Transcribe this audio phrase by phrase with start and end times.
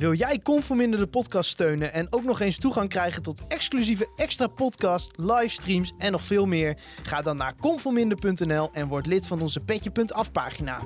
[0.00, 4.46] Wil jij Conforminder de podcast steunen en ook nog eens toegang krijgen tot exclusieve extra
[4.46, 6.76] podcast, livestreams en nog veel meer?
[7.02, 10.80] Ga dan naar conforminder.nl en word lid van onze petje.af pagina.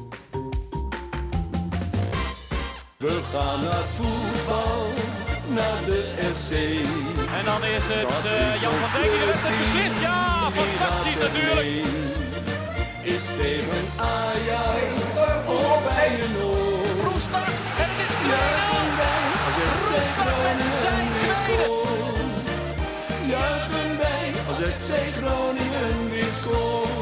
[2.97, 4.87] We gaan naar voetbal,
[5.49, 6.53] naar de FC.
[7.39, 10.01] En dan is het eh, is Jan van Dijk die heeft het beslist.
[10.01, 11.67] Ja, fantastisch natuurlijk.
[13.03, 16.65] Is tegen Ajax of bij een oor?
[18.25, 19.69] Roestak en het is 2-0.
[19.69, 21.69] Juichen wij als FC Roestak met zijn tweede.
[23.29, 26.93] Juichen wij als FC Groningen weer scoort.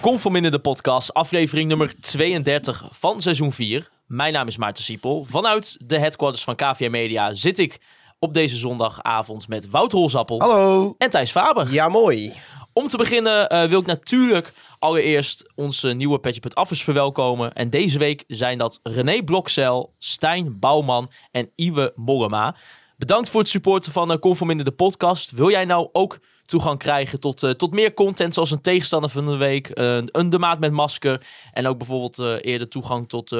[0.00, 3.88] Conforminder de podcast, aflevering nummer 32 van seizoen 4.
[4.06, 5.24] Mijn naam is Maarten Siepel.
[5.28, 7.78] Vanuit de headquarters van KVM Media zit ik
[8.18, 10.94] op deze zondagavond met Wouter Holzappel Hallo.
[10.98, 11.72] en Thijs Faber.
[11.72, 12.32] Ja, mooi.
[12.78, 17.52] Om te beginnen eh, wil ik natuurlijk allereerst onze nieuwe Petje verwelkomen.
[17.52, 22.56] En deze week zijn dat René Blokcel, Stijn Bouwman en Iwe Mollema.
[22.96, 25.30] Bedankt voor het supporten van uh, Conforminder de podcast.
[25.30, 29.26] Wil jij nou ook toegang krijgen tot, eh, tot meer content zoals een tegenstander van
[29.26, 33.36] de week, een de maat met masker en ook bijvoorbeeld eerder toegang tot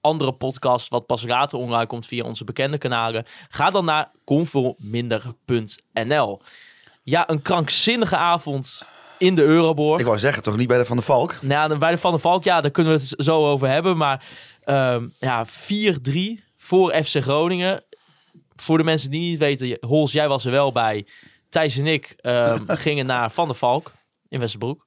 [0.00, 3.24] andere podcasts wat pas later online komt via onze bekende kanalen.
[3.48, 6.40] Ga dan naar conforminder.nl.
[7.04, 8.82] Ja, een krankzinnige avond
[9.18, 10.00] in de Euroborg.
[10.00, 11.36] Ik wou zeggen, toch niet bij de Van der Valk?
[11.40, 13.96] Nou, ja, bij de Van der Valk, ja, daar kunnen we het zo over hebben.
[13.96, 14.24] Maar
[14.64, 15.50] ehm, ja, 4-3
[16.56, 17.84] voor FC Groningen.
[18.56, 21.06] Voor de mensen die niet weten, Hols, jij was er wel bij.
[21.48, 23.92] Thijs en ik ehm, gingen naar Van der Valk
[24.28, 24.86] in Westerbroek.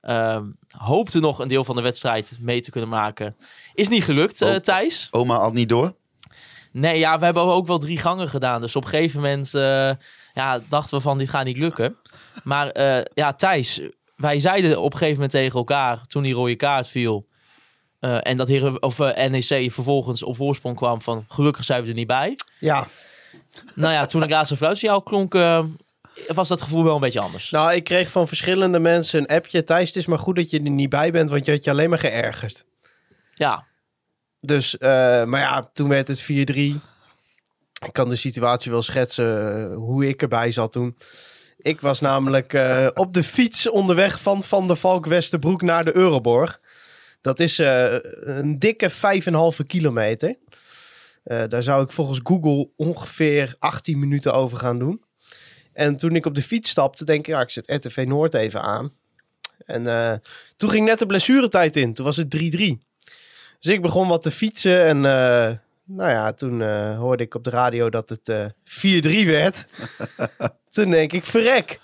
[0.00, 0.44] Ehm
[0.78, 3.36] hoopten nog een deel van de wedstrijd mee te kunnen maken.
[3.74, 4.56] Is niet gelukt, eh, Oh.
[4.56, 5.08] Thijs.
[5.10, 5.94] Oma had niet door.
[6.72, 8.60] Nee, ja, we hebben ook wel drie gangen gedaan.
[8.60, 9.90] Dus op een gegeven moment eh,
[10.38, 11.96] ja, dachten we van dit gaat niet lukken.
[12.44, 13.80] Maar eh, ja, Thijs,
[14.16, 17.26] wij zeiden op een gegeven moment tegen elkaar toen die rode kaart viel.
[18.00, 21.88] eh, en dat Heren, of, eh, NEC vervolgens op voorsprong kwam van gelukkig zijn we
[21.88, 22.36] er niet bij.
[22.58, 22.86] Ja,
[23.74, 25.32] Nou ja, toen ik laatst een fluitsignaal klonk,
[26.26, 27.50] was dat gevoel wel een beetje anders.
[27.50, 29.64] nou, ik kreeg van verschillende mensen een appje.
[29.64, 31.70] Thijs, het is maar goed dat je er niet bij bent, want je had je
[31.70, 32.64] alleen maar geërgerd.
[33.34, 33.66] Ja,
[34.40, 36.80] Dus, maar ja, toen werd het 4-3.
[37.86, 40.96] Ik kan de situatie wel schetsen eh, hoe ik erbij zat toen.
[41.58, 45.96] Ik was namelijk eh, op de fiets onderweg van Van der Valk Westerbroek naar de
[45.96, 46.60] Euroborg.
[47.20, 48.90] Dat is eh, een dikke
[49.60, 50.36] 5,5 kilometer.
[51.48, 55.02] Daar zou ik volgens Google ongeveer 18 minuten over gaan doen.
[55.72, 58.62] En toen ik op de fiets stapte, denk ik, ja, ik zet RTV Noord even
[58.62, 58.92] aan.
[59.64, 60.22] En
[60.56, 61.94] toen ging net de blessuretijd in.
[61.94, 62.38] Toen was het 3-3.
[63.60, 65.04] Dus ik begon wat te fietsen en
[65.88, 68.44] nou ja, toen eh, hoorde ik op de radio dat het eh
[69.24, 69.66] 4-3 werd.
[70.70, 71.80] toen denk ik, verrek.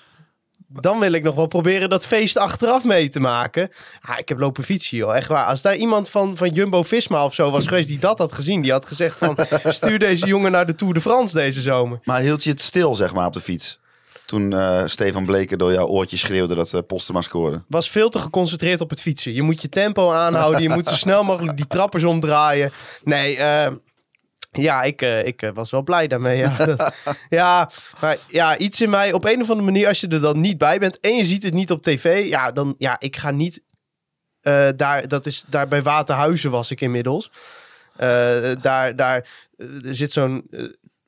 [0.81, 3.71] Dan wil ik nog wel proberen dat feest achteraf mee te maken.
[4.17, 5.17] Ik heb lopen fietsen, joh.
[5.17, 5.47] Echt waar.
[5.47, 8.61] Als daar iemand van, van Jumbo-Visma of zo was geweest die dat had gezien.
[8.61, 12.01] Die had gezegd van, stuur deze jongen naar de Tour de France deze zomer.
[12.05, 13.81] Maar hield je het stil, zeg maar, op de fiets?
[14.25, 17.63] Toen eh, Stefan Bleken door jouw oortje schreeuwde dat uh, Postema scoorde.
[17.69, 19.35] was veel te geconcentreerd op het fietsen.
[19.35, 20.63] Je moet je tempo aanhouden.
[20.63, 22.71] Je moet zo snel mogelijk die trappers omdraaien.
[23.03, 23.73] Nee, eh,
[24.57, 26.37] ja, ik, eh, ik eh, was wel blij daarmee.
[26.39, 26.57] Ja.
[26.65, 26.95] Dat-
[27.29, 27.71] ja,
[28.01, 30.59] maar ja, iets in mij, op een of andere manier, als je er dan niet
[30.59, 33.63] bij bent en je ziet het niet op tv, ja, dan, ja, ik ga niet
[34.41, 37.31] eh, daar, dat is, daar bij Waterhuizen was ik inmiddels.
[38.61, 39.27] Daar, daar
[39.79, 40.51] zit zo'n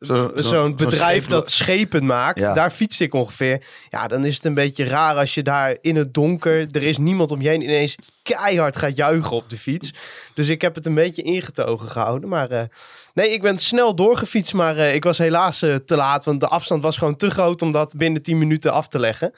[0.00, 2.38] Zo- zo- zo'n bedrijf dat schepen maakt.
[2.40, 2.54] Ja.
[2.54, 3.62] Daar fiets ik ongeveer.
[3.88, 6.68] Ja, dan is het een beetje raar als je daar in het donker...
[6.72, 9.92] er is niemand om je heen ineens keihard gaat juichen op de fiets.
[10.34, 12.28] Dus ik heb het een beetje ingetogen gehouden.
[12.28, 12.62] Maar eh,
[13.14, 14.54] nee, ik ben snel doorgefietst.
[14.54, 16.24] Maar eh, ik was helaas eh, te laat.
[16.24, 19.32] Want de afstand was gewoon te groot om dat binnen 10 minuten af te leggen.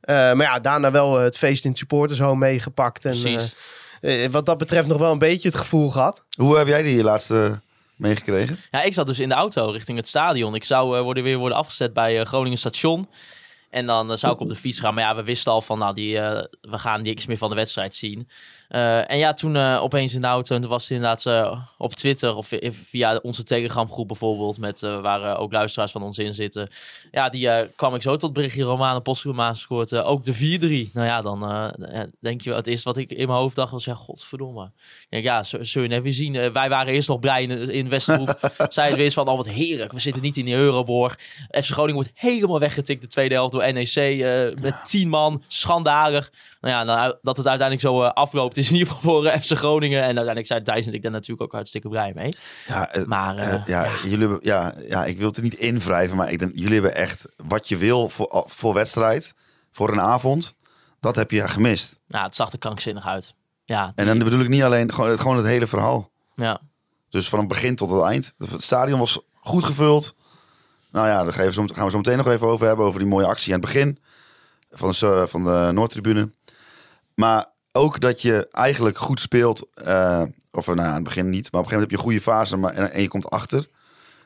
[0.00, 3.04] Eh, maar ja, daarna wel het feest in het supportershome meegepakt.
[3.04, 3.54] En Precies.
[4.00, 6.24] eh, eh, wat dat betreft nog wel een beetje het gevoel gehad.
[6.36, 7.60] Hoe heb jij die laatste
[7.98, 8.56] meegekregen?
[8.70, 10.54] Ja, ik zat dus in de auto richting het stadion.
[10.54, 13.08] Ik zou eh, worden, weer worden afgezet bij eh, Groningen Station.
[13.70, 14.94] En dan eh, zou ik op de fiets gaan.
[14.94, 16.14] Maar ja, we wisten al van, nou, die,
[16.60, 18.28] we gaan niks meer van de wedstrijd zien.
[18.68, 21.60] Eh, en ja, toen eh, opeens in de auto, en toen was het inderdaad eh,
[21.78, 26.18] op Twitter of vi- via onze Telegram groep bijvoorbeeld, met, waar ook luisteraars van ons
[26.18, 26.68] in zitten.
[27.10, 30.34] Ja, die kwam ik zo tot berichtje Romane Postuma scoort ook de
[30.88, 30.92] 4-3.
[30.92, 31.72] Nou ja, dan
[32.20, 34.64] denk je, het eerste wat ik in mijn hoofd dacht was, ja, godverdomme.
[34.64, 36.52] Ik denk, ja, zul je net weer zien.
[36.52, 38.38] Wij waren eerst nog blij in, in Westerbroek.
[38.68, 41.18] Zeiden we eens van, oh wat heerlijk, we zitten niet in de Euroborg.
[41.50, 44.24] FC Groningen wordt helemaal weggetikt de tweede helft door NEC
[44.60, 46.32] met tien man, schandalig.
[46.60, 49.52] Nou ja, nou, dat het uiteindelijk zo afloopt is in ieder geval voor eh, FC
[49.56, 49.98] Groningen.
[49.98, 52.32] En uiteindelijk zijn Thijs en ik daar natuurlijk ook hartstikke blij mee.
[52.66, 56.16] Ja, eh, Maar eh, ja, Jullie hebben, ja, ja, ik wil het er niet invrijven,
[56.16, 59.34] maar ik denk, jullie hebben echt wat je wil voor, voor wedstrijd,
[59.72, 60.54] voor een avond.
[61.00, 61.98] Dat heb je gemist.
[62.06, 63.34] nou, het zag er krankzinnig uit.
[63.64, 66.10] Ja, En dan bedoel ik niet alleen gewoon het, gewoon het hele verhaal.
[66.34, 66.60] ja.
[67.10, 68.34] Dus van het begin tot het eind.
[68.50, 70.14] Het stadion was goed gevuld.
[70.92, 72.86] Nou ja, daar gaan we zo, gaan we zo meteen nog even over hebben.
[72.86, 73.98] Over die mooie actie aan het begin.
[74.70, 76.30] Van de, van de Noordtribune.
[77.14, 79.66] Maar ook dat je eigenlijk goed speelt.
[79.74, 81.52] eh, of nou, ja, aan het begin niet.
[81.52, 82.56] Maar op een gegeven moment heb je een goede fase.
[82.56, 83.66] Maar, en, en je komt achter.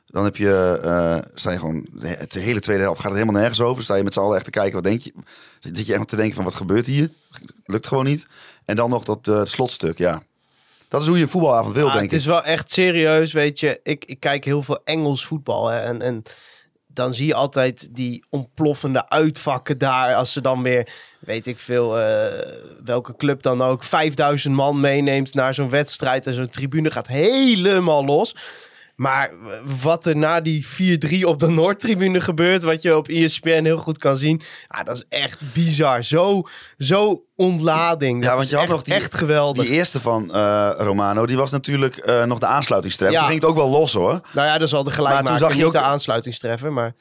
[0.06, 3.60] Dan heb je, eh, sta je gewoon, de, hele tweede helft gaat het helemaal nergens
[3.60, 3.82] over.
[3.82, 5.12] Sta je met z'n allen echt te kijken, wat denk je?
[5.60, 7.10] Zit je echt te denken van, wat gebeurt hier?
[7.66, 8.26] Lukt gewoon niet.
[8.64, 10.22] En dan nog dat eh, slotstuk, ja.
[10.88, 12.18] Dat is hoe je een voetbalavond wil, denk het ik.
[12.18, 13.80] is wel echt serieus, weet je.
[13.82, 15.68] Ik, ik kijk heel veel Engels voetbal.
[15.68, 16.22] Hè, en, en
[16.94, 20.14] dan zie je altijd die ontploffende uitvakken daar.
[20.14, 20.88] Als ze dan weer,
[21.20, 22.26] weet ik veel, eh,
[22.84, 26.26] welke club dan ook, 5000 man meeneemt naar zo'n wedstrijd.
[26.26, 28.34] En zo'n tribune gaat helemaal los.
[29.02, 29.30] Maar
[29.82, 33.98] wat er na die 4-3 op de Noordtribune gebeurt, wat je op ESPN heel goed
[33.98, 36.02] kan zien, ja, dat is echt bizar.
[36.04, 36.42] Zo,
[36.78, 38.20] zo ontlading.
[38.22, 39.64] Dat Ja, want je had echt, nog die- echt geweldig.
[39.64, 43.10] Die eerste van eh, Romano, die was natuurlijk eh, nog de aansluitingstref.
[43.10, 43.18] Ja.
[43.18, 44.20] Toen ging het ook wel los hoor.
[44.32, 46.94] Nou ja, dat is al de Maar gelijkmaker, toen zag je ook- de aansluitingstreffer, maar...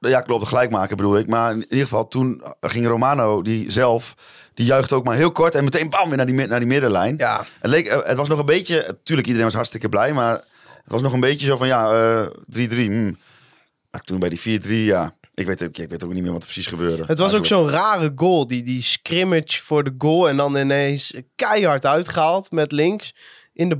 [0.00, 1.26] Ja, klopt, de gelijkmaker bedoel ik.
[1.28, 4.14] Maar in ieder geval, toen ging Romano, die zelf,
[4.54, 7.14] die juichte ook maar heel kort en meteen bam, weer naar die, naar die middenlijn.
[7.16, 10.44] Ja, Het, leek, eh, het was nog een beetje, natuurlijk iedereen was hartstikke blij, maar
[10.88, 12.86] het was nog een beetje zo van ja, eh, 3-3.
[12.86, 13.18] hmm.
[13.90, 16.40] Maar toen bij die 4-3, ja, ik weet, ook, ik weet ook niet meer wat
[16.40, 17.04] er precies gebeurde.
[17.06, 18.46] het was ook zo'n rare goal.
[18.46, 23.14] Die, die scrimmage voor de goal en dan ineens keihard uitgehaald met links
[23.52, 23.76] in, de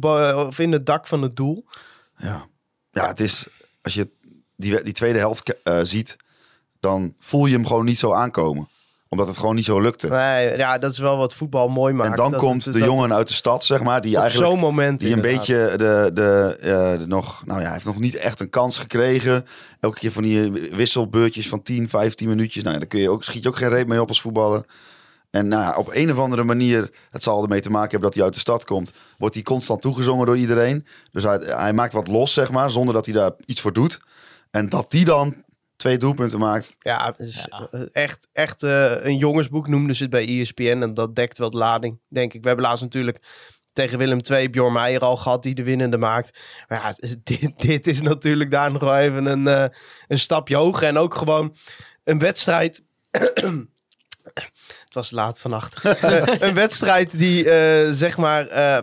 [0.49, 1.65] of in het dak van het doel.
[2.17, 2.47] Ja,
[2.91, 3.47] ja het is,
[3.83, 4.11] als je
[4.57, 6.17] die, die tweede helft eh, ziet,
[6.81, 8.69] dan voel je hem gewoon niet zo aankomen.
[9.11, 10.09] Omdat het gewoon niet zo lukte.
[10.09, 12.11] Nee, ja, dat is wel wat voetbal mooi maakt.
[12.11, 14.61] en dan Dat komt het- de jongen uit de stad, zeg maar, die eigenlijk zo'n
[14.61, 18.15] moment Die een beetje de, de, eh, de nog, nou ja, hij heeft nog niet
[18.15, 19.45] echt een kans gekregen.
[19.81, 22.63] Elke keer van die wisselbeurtjes van 10, 15 minuutjes.
[22.63, 24.65] Nou ja, daar kun je ook, schiet je ook geen reet mee op als voetballer.
[25.31, 28.15] En nou ja, op een of andere manier, het zal ermee te maken hebben dat
[28.15, 30.87] hij uit de stad komt, wordt hij constant toegezongen door iedereen.
[31.13, 34.01] Dus hij, hij maakt wat los, zeg maar, zonder dat hij daar iets voor doet.
[34.51, 35.35] En dat die dan
[35.79, 36.77] twee doelpunten maakt.
[36.81, 37.69] Ja, Ja.
[37.71, 40.79] eh, echt, echt eh, een jongensboek noemden ze het bij ESPN.
[40.83, 42.41] En dat dekt wel de lading, denk ik.
[42.41, 43.21] We hebben laatst natuurlijk
[43.73, 46.41] tegen Willem II Bjorn Meijer al gehad die de winnende maakt.
[46.69, 49.65] Maar ja, dit, dit is natuurlijk daar nog wel even een, eh,
[50.09, 50.87] een stapje hoger.
[50.87, 51.57] En ook gewoon
[52.05, 52.85] een wedstrijd...
[54.85, 55.85] het was laat vannacht.
[56.47, 58.79] een wedstrijd die, eh, zeg maar, eh,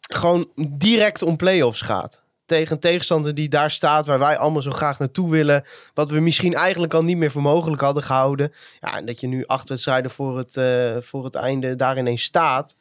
[0.00, 2.21] gewoon direct om play-offs gaat.
[2.44, 5.64] Tegen een tegenstander die daar staat, waar wij allemaal zo graag naartoe willen.
[5.94, 8.52] Wat we misschien eigenlijk al niet meer voor mogelijk hadden gehouden.
[8.80, 12.22] Ja, en dat je nu acht wedstrijden voor het, eh, voor het einde daar ineens
[12.22, 12.76] staat.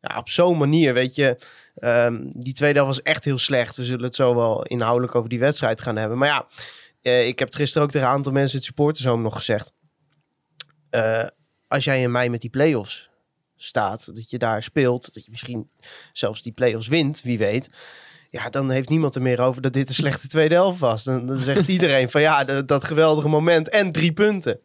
[0.00, 1.38] Ja, op zo'n manier, weet je.
[1.74, 3.76] ehm, die tweede helft was echt heel slecht.
[3.76, 6.18] We zullen het zo wel inhoudelijk over die wedstrijd gaan hebben.
[6.18, 6.46] Maar ja,
[7.02, 9.72] eh, ik heb gisteren ook tegen een aantal mensen het supportershome nog gezegd.
[10.90, 11.24] Eh,
[11.68, 13.08] als jij in mei met die play-offs
[13.56, 15.70] staat, dat je daar speelt, dat je misschien
[16.12, 17.68] zelfs die play-offs wint, wie weet.
[18.30, 21.04] Ja, dan heeft niemand er meer over dat dit een slechte tweede helft was.
[21.04, 24.60] Dan, dan zegt iedereen van ja, dat geweldige moment en drie punten.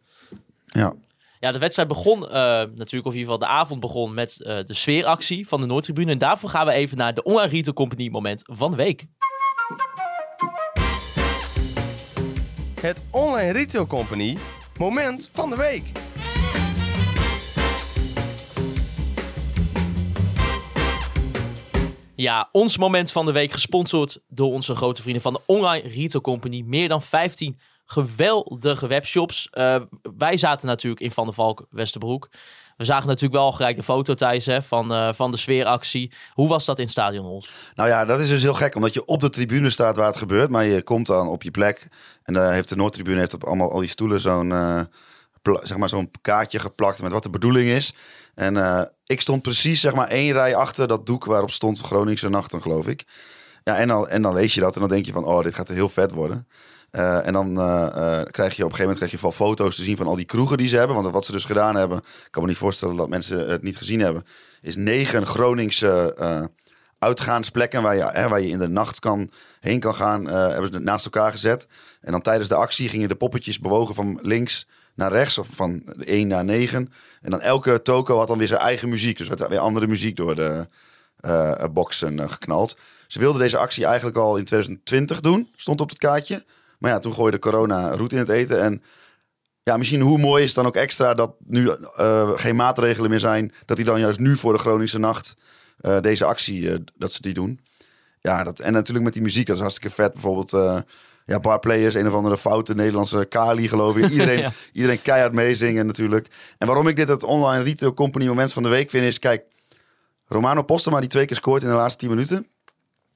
[0.66, 0.94] Ja,
[1.40, 4.58] Ja, de wedstrijd begon eh, natuurlijk, of in ieder geval de avond begon met eh,
[4.66, 6.12] de sfeeractie van de Noordtribune.
[6.12, 9.06] En daarvoor gaan we even naar de Online Retail Company moment van de week.
[12.82, 14.38] Het Online Retail Company
[14.78, 16.13] moment van de week.
[22.24, 26.24] Ja, ons moment van de week gesponsord door onze grote vrienden van de Online Retail
[26.24, 26.64] Company.
[26.66, 29.50] Meer dan 15 geweldige webshops.
[29.52, 29.76] Eh,
[30.18, 32.30] wij zaten natuurlijk in Van der Valk, Westerbroek.
[32.78, 36.12] We zagen natuurlijk wel gelijk de foto, Thijs, hè, van, eh, van de sfeeractie.
[36.32, 37.52] Hoe was dat in stadion, Hols?
[37.76, 40.18] Nou ja, dat is dus heel gek, omdat je op de tribune staat waar het
[40.18, 41.88] gebeurt, maar je komt dan op je plek
[42.24, 44.82] en daar heeft de Noordtribune heeft op allemaal al die stoelen zo'n eh,
[45.62, 47.94] zeg maar zo'n kaartje geplakt met wat de bedoeling is.
[48.36, 52.30] En eh, ik stond precies zeg maar één rij achter dat doek waarop stond Groningse
[52.30, 53.04] nachten, geloof ik.
[53.64, 55.56] Ja, en dan, en dan lees je dat en dan denk je van, oh, dit
[55.56, 56.48] gaat heel vet worden.
[56.92, 59.84] Eh, en dan eh, krijg je op een gegeven moment krijg je wel foto's te
[59.84, 60.96] zien van al die kroegen die ze hebben.
[60.96, 63.78] Want wat ze dus gedaan hebben, ik kan me niet voorstellen dat mensen het niet
[63.78, 64.26] gezien hebben,
[64.62, 66.50] is negen Groningse
[67.00, 70.80] uitgaansplekken waar je, hè, waar je in de nacht kan, heen kan gaan, hebben ze
[70.80, 71.68] naast elkaar gezet.
[72.02, 75.84] En dan tijdens de actie gingen de poppetjes bewogen van links naar rechts of van
[76.00, 76.92] 1 naar 9.
[77.22, 79.18] En dan elke toko had dan weer zijn eigen muziek.
[79.18, 80.66] Dus werd er weer andere muziek door de
[81.20, 82.78] eh, boxen eh, geknald.
[83.08, 86.46] Ze wilden deze actie eigenlijk al in 2020 doen, stond op het kaartje.
[86.80, 88.62] Maar ja, toen gooide corona roet in het eten.
[88.62, 88.84] En
[89.64, 93.20] ja, misschien hoe mooi is het dan ook extra dat nu eh, geen maatregelen meer
[93.20, 93.54] zijn.
[93.66, 95.36] Dat die dan juist nu voor de Groningse nacht
[96.02, 97.60] deze actie, dat ze die doen.
[98.22, 100.14] Ja, dat, en natuurlijk met die muziek, dat is hartstikke vet.
[100.14, 100.86] Bijvoorbeeld,
[101.26, 104.10] ja, bar players, een of andere foute Nederlandse Kali geloof ik.
[104.12, 104.52] Iedereen, Ja.
[104.74, 106.28] iedereen keihard meezingen natuurlijk.
[106.58, 109.44] En waarom ik dit het online retail company moment van de week vind is, kijk,
[110.26, 112.48] Romano Postema die twee keer scoort in de laatste 10 minuten,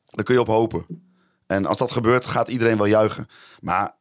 [0.06, 0.86] dan kun je op hopen.
[1.48, 3.28] En als dat gebeurt, gaat iedereen wel juichen.
[3.60, 3.96] Maar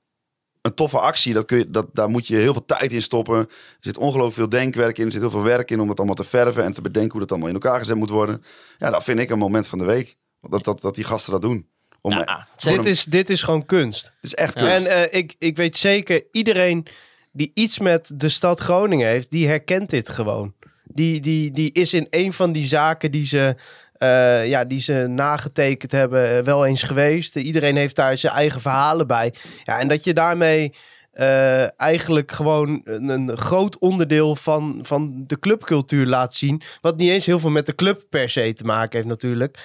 [0.63, 3.37] een toffe actie, dat kun je, dat, daar moet je heel veel tijd in stoppen.
[3.37, 3.47] Er
[3.81, 6.25] zit ongelooflijk veel denkwerk in, er zit heel veel werk in om het allemaal te
[6.25, 8.43] verven en te bedenken hoe dat allemaal in elkaar gezet moet worden.
[8.79, 10.17] Ja, dat vind ik een moment van de week.
[10.41, 11.69] Dat, dat, dat die gasten dat doen.
[12.01, 14.05] Om, Ja, gewoon Dit een- is, dit is gewoon kunst.
[14.05, 14.67] het is echt Ja.
[14.67, 14.87] kunst.
[14.87, 16.87] En eh, ik, ik weet zeker, iedereen
[17.33, 20.55] die iets met de stad Groningen heeft, die herkent dit gewoon.
[20.85, 23.55] Die, die, die is in een van die zaken die ze,
[23.97, 27.37] eh, ja, die ze nagetekend hebben, eh, wel eens geweest.
[27.37, 29.35] Iedereen heeft daar zijn eigen verhalen bij.
[29.65, 30.75] Ja, en dat je daarmee
[31.13, 36.63] eh, eigenlijk gewoon een, een groot onderdeel van, van de clubcultuur laat zien.
[36.81, 39.59] Wat niet eens heel veel met de club per se te maken heeft natuurlijk.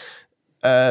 [0.60, 0.90] Eh,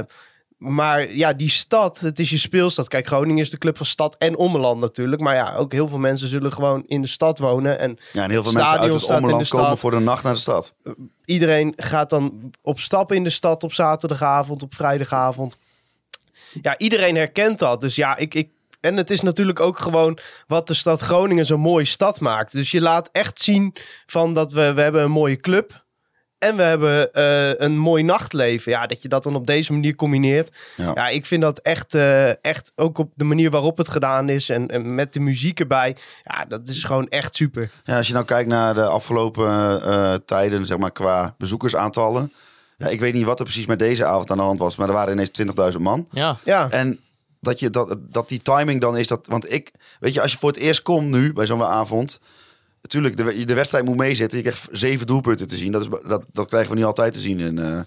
[0.61, 2.89] maar ja, die stad, het is je speelstad.
[2.89, 5.23] Kijk, Groningen is de club van stad en ommeland natuurlijk.
[5.23, 7.79] Maar ja, ook heel veel mensen zullen gewoon in de stad wonen.
[7.79, 10.39] En ja, en heel veel mensen uit het ommeland komen voor de nacht naar de
[10.39, 10.75] stad.
[11.25, 15.59] iedereen gaat dan op stap in de stad op zaterdagavond, op vrijdagavond.
[16.63, 17.81] Ja, iedereen herkent dat.
[17.81, 18.49] Dus ja, ik, ik.
[18.81, 22.53] En het is natuurlijk ook gewoon wat de stad Groningen zo'n mooie stad maakt.
[22.53, 23.75] Dus je laat echt zien
[24.07, 25.85] van dat we, we hebben een mooie club.
[26.41, 28.73] En we hebben eh, een mooi nachtleven.
[28.73, 30.51] Ja, dat je dat dan op deze manier combineert.
[30.77, 30.93] Ja.
[30.95, 34.49] Ja, ik vind dat echt, eh, echt ook op de manier waarop het gedaan is.
[34.49, 35.97] En, en met de muziek erbij.
[36.23, 37.71] Ja, dat is gewoon echt super.
[37.85, 42.33] Ja, als je nou kijkt naar de afgelopen eh, tijden, zeg maar qua bezoekersaantallen.
[42.77, 44.89] Ja, ik weet niet wat er precies met deze avond aan de hand was, maar
[44.89, 45.31] er waren ineens
[45.73, 46.09] 20.000 man.
[46.11, 47.01] Ja, Ja, En
[47.41, 49.27] dat, je, dat, dat die timing dan is dat.
[49.27, 52.21] Want ik, weet je, als je voor het eerst komt nu bij zo'n avond.
[52.83, 54.39] Natuurlijk, de, de wedstrijd moet meezitten.
[54.39, 55.73] Je krijgt zeven doelpunten te zien.
[55.73, 57.81] Dat, is, dat, dat krijgen we niet altijd te zien in, eh,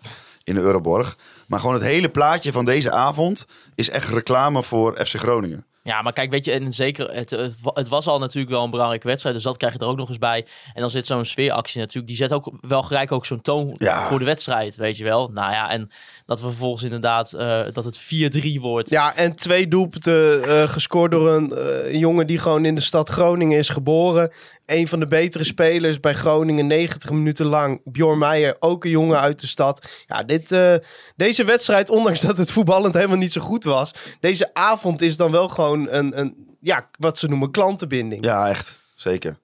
[0.44, 1.18] in de Euroborg.
[1.48, 3.46] Maar gewoon het hele plaatje van deze avond
[3.76, 5.66] is echt reclame voor FC Groningen.
[5.84, 8.64] Ja, maar kijk, weet je, en zeker, het, het wa- het was al natuurlijk wel
[8.64, 10.46] een belangrijke wedstrijd, dus dat krijg je er ook nog eens bij.
[10.74, 14.08] En dan zit zo'n sfeeractie natuurlijk, die zet ook wel gelijk ook zo'n toon Ja.
[14.08, 15.30] voor de wedstrijd, weet je wel.
[15.34, 15.90] Nou ja, en
[16.26, 18.90] dat we vervolgens inderdaad, eh, dat het 4-3 wordt.
[18.90, 23.10] Ja, en twee doelpunten eh, gescoord door een eh, jongen die gewoon in de stad
[23.10, 24.32] Groningen is geboren.
[24.66, 27.82] Een van de betere spelers bij Groningen, 90 minuten lang.
[27.84, 30.04] Bjorn Meijer, ook een jongen uit de stad.
[30.08, 30.74] Ja, dit, eh,
[31.16, 33.92] deze wedstrijd, ondanks dat het voetballend helemaal niet zo goed was.
[34.20, 38.26] Deze avond is dan wel gewoon een, een ja, wat ze noemen klantenbinding.
[38.26, 38.80] Ja, echt.
[38.96, 39.38] Zeker.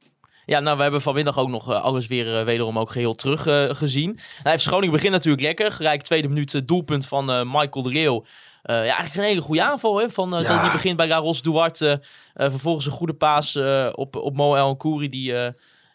[0.50, 3.48] Ja, nou, we hebben vanmiddag ook nog eh, alles weer eh, wederom ook geheel terug
[3.48, 4.20] eh, gezien.
[4.44, 5.72] Nou, Groningen begint natuurlijk lekker.
[5.72, 8.26] Gelijk tweede minuut doelpunt van Michael de Leeuw.
[8.62, 10.00] Eh, ja, eigenlijk een hele goede aanval.
[10.00, 10.42] Hè, van, Ja.
[10.42, 12.02] dat Die begint bij Garos Duarte.
[12.34, 13.56] vervolgens een goede paas
[13.92, 15.10] op, op Mo El Kouri.
[15.10, 15.34] Die,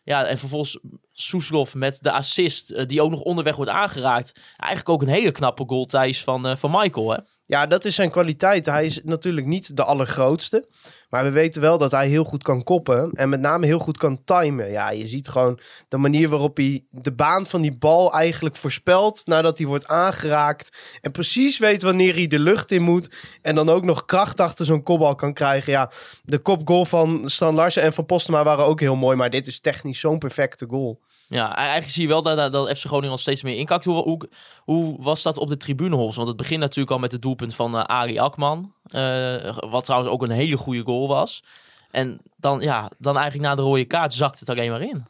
[0.05, 0.79] ja, en vervolgens
[1.13, 2.89] Soeslof met de assist.
[2.89, 4.41] die ook nog onderweg wordt aangeraakt.
[4.57, 7.11] Eigenlijk ook een hele knappe goal, Thijs, van, van Michael.
[7.11, 7.19] Hè?
[7.47, 8.67] Ja, dat is zijn kwaliteit.
[8.67, 10.69] Hij is natuurlijk niet de allergrootste.
[11.11, 13.11] Maar we weten wel dat hij heel goed kan koppen.
[13.13, 14.71] En met name heel goed kan timen.
[14.71, 15.59] Ja, je ziet gewoon
[15.89, 19.23] de manier waarop hij de baan van die bal eigenlijk voorspelt.
[19.25, 20.77] Nadat hij wordt aangeraakt.
[21.01, 23.11] En precies weet wanneer hij de lucht in moet.
[23.43, 25.73] En dan ook nog kracht achter zo'n kopbal kan krijgen.
[25.73, 25.91] Ja,
[26.23, 29.17] de kopgoal van Stan Larsen en van Postema waren ook heel mooi.
[29.17, 31.01] Maar dit is technisch zo'n perfecte goal.
[31.29, 33.85] Ja, eigenlijk zie je wel dat, dat, FC Groningen al steeds meer inkakt.
[33.85, 34.29] Hoe, hoe,
[34.65, 36.17] hoe was dat op de tribunehols?
[36.17, 38.73] Want het begint natuurlijk al met het doelpunt van eh Ari Akman.
[38.85, 41.45] eh, wat trouwens ook een hele goede goal was.
[41.91, 45.07] En dan, ja, dan eigenlijk na de rode kaart zakt het alleen maar in.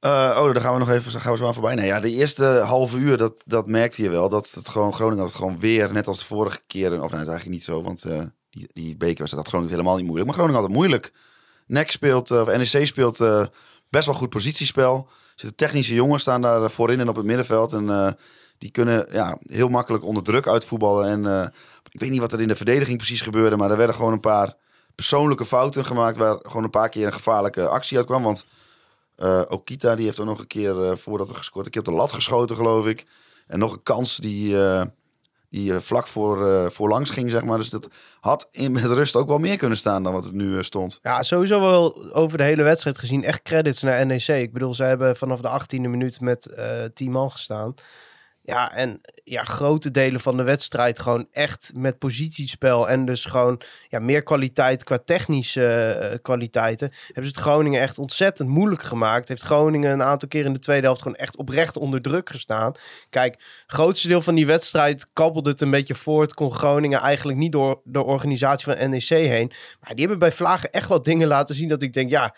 [0.00, 1.74] Eh, oh, daar gaan we nog even gaan we zo aan voorbij.
[1.74, 4.28] Nee, ja, de eerste halve uur, dat, dat merkte je wel.
[4.28, 7.02] Dat het gewoon, Groningen had het gewoon weer, net als de vorige keren.
[7.02, 8.06] Of nou, dat is eigenlijk niet zo, want
[8.50, 10.26] die, die beker was dat Groningen helemaal niet moeilijk.
[10.26, 11.12] Maar Groningen had het moeilijk.
[11.66, 13.18] NEC speelt, of NEC speelt
[13.90, 14.94] best wel goed positiespel.
[14.96, 17.72] Er zitten technische jongens staan daar eh, voorin en op het middenveld.
[17.72, 18.12] En eh,
[18.58, 21.08] die kunnen ja, heel makkelijk onder druk uitvoetballen.
[21.08, 21.48] En eh,
[21.90, 23.56] ik weet niet wat er in de verdediging precies gebeurde.
[23.56, 24.54] Maar er werden gewoon een paar
[24.94, 26.16] persoonlijke fouten gemaakt.
[26.16, 28.22] Waar gewoon een paar keer een gevaarlijke actie uitkwam.
[28.22, 28.46] Want
[29.16, 31.92] eh Okita die heeft ook nog een keer, voordat er gescoord, een keer op de
[31.92, 33.06] lat geschoten, geloof ik.
[33.46, 34.56] En nog een kans die,
[35.50, 37.58] die eh, vlak voor, eh voorlangs ging, zeg maar.
[37.58, 37.88] Dus dat
[38.20, 40.98] had in met rust ook wel meer kunnen staan dan wat het nu eh, stond.
[41.02, 43.24] Ja, sowieso wel over de hele wedstrijd gezien.
[43.24, 44.26] Echt credits naar NEC.
[44.28, 47.74] Ik bedoel, ze hebben vanaf de 18e minuut met eh 10 man gestaan.
[48.46, 52.88] Ja, en ja, grote delen van de wedstrijd gewoon echt met positiespel.
[52.88, 56.90] En dus gewoon ja, meer kwaliteit qua technische eh, kwaliteiten.
[57.06, 59.28] Hebben ze het Groningen echt ontzettend moeilijk gemaakt.
[59.28, 62.72] Heeft Groningen een aantal keer in de tweede helft gewoon echt oprecht onder druk gestaan.
[63.10, 66.34] Kijk, grootste deel van die wedstrijd kabbelde het een beetje voort.
[66.34, 69.52] Kon Groningen eigenlijk niet door de organisatie van NEC heen.
[69.80, 72.34] Maar die hebben bij Vlagen echt wel dingen laten zien dat ik denk, ja,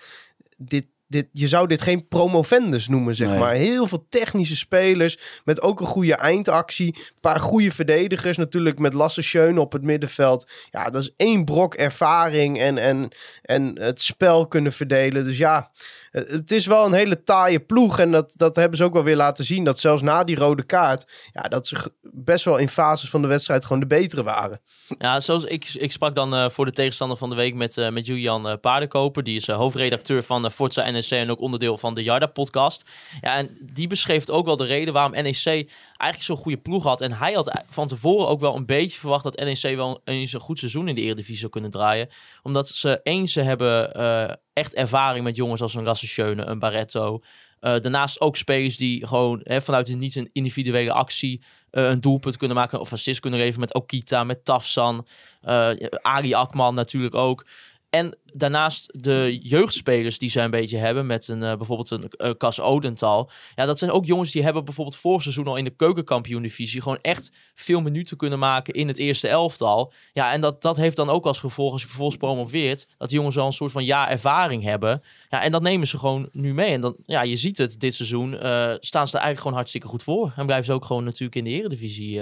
[0.57, 3.38] dit, dit, je zou dit geen promovendus noemen, zeg Nee.
[3.38, 3.55] maar.
[3.55, 6.95] Heel veel technische spelers met ook een goede eindactie.
[6.97, 10.50] Een paar goede verdedigers natuurlijk met Lasse Schöne op het middenveld.
[10.71, 13.09] Ja, dat is één brok ervaring en, en,
[13.43, 15.25] en het spel kunnen verdelen.
[15.25, 15.71] Dus ja,
[16.11, 17.99] het het is wel een hele taaie ploeg.
[17.99, 19.65] En dat, dat hebben ze ook wel weer laten zien.
[19.65, 23.29] Dat zelfs na die rode kaart, ja, dat ze best wel in fases van de
[23.29, 24.61] wedstrijd gewoon de betere waren.
[24.99, 27.91] Ja, zoals ik, ik sprak dan eh, voor de tegenstander van de week met, eh,
[27.91, 29.23] met Julian eh, Paardenkoper.
[29.23, 32.85] Die is eh, hoofdredacteur van Forza NEC en ook onderdeel van de Jarda-podcast.
[33.21, 37.00] Ja, en die beschreef ook wel de reden waarom NEC eigenlijk zo'n goede ploeg had.
[37.00, 40.41] En hij had van tevoren ook wel een beetje verwacht dat NEC wel eens een
[40.41, 42.09] goed seizoen in de Eredivisie zou kunnen draaien.
[42.43, 46.59] Omdat ze eens ze hebben eh, echt ervaring met jongens als een Lasse Schöne, een
[46.59, 47.21] Barretto.
[47.61, 52.37] Eh, daarnaast ook spelers die gewoon hè, vanuit niet een individuele actie eh, een doelpunt
[52.37, 55.07] kunnen maken of assist kunnen geven met Okita, met Tafsan,
[55.43, 55.71] eh
[56.03, 57.47] Ali Akman natuurlijk ook.
[57.90, 62.30] En daarnaast de jeugdspelers die zij een beetje hebben, met een, eh, bijvoorbeeld een eh,
[62.38, 63.30] Cas Odental.
[63.54, 66.99] Ja, dat zijn ook jongens die hebben bijvoorbeeld vorig seizoen al in de keukenkampioen-divisie gewoon
[67.02, 69.92] echt veel minuten kunnen maken in het eerste elftal.
[70.12, 73.18] Ja, en dat, dat heeft dan ook als gevolg, als je vervolgens promoveert, dat die
[73.18, 75.02] jongens al een soort van jaar ervaring hebben.
[75.28, 76.73] Ja, en dat nemen ze gewoon nu mee.
[76.73, 79.87] En dan, ja, je ziet het, dit seizoen eh, staan ze er eigenlijk gewoon hartstikke
[79.87, 80.33] goed voor.
[80.37, 82.21] En blijven ze ook gewoon natuurlijk in de eredivisie.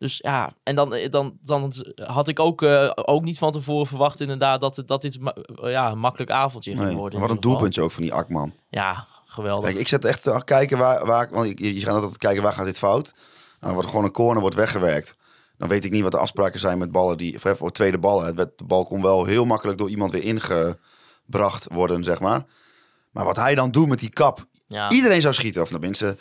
[0.00, 3.86] Eh dus ja, en dan, dan, dan had ik ook, eh, ook niet van tevoren
[3.86, 7.20] verwacht inderdaad dat, dat dit ma- ja, een makkelijk avondje ging Nee, worden.
[7.20, 8.52] wat in een doelpuntje ook van die Akman.
[8.68, 9.64] Ja, geweldig.
[9.68, 12.52] Kijk, ik zet echt te kijken waar, waar want je, je gaat altijd kijken waar
[12.52, 13.12] gaat dit fout.
[13.12, 13.24] Nou,
[13.60, 15.16] dan wordt gewoon een corner wordt weggewerkt.
[15.56, 18.36] Dan weet ik niet wat de afspraken zijn met ballen die, of voor tweede ballen.
[18.36, 22.44] De bal kon wel heel makkelijk door iemand weer ingebracht worden, zeg maar.
[23.10, 24.46] Maar wat hij dan doet met die kap.
[24.68, 24.90] ja.
[24.90, 26.16] Iedereen zou schieten, of tenminste,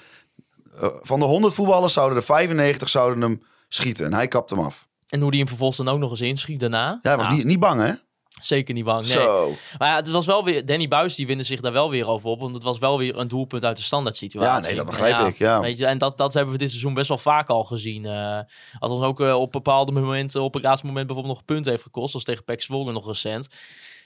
[0.80, 4.06] eh, van de 100 voetballers zouden er 95 zouden hem schieten.
[4.06, 4.88] En hij kapt hem af.
[5.10, 6.88] En hoe die hem vervolgens dan ook nog eens inschiet daarna.
[6.88, 7.94] Ja, hij was Nou, niet, niet bang, hè?
[8.42, 9.02] Zeker niet bang.
[9.02, 9.12] Nee.
[9.12, 9.54] Zo.
[9.78, 10.66] Maar ja, het was wel weer.
[10.66, 12.40] Danny Buis die winde zich daar wel weer over op.
[12.40, 14.52] Want het was wel weer een doelpunt uit de standaard situatie.
[14.54, 15.60] Ja, nee, dat begrijp ik, ja.
[15.60, 18.06] Weet je, en dat, dat hebben we dit seizoen best wel vaak al gezien.
[18.06, 18.40] eh
[18.80, 21.84] althans ook eh, op bepaalde momenten, op het laatste moment bijvoorbeeld nog een punt heeft
[21.84, 22.10] gekost.
[22.10, 23.48] Zoals tegen Pek Zwolle nog recent.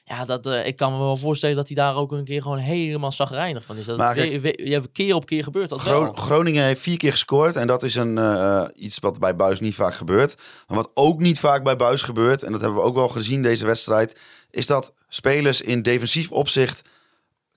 [0.06, 2.58] Ja, dat, eh, ik kan me wel voorstellen dat hij daar ook een keer gewoon
[2.58, 3.86] helemaal zagrijnig van is.
[3.86, 6.14] Dat Maar weer- ja, keer op keer gebeurt dat Gro- wel.
[6.14, 7.56] Groningen heeft vier keer gescoord.
[7.56, 10.36] En dat is een, eh, iets wat bij Buis niet vaak gebeurt.
[10.68, 13.42] Maar wat ook niet vaak bij Buis gebeurt, en dat hebben we ook wel gezien
[13.42, 14.20] deze wedstrijd,
[14.52, 16.82] is dat spelers in defensief opzicht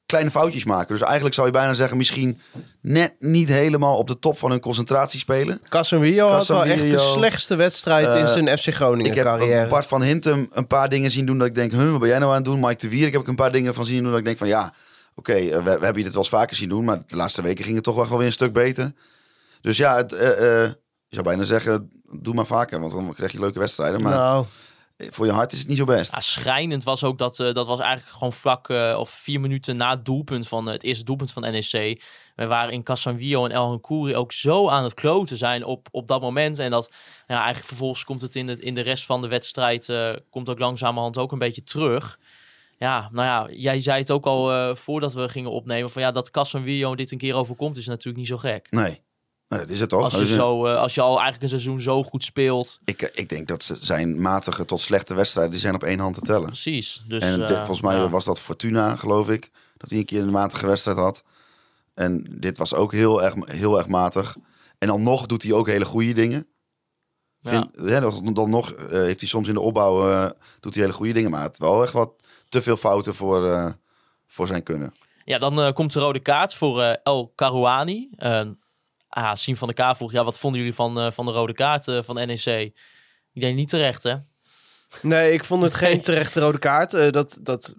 [0.06, 0.88] kleine foutjes maken.
[0.88, 2.40] Dus eigenlijk zou je bijna zeggen, misschien
[2.80, 5.60] net niet helemaal op de top van hun concentratie spelen.
[5.68, 9.68] Casemiro had wel echt de slechtste wedstrijd in Eh, zijn FC Groningen Ik heb carrière.
[9.68, 12.18] Bart van Hintem een paar dingen zien doen dat ik denk, huh, wat ben jij
[12.18, 12.60] nou aan het doen?
[12.60, 14.38] Mike de Wier, ik heb ook een paar dingen van zien doen dat ik denk
[14.38, 14.72] van ja,
[15.14, 17.42] oké, eh, we, we hebben je dit wel eens vaker zien doen, maar de laatste
[17.42, 18.92] weken ging het toch wel weer een stuk beter.
[19.60, 20.28] Dus ja, het, eh,
[21.08, 24.02] je zou bijna zeggen, doe maar vaker, want dan krijg je leuke wedstrijden.
[24.02, 24.44] Maar nou,
[24.98, 26.12] voor je hart is het niet zo best.
[26.12, 29.76] Ja, schrijnend was ook dat, eh, dat was eigenlijk gewoon vlak eh, of vier minuten
[29.76, 32.02] na het doelpunt van eh, het eerste doelpunt van NEC.
[32.34, 36.06] We waren in Casanvio en El Hankouri ook zo aan het kloten zijn op, op
[36.06, 36.58] dat moment.
[36.58, 36.90] En dat
[37.26, 39.92] ja, eigenlijk vervolgens komt het in de, in de rest van de wedstrijd,
[40.30, 42.18] komt ook langzamerhand ook een beetje terug.
[42.78, 45.90] Ja, nou ja, jij zei het ook al voordat we gingen opnemen.
[45.90, 48.66] Van ja, dat Casanvio dit een keer overkomt is natuurlijk niet zo gek.
[48.70, 49.02] Nee,
[49.48, 50.02] nou, dat is het toch.
[50.02, 52.78] Als je, zo, eh, als je al eigenlijk een seizoen zo goed speelt.
[52.84, 55.98] ik, eh, ik denk dat ze zijn matige tot slechte wedstrijden, die zijn op één
[55.98, 56.46] hand te tellen.
[56.46, 57.02] Precies.
[57.08, 58.08] Dus, en eh, volgens mij ja.
[58.08, 59.50] was dat Fortuna, geloof ik.
[59.76, 61.24] Dat hij een keer een matige wedstrijd had.
[61.94, 64.36] En dit was ook heel erg, heel erg matig.
[64.78, 66.46] En dan nog doet hij ook hele goede dingen.
[67.38, 67.50] Ja.
[67.50, 70.30] Vind, hè, dan, dan nog heeft hij soms in de opbouw
[70.60, 71.30] doet hij hele goede dingen.
[71.30, 72.10] Maar het wel echt wat
[72.48, 73.74] te veel fouten voor,
[74.26, 74.94] voor zijn kunnen.
[75.24, 78.10] Ja, dan komt de rode kaart voor El Karouani.
[79.16, 81.52] Ah, Siem van de K vroeg, ja, wat vonden jullie van, eh, van de rode
[81.52, 82.46] kaart eh, van NEC?
[83.32, 84.14] Ik denk niet terecht, hè?
[85.02, 86.94] nee, ik vond het geen terechte rode kaart.
[86.94, 87.74] Eh, dat, dat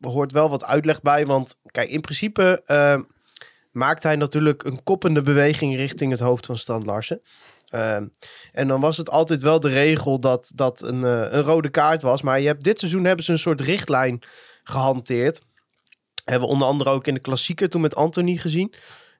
[0.00, 1.26] hoort wel wat uitleg bij.
[1.26, 2.98] Want kijk, in principe eh,
[3.72, 7.22] maakt hij natuurlijk een koppende beweging richting het hoofd van Strand Larsen.
[7.68, 8.06] Ehm,
[8.52, 12.22] en dan was het altijd wel de regel dat dat een, een rode kaart was.
[12.22, 14.22] Maar je hebt, dit seizoen hebben ze een soort richtlijn
[14.64, 15.40] gehanteerd.
[16.24, 18.74] Hebben we onder andere ook in de klassieker toen met Anthony gezien.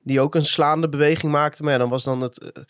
[0.07, 1.63] Die ook een slaande beweging maakte.
[1.63, 2.63] Maar ja, dan was dan het, eh,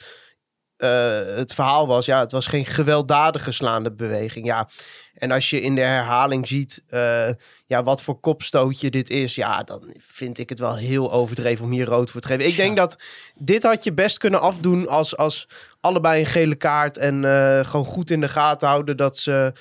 [0.76, 4.46] eh, het verhaal was, ja, het was geen gewelddadige slaande beweging.
[4.46, 4.68] Ja,
[5.14, 7.28] en als je in de herhaling ziet eh,
[7.66, 11.70] ja, wat voor kopstootje dit is, ja, dan vind ik het wel heel overdreven om
[11.70, 12.46] hier rood voor te geven.
[12.46, 12.98] Ik denk dat
[13.34, 15.48] dit had je best kunnen afdoen als, als
[15.80, 17.24] allebei een gele kaart en
[17.66, 19.52] gewoon goed in de gaten houden dat ze.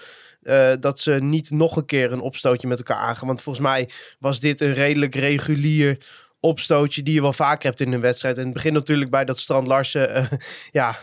[0.80, 3.28] dat ze niet nog een keer een opstootje met elkaar aangaan.
[3.28, 5.98] Want volgens mij was dit een redelijk regulier
[6.46, 8.38] opstootje die je wel vaker hebt in een wedstrijd.
[8.38, 10.26] En het begint natuurlijk bij dat Strand Larsen, eh,
[10.72, 10.98] ja,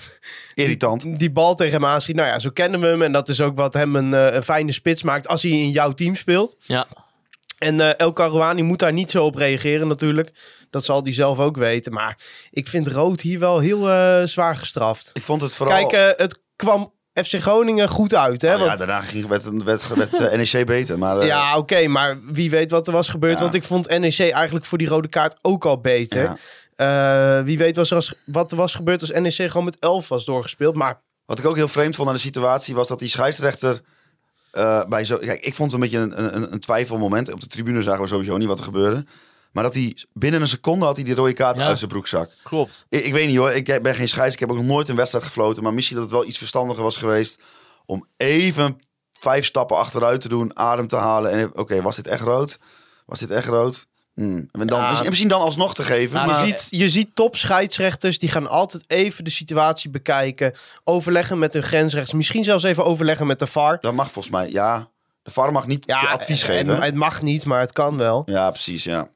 [0.55, 1.19] Irritant.
[1.19, 2.17] die bal tegen hem aanschiet.
[2.17, 3.03] Nou ja, zo kennen we hem.
[3.03, 5.71] En dat is ook wat hem een, eh, een fijne spits maakt als hij in
[5.71, 6.57] jouw team speelt.
[6.59, 6.87] Ja.
[7.59, 10.33] En eh El Karouani moet daar niet zo op reageren natuurlijk.
[10.71, 11.93] Dat zal hij zelf ook weten.
[11.93, 12.19] Maar
[12.51, 15.11] ik vind rood hier wel heel eh, zwaar gestraft.
[15.13, 15.87] Ik vond het vooral...
[15.87, 18.43] Kijk, het kwam FC Groningen goed uit.
[18.43, 18.49] Hè?
[18.49, 20.99] Nou ja, want, daarna ging, werd, werd, werd, eh, NEC beter.
[20.99, 23.35] Maar, eh, ja, oké, maar wie weet wat er was gebeurd.
[23.35, 23.41] Ja.
[23.41, 26.23] Want ik vond NEC eigenlijk voor die rode kaart ook al beter.
[26.23, 27.39] Ja.
[27.39, 30.09] Eh, wie weet was er als, wat er was gebeurd als NEC gewoon met 11
[30.09, 30.75] was doorgespeeld.
[30.75, 33.81] Maar Wat ik ook heel vreemd vond aan de situatie was dat die scheidsrechter
[34.89, 35.17] bij zo.
[35.17, 37.33] Kijk, ik vond het een beetje een, een, een twijfelmoment.
[37.33, 39.05] Op de tribune zagen we sowieso niet wat er gebeurde.
[39.53, 41.67] Maar dat hij binnen een seconde had hij die rode kaart Ja.
[41.67, 42.31] uit zijn broekzak.
[42.43, 42.87] Klopt.
[42.89, 44.35] Ik, ik weet niet hoor, ik ben geen scheids.
[44.35, 45.63] Ik heb ook nog nooit een wedstrijd gefloten.
[45.63, 47.43] Maar misschien dat het wel iets verstandiger was geweest
[47.87, 48.79] om even
[49.11, 51.31] vijf stappen achteruit te doen, adem te halen.
[51.31, 52.59] En oké, was dit echt rood?
[53.07, 53.87] Was dit echt rood?
[54.15, 54.49] Hmm.
[54.53, 55.03] En dan, Ja.
[55.03, 56.17] misschien, dan alsnog te geven.
[56.17, 60.55] Nou, maar, je ziet, je ziet topscheidsrechters die gaan altijd even de situatie bekijken.
[60.85, 62.13] Overleggen met hun grensrechts.
[62.13, 63.79] Misschien zelfs even overleggen met de VAR.
[63.81, 64.89] dat mag volgens mij, ja.
[65.23, 66.83] De VAR mag niet Ja, advies en- geven.
[66.83, 68.23] Het mag niet, maar het kan wel.
[68.27, 69.09] Ja, precies, ja.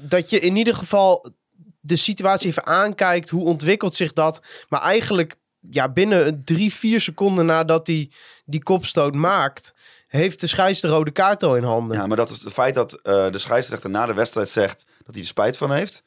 [0.00, 1.32] Dat je in ieder geval
[1.80, 3.30] de situatie even aankijkt.
[3.30, 4.42] Hoe ontwikkelt zich dat?
[4.68, 5.36] Maar eigenlijk
[5.70, 8.10] ja, binnen drie, vier seconden nadat hij
[8.44, 9.74] die kopstoot maakt...
[10.06, 11.96] heeft de scheids de rode kaart al in handen.
[11.96, 15.14] Ja, maar dat is het feit dat eh, de scheidsrechter na de wedstrijd zegt dat
[15.14, 16.02] hij er spijt van heeft,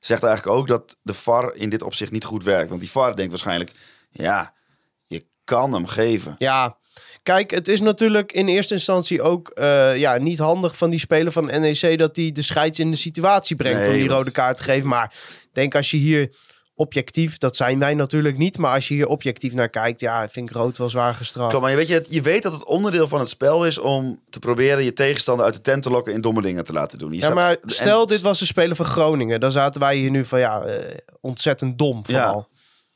[0.00, 2.68] zegt eigenlijk ook dat de VAR in dit opzicht niet goed werkt.
[2.68, 3.72] Want die VAR denkt waarschijnlijk,
[4.10, 4.54] ja,
[5.06, 6.34] je kan hem geven.
[6.38, 6.76] Ja,
[7.22, 11.32] kijk, het is natuurlijk in eerste instantie ook eh, ja, niet handig van die speler
[11.32, 11.98] van NEC...
[11.98, 14.88] dat hij de scheids in de situatie brengt Nee, om die rode kaart te geven.
[14.88, 16.30] Maar ik denk als je hier
[16.74, 18.58] objectief, dat zijn wij natuurlijk niet...
[18.58, 21.52] maar als je hier objectief naar kijkt, ja, vind ik rood wel zwaar gestraft.
[21.52, 24.20] Kom, maar je weet, je, je weet dat het onderdeel van het spel is om
[24.30, 27.08] te proberen je tegenstander uit de tent te lokken en domme dingen te laten doen.
[27.08, 29.40] Je Ja, staat- maar en- stel dit was een speler van Groningen.
[29.40, 32.48] Dan zaten wij hier nu van ja, eh, ontzettend dom vooral.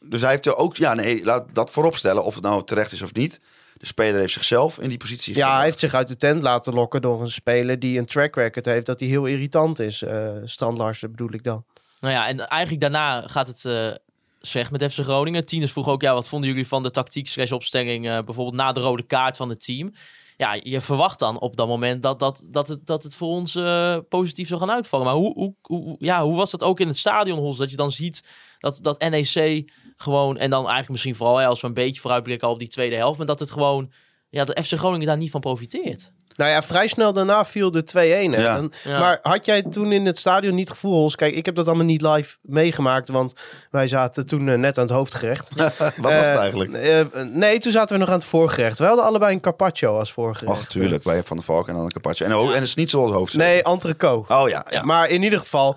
[0.09, 2.93] Dus hij heeft er ook, ja, nee, laat dat voorop stellen of het nou terecht
[2.93, 3.41] is of niet.
[3.77, 5.37] De speler heeft zichzelf in die positie.
[5.37, 8.35] Ja, hij heeft zich uit de tent laten lokken door een speler die een track
[8.35, 10.03] record heeft dat hij heel irritant is.
[10.03, 11.65] eh Strand Larsen bedoel ik dan.
[12.01, 13.93] Nou ja, en eigenlijk daarna gaat het eh
[14.41, 15.47] slecht met FC Groningen.
[15.47, 18.73] Tieners vroeg ook, ja, wat vonden jullie van de tactiek slash opstelling eh, bijvoorbeeld na
[18.73, 19.93] de rode kaart van het team?
[20.37, 23.55] Ja, je verwacht dan op dat moment dat, dat, dat, het, dat het voor ons
[23.55, 25.07] eh, positief zou gaan uitvallen.
[25.07, 27.57] Maar hoe, hoe, hoe, ja, hoe was dat ook in het stadion, Hols?
[27.57, 28.23] Dat je dan ziet
[28.59, 29.65] dat, dat NEC
[29.97, 33.19] gewoon, en dan eigenlijk misschien vooral als we een beetje vooruitblikken op die tweede helft,
[33.19, 33.93] maar dat het gewoon,
[34.29, 36.13] ja, dat FC Groningen daar niet van profiteert.
[36.37, 38.33] Nou ja, vrij snel daarna viel de 2-1.
[38.35, 38.41] hè.
[38.43, 38.57] Ja.
[38.57, 38.99] En- Ja.
[38.99, 41.15] Maar had jij toen in het stadion niet het gevoel, Hols?
[41.17, 43.35] Kijk, ik heb dat allemaal niet live meegemaakt, want
[43.71, 45.51] wij zaten toen eh, net aan het hoofdgerecht.
[45.57, 46.73] Wat was het Eh, eigenlijk?
[46.73, 47.01] eh,
[47.33, 48.79] nee, toen zaten we nog aan het voorgerecht.
[48.79, 50.59] We hadden allebei een carpaccio als voorgerecht.
[50.59, 52.27] Och, tuurlijk, bij Van der Valk en dan een carpaccio.
[52.27, 53.35] En, ho- en het is niet zoals hoofd.
[53.37, 54.35] Nee, entrecote.
[54.35, 54.83] Oh ja, ja.
[54.83, 55.77] Maar in ieder geval,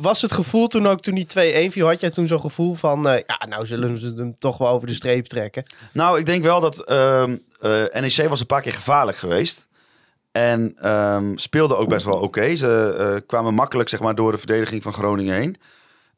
[0.00, 1.26] was het gevoel toen ook toen die
[1.68, 4.68] 2-1 viel, had jij toen zo'n gevoel van, ja, nou zullen ze hem toch wel
[4.68, 5.62] over de streep trekken.
[5.92, 9.68] Nou, ik denk wel dat ehm, eh, NEC was een paar keer gevaarlijk geweest.
[10.32, 12.54] En ehm, speelde ook best wel oké.
[12.56, 15.56] Ze eh, kwamen makkelijk zeg maar, door de verdediging van Groningen heen.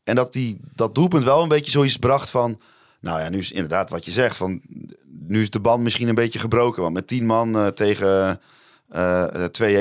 [0.05, 2.61] En dat die, dat doelpunt wel een beetje zoiets bracht van...
[3.01, 4.37] Nou ja, nu is inderdaad wat je zegt.
[4.37, 4.61] Van,
[5.07, 6.83] nu is de band misschien een beetje gebroken.
[6.83, 8.40] Want met 10 man eh, tegen
[8.88, 9.25] eh,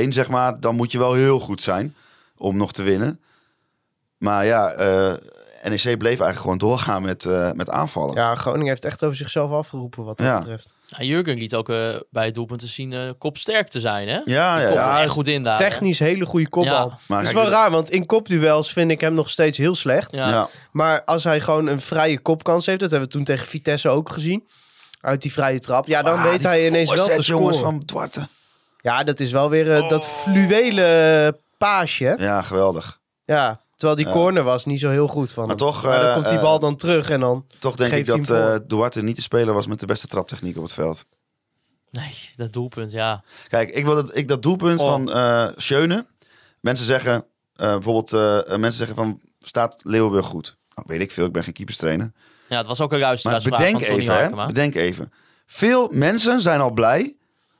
[0.05, 0.59] 2-1 zeg maar...
[0.59, 1.95] dan moet je wel heel goed zijn
[2.37, 3.19] om nog te winnen.
[4.17, 4.65] Maar ja,
[5.63, 8.15] NEC bleef eigenlijk gewoon doorgaan met, met aanvallen.
[8.15, 10.37] Ja, Groningen heeft echt over zichzelf afgeroepen wat dat Ja.
[10.37, 10.73] betreft.
[10.97, 14.13] Ja, Jurgen liet ook eh, bij het doelpunt te zien eh kopsterk te zijn, hè?
[14.13, 14.95] Ja, ja, Die komt ja.
[14.97, 15.57] er echt goed in daar.
[15.57, 15.63] hè?
[15.63, 16.87] Technisch hele goede kopbal.
[16.89, 16.97] Ja.
[17.07, 20.15] Maar Dat is wel raar, want in kopduels vind ik hem nog steeds heel slecht.
[20.15, 20.29] Ja.
[20.29, 20.47] ja.
[20.71, 24.11] Maar als hij gewoon een vrije kopkans heeft, dat hebben we toen tegen Vitesse ook
[24.11, 24.47] gezien.
[25.01, 25.87] Uit die vrije trap.
[25.87, 27.41] Ja, dan Ah, weet hij ineens wel te scoren.
[27.41, 28.27] jongens van Dwarte.
[28.81, 32.15] Ja, dat is wel weer eh, dat fluwele paasje.
[32.19, 32.99] Ja, geweldig.
[33.23, 34.11] Ja, terwijl die Ja.
[34.21, 35.65] corner was niet zo heel goed van Maar hem.
[35.67, 37.45] toch, Maar dan eh, komt die eh, bal dan terug en dan...
[37.59, 38.67] Toch denk Geeft ik dat eh.
[38.67, 41.05] Duarte niet de speler was met de beste traptechniek op het veld.
[41.91, 43.23] Nee, dat doelpunt, ja.
[43.47, 44.87] Kijk, ik wil dat, ik, dat doelpunt Oh.
[44.87, 46.05] van eh Schöne.
[46.59, 48.11] Mensen zeggen, eh, bijvoorbeeld,
[48.47, 50.57] mensen zeggen van, staat Leeuwenburg goed?
[50.75, 52.11] Nou, weet ik veel, ik ben geen keeperstrainer.
[52.49, 55.11] Ja, het was ook een Maar luisteraarsvraag bedenk even, hè, bedenk even.
[55.45, 57.15] Veel mensen zijn al blij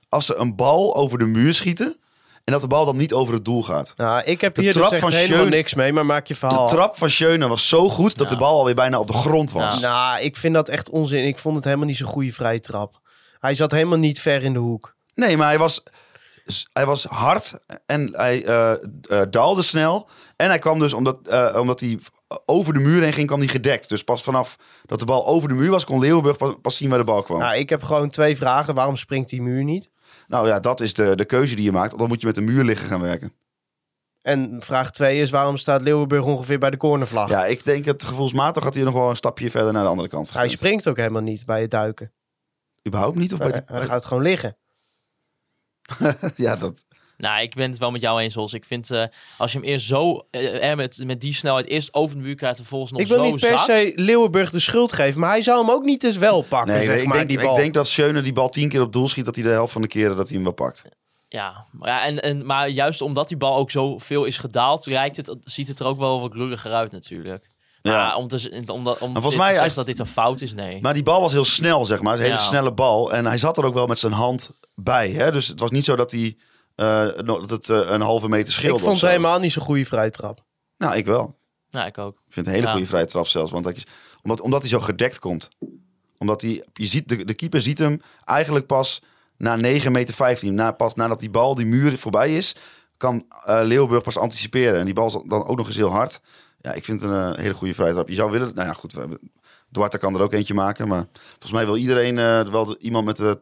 [0.10, 2.00] als ze een bal over de muur schieten
[2.44, 3.94] en dat de bal dan niet over het doel gaat.
[3.98, 6.28] Nou, ik heb De hier dus trap echt van helemaal Schöne- niks mee, maar maak
[6.28, 6.64] je De verhaal.
[6.64, 6.70] af.
[6.72, 9.80] trap van Schöne was zo goed dat de bal alweer bijna op de grond was.
[9.80, 11.26] Nou, ik vind dat echt onzin.
[11.28, 13.00] Ik vond het helemaal niet zo'n goede vrije trap.
[13.40, 14.96] Hij zat helemaal niet ver in de hoek.
[15.16, 15.84] Nee, maar hij was,
[16.74, 18.74] hij was hard en hij eh,
[19.30, 20.10] daalde snel.
[20.36, 22.00] En hij kwam dus, omdat, eh, omdat hij
[22.46, 23.90] over de muur heen ging, kwam hij gedekt.
[23.90, 26.90] Dus pas vanaf dat de bal over de muur was, kon Leeuwenburg pas, pas zien
[26.90, 27.40] waar de bal kwam.
[27.40, 28.76] Nou, ik heb gewoon twee vragen.
[28.76, 29.90] Waarom springt die muur niet?
[30.32, 31.98] Nou ja, dat is de, de keuze die je maakt.
[31.98, 33.34] Dan moet je met de muur liggen gaan werken.
[34.22, 37.30] En vraag twee is, waarom staat Leeuwenburg ongeveer bij de cornervlag?
[37.30, 40.08] Ja, ik denk dat gevoelsmatig had hij nog wel een stapje verder naar de andere
[40.08, 42.12] kant Hij springt ook helemaal niet bij het duiken.
[42.88, 43.34] Überhaupt niet?
[43.34, 44.58] Of bij de- hij gaat gewoon liggen.
[46.36, 46.86] ja, dat...
[47.22, 48.54] Nou, ik ben het wel met jou eens, Hols.
[48.54, 49.04] Ik vind, eh,
[49.38, 52.58] als je hem eerst zo, eh, met, met die snelheid eerst over de muur krijgt...
[52.58, 53.64] en vervolgens nog Ik wil zo niet per zakt.
[53.66, 56.86] se Leeuwenburg de schuld geven, maar hij zou hem ook niet eens wel pakken, Nee,
[56.86, 59.08] zeg ik, maar, denk, die ik denk dat Schöne die bal tien keer op doel
[59.08, 60.84] schiet, dat hij de helft van de keren dat hij hem wel pakt.
[61.30, 64.86] Ja, maar, ja en, en, maar juist omdat die bal ook zo veel is gedaald...
[64.86, 67.50] Rijkt het, ziet het er ook wel wat lulliger uit natuurlijk.
[67.82, 67.92] Ja.
[67.92, 70.42] Maar om, te, om, dat- om volgens dit mij te hij- dat dit een fout
[70.42, 70.82] is, nee.
[70.82, 72.14] Maar die bal was heel snel, zeg maar.
[72.14, 72.40] Een hele Ja.
[72.40, 73.14] snelle bal.
[73.14, 75.10] En hij zat er ook wel met zijn hand bij.
[75.10, 75.32] Hè?
[75.32, 76.38] Dus het was niet zo dat, hij,
[76.76, 78.78] dat het eh, een halve meter scheelde.
[78.78, 80.44] ik vond het helemaal niet zo'n goede vrije trap.
[80.78, 81.38] Nou, ik wel.
[81.70, 82.14] Ja, ik ook.
[82.28, 82.72] Ik vind het een hele Ja.
[82.72, 83.52] goede vrije trap zelfs.
[83.52, 83.88] Want dat je-
[84.24, 85.50] omdat, omdat hij zo gedekt komt.
[86.18, 89.02] Omdat hij, je ziet, de, de keeper ziet hem eigenlijk pas
[89.38, 90.54] na 9 meter 15.
[90.56, 92.56] Na, pas nadat die bal die muur voorbij is,
[92.98, 94.80] kan eh Leeuwburg pas anticiperen.
[94.80, 96.22] En die bal is dan ook nog eens heel hard.
[96.60, 98.08] Ja, ik vind het een eh, hele goede vrije trap.
[98.10, 98.52] Je zou willen...
[98.56, 98.94] Nou ja, goed.
[98.94, 99.20] We hebben,
[99.70, 100.88] Duarte kan er ook eentje maken.
[100.88, 103.42] Maar volgens mij wil iedereen eh, wel de- iemand met de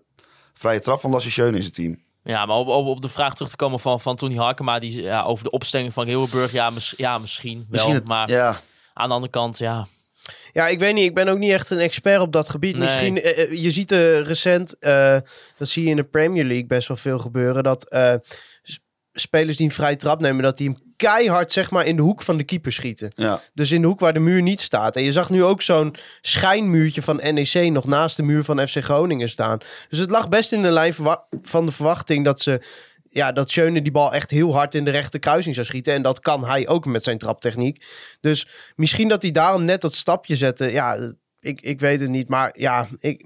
[0.54, 1.98] vrije trap van Lasse Schöne in zijn team.
[2.30, 4.80] Ja, maar op, op, op de vraag terug te komen van, van Tony Harkema...
[4.80, 7.66] Die, ja, over de opstelling van Hilberg, ja, mis- ja misschien wel.
[7.70, 8.60] Misschien het, maar ja,
[8.94, 9.88] aan de andere kant, ja...
[10.54, 11.06] Ja, ik weet niet.
[11.06, 12.76] Ik ben ook niet echt een expert op dat gebied.
[12.76, 12.84] Nee.
[12.84, 15.18] Misschien, eh, eh, je ziet er recent, eh,
[15.58, 18.14] dat zie je in de Premier League best wel veel gebeuren, dat eh,
[19.14, 22.38] spelers die een vrije trap nemen, dat die keihard zeg maar in de hoek van
[22.38, 23.12] de keeper schieten.
[23.16, 23.42] ja.
[23.54, 24.96] Dus in de hoek waar de muur niet staat.
[24.96, 28.84] En je zag nu ook zo'n schijnmuurtje van NEC nog naast de muur van FC
[28.84, 29.58] Groningen staan.
[29.90, 30.94] Dus het lag best in de lijn
[31.42, 32.62] van de verwachting dat ze...
[33.12, 35.94] Ja, dat Schöne die bal echt heel hard in de rechte kruising zou schieten.
[35.94, 37.86] En dat kan hij ook met zijn traptechniek.
[38.22, 40.72] Dus misschien dat hij daarom net dat stapje zette.
[40.72, 42.30] Ja, ik, ik weet het niet.
[42.30, 43.26] Maar ja, ik,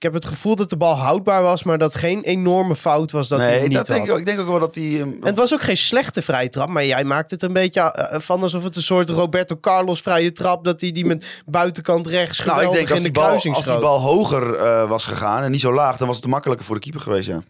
[0.00, 1.62] ik heb het gevoel dat de bal houdbaar was.
[1.62, 4.08] Maar dat geen enorme fout was dat hij nee, hem niet dat denk had.
[4.08, 4.18] ik, ook.
[4.18, 4.84] ik denk ook wel dat hij...
[4.84, 7.80] eh, En het was ook geen slechte vrije trap, maar jij maakt het een beetje
[7.80, 12.06] eh, van alsof het een soort Roberto Carlos vrije trap, dat hij die met buitenkant
[12.06, 15.04] rechts Nou, ik denk als in de die, bal, als die bal hoger eh, was
[15.04, 17.40] gegaan en niet zo laag, dan was het makkelijker voor de keeper geweest, ja.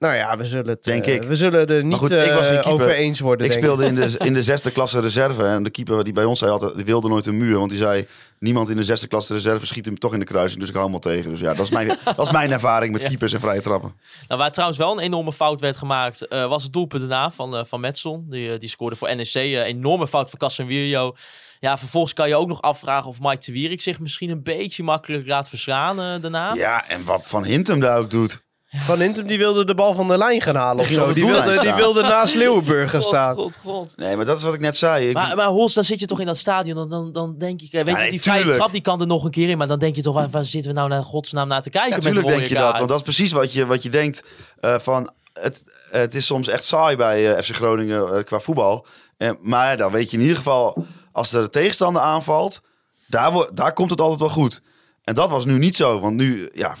[0.00, 1.22] Nou ja, we zullen het, Denk eh, ik.
[1.22, 2.70] we zullen er niet goed, ik was geen eh, keeper.
[2.70, 3.46] over eens worden.
[3.46, 6.24] Ik denk speelde in de, in de zesde klasse reserve en de keeper die bij
[6.24, 8.06] ons zei altijd, die wilde nooit een muur, want die zei,
[8.38, 10.90] niemand in de zesde klasse reserve schiet hem toch in de kruising, dus ik hou
[10.90, 11.30] hem wel tegen.
[11.30, 13.08] Dus ja, dat is mijn, dat is mijn ervaring met Ja.
[13.08, 13.94] keepers en vrije trappen.
[14.28, 17.66] Nou, waar trouwens wel een enorme fout werd gemaakt, eh, was het doelpunt daarna van,
[17.66, 18.26] van Metson.
[18.28, 19.34] Die, die scoorde voor NEC.
[19.34, 21.14] enorme fout van Casemiro.
[21.58, 24.82] Ja, vervolgens kan je ook nog afvragen of Mike de Wierik zich misschien een beetje
[24.82, 26.54] makkelijk laat verslaan daarna.
[26.54, 28.42] Ja, en wat Van Hintem daar ook doet.
[28.76, 31.00] Van Hintem die wilde de bal van de lijn gaan halen of zo.
[31.02, 31.78] op de Die wilde, doellijn die staan.
[31.80, 33.34] wilde naast Leeuwenburg gaan God, staan.
[33.34, 33.92] God, God.
[33.96, 35.08] Nee, maar dat is wat ik net zei.
[35.08, 36.74] Ik, Maar, maar Hols, dan zit je toch in dat stadion.
[36.76, 38.58] Dan, dan, dan denk ik, eh, weet Ja, je, nee, die vrije tuurlijk.
[38.58, 39.58] trap die kan er nog een keer in.
[39.58, 41.90] Maar dan denk je toch, waar, waar zitten we nou naar godsnaam naar te kijken?
[41.94, 42.88] met Natuurlijk de denk je rode dat, kaart?
[42.88, 44.22] want dat is precies wat je, wat je denkt
[44.60, 45.10] eh, van...
[45.32, 48.86] Het, het is soms echt saai bij eh, FC Groningen eh, qua voetbal.
[49.16, 52.62] Eh, maar dan weet je in ieder geval, als er de tegenstander aanvalt,
[53.06, 54.62] daar, wo- daar komt het altijd wel goed.
[55.04, 56.74] En dat was nu niet zo, want nu, ja,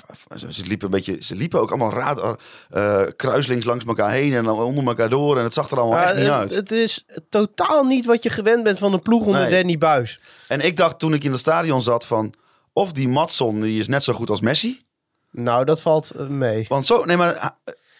[0.48, 2.38] ze liepen een beetje, ze liepen ook allemaal raad,
[2.70, 5.38] eh, kruislings langs elkaar heen en dan onder elkaar door.
[5.38, 6.50] En het zag er allemaal echt niet het, uit.
[6.54, 9.50] het is totaal niet wat je gewend bent van een ploeg onder Nee.
[9.50, 10.20] Danny Buis.
[10.48, 12.32] En ik dacht toen ik in het stadion zat van,
[12.72, 14.80] of die Matson, die is net zo goed als Messi.
[15.32, 16.66] Nou, dat valt eh, mee.
[16.68, 17.46] Want zo, nee maar, eh,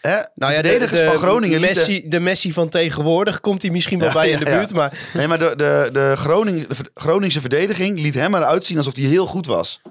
[0.01, 4.07] hè, Nou de van Groningen lieten- Messi, de Messi van tegenwoordig komt hij misschien wel
[4.07, 4.57] Ja, bij ja, in de ja.
[4.57, 4.73] buurt.
[4.73, 8.95] Maar Nee, maar de, de, de, Groning, de Groningse verdediging liet hem eruit zien alsof
[8.95, 9.81] hij heel goed was.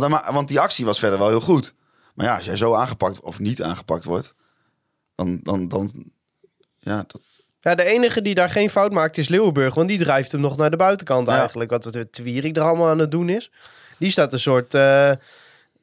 [0.00, 1.74] Want, want die actie was verder wel heel goed.
[2.14, 4.34] Maar ja, als jij zo aangepakt of niet aangepakt wordt,
[5.14, 5.40] dan...
[5.42, 6.10] dan, dan
[6.78, 7.20] ja, dat,
[7.60, 9.74] Ja, de enige die daar geen fout maakt is Leeuwenburg.
[9.74, 11.38] Want die drijft hem nog naar de buitenkant Ja.
[11.38, 11.70] eigenlijk.
[11.70, 13.50] Wat het Twierik er allemaal aan het doen is.
[13.98, 15.08] Die staat een soort eh,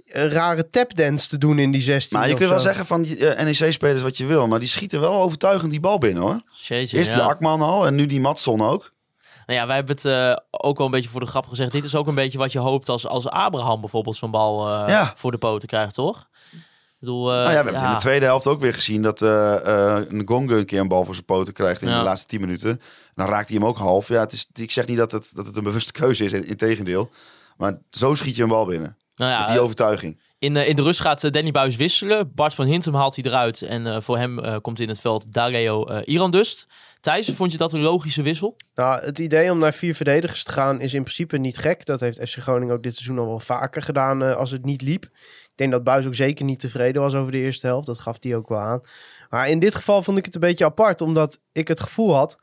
[0.05, 2.19] een rare tapdance te doen in die 16.
[2.19, 5.21] maar je kunt wel zeggen van eh, NEC-spelers wat je wil, maar die schieten wel
[5.21, 6.41] overtuigend die bal binnen hoor.
[6.51, 7.15] Jeetje, Eerst ja.
[7.15, 8.93] die Akman al en nu die Matson ook.
[9.49, 11.71] Nou ja, wij hebben het eh, ook wel een beetje voor de grap gezegd.
[11.71, 14.87] Dit is ook een beetje wat je hoopt als, als Abraham bijvoorbeeld zo'n bal eh,
[14.87, 15.13] Ja.
[15.15, 16.27] voor de poten krijgt, toch?
[16.51, 16.59] Ik
[16.99, 19.21] bedoel, eh, nou ja, we hebben het in de tweede helft ook weer gezien dat
[19.21, 22.81] eh Ngonge een keer een bal voor zijn poten krijgt in de laatste 10 minuten.
[23.15, 24.07] Dan raakt hij hem ook half.
[24.07, 26.45] Ja, het is, ik zeg niet dat het, dat het een bewuste keuze is, in,
[26.45, 27.09] in tegendeel.
[27.57, 28.97] Maar zo schiet je een bal binnen.
[29.15, 30.19] Nou ja, Met die overtuiging.
[30.39, 32.31] in, in de rust gaat Danny Buis wisselen.
[32.35, 33.61] Bart van Hintem haalt hij eruit.
[33.61, 36.67] En voor hem komt in het veld Dareo eh Irandust.
[36.99, 38.57] Thijs, vond je dat een logische wissel?
[38.75, 41.85] Nou, het idee om naar vier verdedigers te gaan is in principe niet gek.
[41.85, 44.81] Dat heeft FC Groningen ook dit seizoen al wel vaker gedaan eh, als het niet
[44.81, 45.03] liep.
[45.03, 47.87] Ik denk dat Buis ook zeker niet tevreden was over de eerste helft.
[47.87, 48.81] Dat gaf hij ook wel aan.
[49.29, 52.37] Maar in dit geval vond ik het een beetje apart, omdat ik het gevoel had...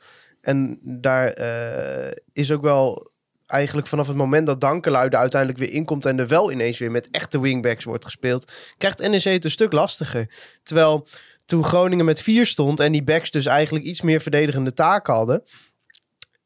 [0.46, 3.10] En daar eh, is ook wel
[3.46, 6.06] eigenlijk vanaf het moment dat Dankelui er uiteindelijk weer inkomt...
[6.06, 8.52] en er wel ineens weer met echte wingbacks wordt gespeeld...
[8.78, 10.30] krijgt NEC het een stuk lastiger.
[10.62, 11.08] Terwijl
[11.46, 15.42] toen Groningen met vier stond en die backs dus eigenlijk iets meer verdedigende taken hadden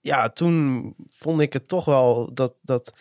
[0.01, 2.93] ja, toen vond ik het toch wel dat, dat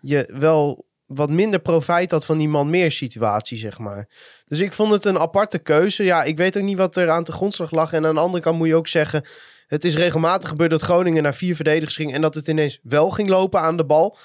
[0.00, 4.08] je wel wat minder profijt had van die man meer situatie, zeg maar.
[4.46, 6.04] Dus ik vond het een aparte keuze.
[6.04, 7.92] Ja, ik weet ook niet wat er aan de grondslag lag.
[7.92, 9.24] En aan de andere kant moet je ook zeggen...
[9.66, 12.14] het is regelmatig gebeurd dat Groningen naar vier verdedigers ging...
[12.14, 14.18] en dat het ineens wel ging lopen aan de bal.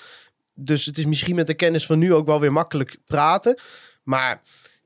[0.54, 3.60] Dus het is misschien met de kennis van nu ook wel weer makkelijk praten.
[4.04, 4.42] Maar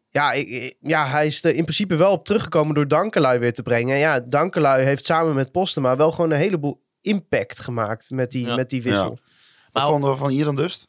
[0.10, 3.64] ja, ik- ja hij is er in principe wel op teruggekomen door Dankelui weer te
[3.64, 3.94] brengen.
[3.94, 8.46] En ja, Dankelui heeft samen met Postema wel gewoon een heleboel impact gemaakt met die,
[8.46, 8.56] Ja.
[8.56, 9.10] met die wissel.
[9.10, 9.20] Wat
[9.84, 10.86] Nou, vonden we van Iran dus?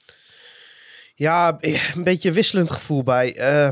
[1.15, 1.57] Ja,
[1.95, 3.37] een beetje wisselend gevoel bij.
[3.37, 3.71] Eh,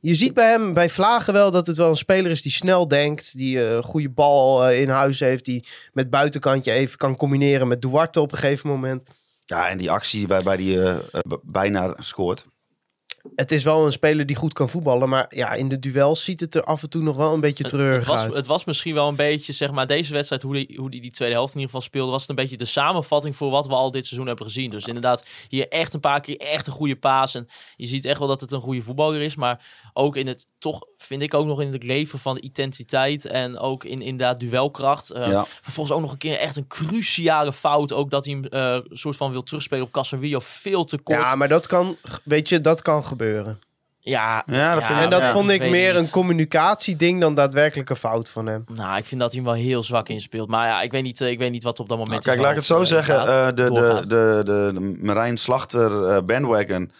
[0.00, 2.88] je ziet bij hem, bij Vlagen wel, dat het wel een speler is die snel
[2.88, 3.36] denkt.
[3.36, 5.44] Die eh, een goede bal eh, in huis heeft.
[5.44, 9.02] Die met buitenkantje even kan combineren met Duarte op een gegeven moment.
[9.44, 11.00] Ja, en die actie waarbij die eh, eh,
[11.42, 12.46] bijna scoort.
[13.34, 15.08] Het is wel een speler die goed kan voetballen.
[15.08, 17.64] Maar ja, in de duels ziet het er af en toe nog wel een beetje
[17.64, 18.36] treurig het, was, uit.
[18.36, 21.10] het was misschien wel een beetje, zeg maar, deze wedstrijd, hoe die, hoe die die
[21.10, 23.74] tweede helft in ieder geval speelde, was het een beetje de samenvatting voor wat we
[23.74, 24.70] al dit seizoen hebben gezien.
[24.70, 27.34] Dus inderdaad, hier echt een paar keer echt een goede paas.
[27.34, 29.36] En je ziet echt wel dat het een goede voetballer is.
[29.36, 33.58] Maar ook in het, toch vind ik ook nog in het leven van intensiteit en
[33.58, 35.10] ook in inderdaad duelkracht.
[35.10, 35.46] Eh, Ja.
[35.62, 37.92] Vervolgens ook nog een keer echt een cruciale fout.
[37.92, 40.38] Ook dat hij hem eh, soort van wil terugspelen op Casemiro.
[40.40, 41.18] Veel te kort.
[41.18, 43.58] ja, maar dat kan, weet je, dat kan gebeuren.
[43.98, 46.02] ja, Ja, dat vind ik- en dat ja, vond ik meer niet.
[46.02, 48.64] een communicatieding dan daadwerkelijk een fout van hem.
[48.68, 50.48] Nou, ik vind dat hij hem wel heel zwak inspeelt.
[50.48, 52.24] Maar ja, ik weet niet, eh, ik weet niet wat op dat moment...
[52.24, 53.26] Nou, kijk, zijn laat ik het zo eh, zeggen.
[53.26, 56.92] eh, de, de, de, de, de Marijn Slachter eh, bandwagon.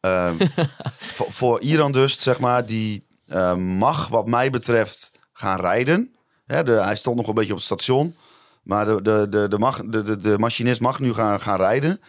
[0.00, 0.30] eh,
[1.16, 6.14] voor, voor Iran dus, zeg maar, die eh, mag wat mij betreft gaan rijden.
[6.46, 8.16] Hè, de, hij stond nog een beetje op het station.
[8.62, 12.00] Maar de, de, de, de, mag, de, de, de machinist mag nu gaan, gaan rijden.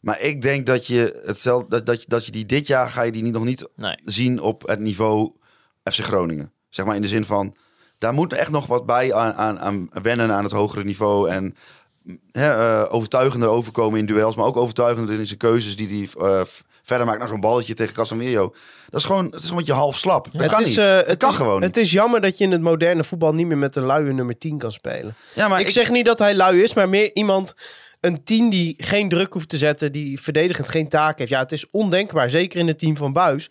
[0.00, 3.02] Maar ik denk dat je, hetzelfde, dat, dat, je- dat je die dit jaar ga
[3.02, 3.98] je die niet, nog niet Nee.
[4.04, 5.32] zien op het niveau
[5.92, 6.52] FC Groningen.
[6.68, 7.56] Zeg maar in de zin van,
[7.98, 11.28] daar moet echt nog wat bij aan, aan, aan wennen aan het hogere niveau.
[11.30, 11.54] En
[12.30, 16.40] hè, eh, overtuigender overkomen in duels, maar ook overtuigender in zijn keuzes die hij eh,
[16.82, 18.54] verder maakt naar zo'n balletje tegen Casemiro.
[18.88, 20.28] Dat is gewoon, het is een beetje half slap.
[20.32, 20.78] Dat het kan is, niet.
[20.78, 21.84] eh, dat het kan is- gewoon Het niet.
[21.84, 24.58] is jammer dat je in het moderne voetbal niet meer met een luie nummer 10
[24.58, 25.14] kan spelen.
[25.34, 27.54] Ja, maar ik, zeg niet dat hij lui is, maar meer iemand,
[28.00, 31.30] een 10 die geen druk hoeft te zetten, die verdedigend geen taak heeft.
[31.30, 33.50] Ja, het is ondenkbaar, zeker in het team van Buis.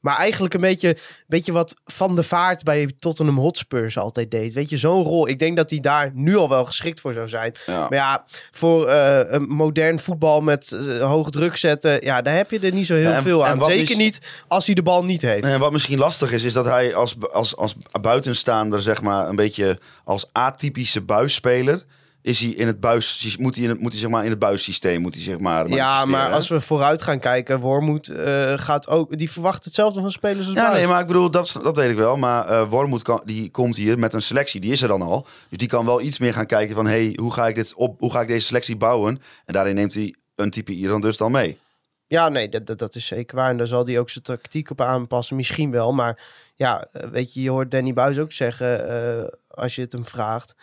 [0.00, 4.52] Maar eigenlijk een beetje, beetje wat Van de Vaart bij Tottenham Hotspurs altijd deed.
[4.52, 5.28] Weet je, zo'n rol.
[5.28, 7.54] Ik denk dat hij daar nu al wel geschikt voor zou zijn.
[7.66, 7.80] Ja.
[7.80, 12.50] Maar ja, voor eh, een modern voetbal met eh, hoog druk zetten, ja, daar heb
[12.50, 13.62] je er niet zo heel en- veel aan.
[13.62, 15.44] Zeker is- niet als hij de bal niet heeft.
[15.44, 19.36] En wat misschien lastig is, is dat hij als, als, als buitenstaander, zeg maar, een
[19.36, 21.84] beetje als atypische buisspeler.
[22.26, 24.38] Is hij in het buis, moet hij, in het, moet hij zeg maar in het
[24.38, 25.68] buissysteem, moet hij zeg maar.
[25.68, 29.18] Ja, maar als we vooruit gaan kijken, Wormoed eh, gaat ook.
[29.18, 30.76] Die verwacht hetzelfde van spelers als Ja, Buis.
[30.78, 32.16] nee, maar ik bedoel, dat, dat weet ik wel.
[32.16, 35.26] Maar eh Wormoed kan, die komt hier met een selectie, die is er dan al.
[35.48, 38.00] Dus die kan wel iets meer gaan kijken van, hey, hoe ga ik dit op,
[38.00, 39.20] hoe ga ik deze selectie bouwen?
[39.44, 41.58] En daarin neemt hij een type Iran dus dan mee.
[42.06, 43.50] Ja, nee, dat, dat, dat is zeker waar.
[43.50, 45.36] En daar zal hij ook zijn tactiek op aanpassen.
[45.36, 45.92] Misschien wel.
[45.92, 46.22] Maar
[46.54, 50.54] ja, eh, weet je, je hoort Danny Buis ook zeggen, als je het hem vraagt,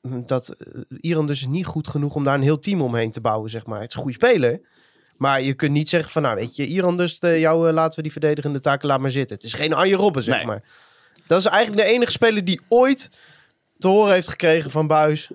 [0.00, 3.50] dat eh, Iran dus niet goed genoeg om daar een heel team omheen te bouwen,
[3.50, 3.80] zeg maar.
[3.80, 4.60] Het is een goede speler.
[5.16, 7.96] Maar je kunt niet zeggen van, nou weet je, Iran dus, eh, jou eh, laten
[7.96, 9.36] we die verdedigende taken laat maar zitten.
[9.36, 10.46] Het is geen Arjen Robben, zeg Nee.
[10.46, 10.62] maar.
[11.26, 13.10] Dat is eigenlijk de enige speler die ooit
[13.78, 15.30] te horen heeft gekregen van Buis.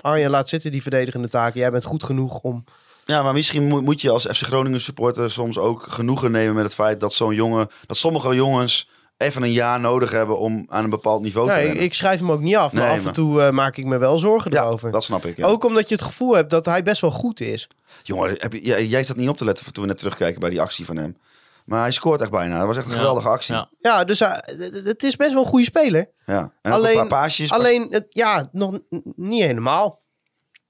[0.00, 1.60] Arjen, laat zitten die verdedigende taken.
[1.60, 2.64] Jij bent goed genoeg om...
[3.04, 6.64] Ja, maar misschien moet, moet je als FC Groningen supporter soms ook genoegen nemen met
[6.64, 10.84] het feit dat zo'n jongen, dat sommige jongens even een jaar nodig hebben om aan
[10.84, 11.82] een bepaald niveau te Nee, rennen.
[11.84, 13.84] ik schrijf hem ook niet af, maar Nee, af en maar- toe eh, maak ik
[13.84, 14.90] me wel zorgen ja, erover.
[14.90, 15.36] dat snap ik.
[15.36, 15.46] Ja.
[15.46, 17.68] Ook omdat je het gevoel hebt dat hij best wel goed is.
[18.02, 20.50] Jongen, heb je, jij, jij zat niet op te letten toen we net terugkijken bij
[20.50, 21.16] die actie van hem.
[21.64, 22.58] Maar hij scoort echt bijna.
[22.58, 23.54] Dat was echt een Ja, geweldige actie.
[23.54, 23.68] ja.
[23.78, 23.90] Ja.
[23.98, 24.42] Ja, dus hij-
[24.84, 26.10] het- is best wel een goede speler.
[26.26, 27.50] En ook Alleen- een paar paasjes.
[27.52, 28.78] Alleen, het, ja, nog
[29.16, 30.00] niet helemaal.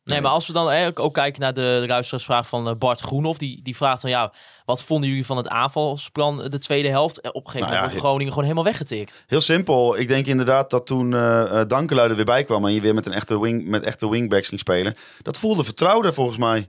[0.06, 3.38] Nee, maar als we dan eigenlijk ook kijken naar de, luisteraarsvraag van eh, Bart Groenhoff.
[3.38, 4.32] Die, die vraagt dan, ja,
[4.64, 7.20] wat vonden jullie van het aanvalsplan eh, de tweede helft?
[7.20, 9.24] Eh, Op een gegeven Nou ja, moment wordt Groningen gewoon helemaal weggetikt.
[9.26, 9.98] Heel simpel.
[9.98, 12.94] Ik denk inderdaad dat toen eh uh, Dankelui er weer bij kwam en je weer
[12.94, 14.94] met een echte, wing, met echte wingbacks ging spelen.
[15.22, 16.66] Dat voelde vertrouwder volgens mij.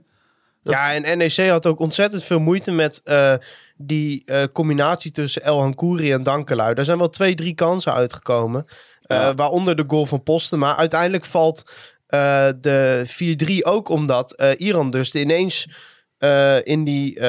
[0.62, 3.34] Dat- Ja, en NEC had ook ontzettend veel moeite met eh,
[3.76, 6.74] die eh, combinatie tussen El Hankouri en Dankelui.
[6.74, 8.66] Daar zijn wel twee, drie kansen uitgekomen.
[9.02, 9.34] Eh, Ja.
[9.34, 10.58] Waaronder de goal van Posten.
[10.58, 11.64] Maar uiteindelijk valt
[12.08, 15.68] eh, de 4-3 ook omdat eh, Iran dus ineens
[16.18, 17.20] eh, in die,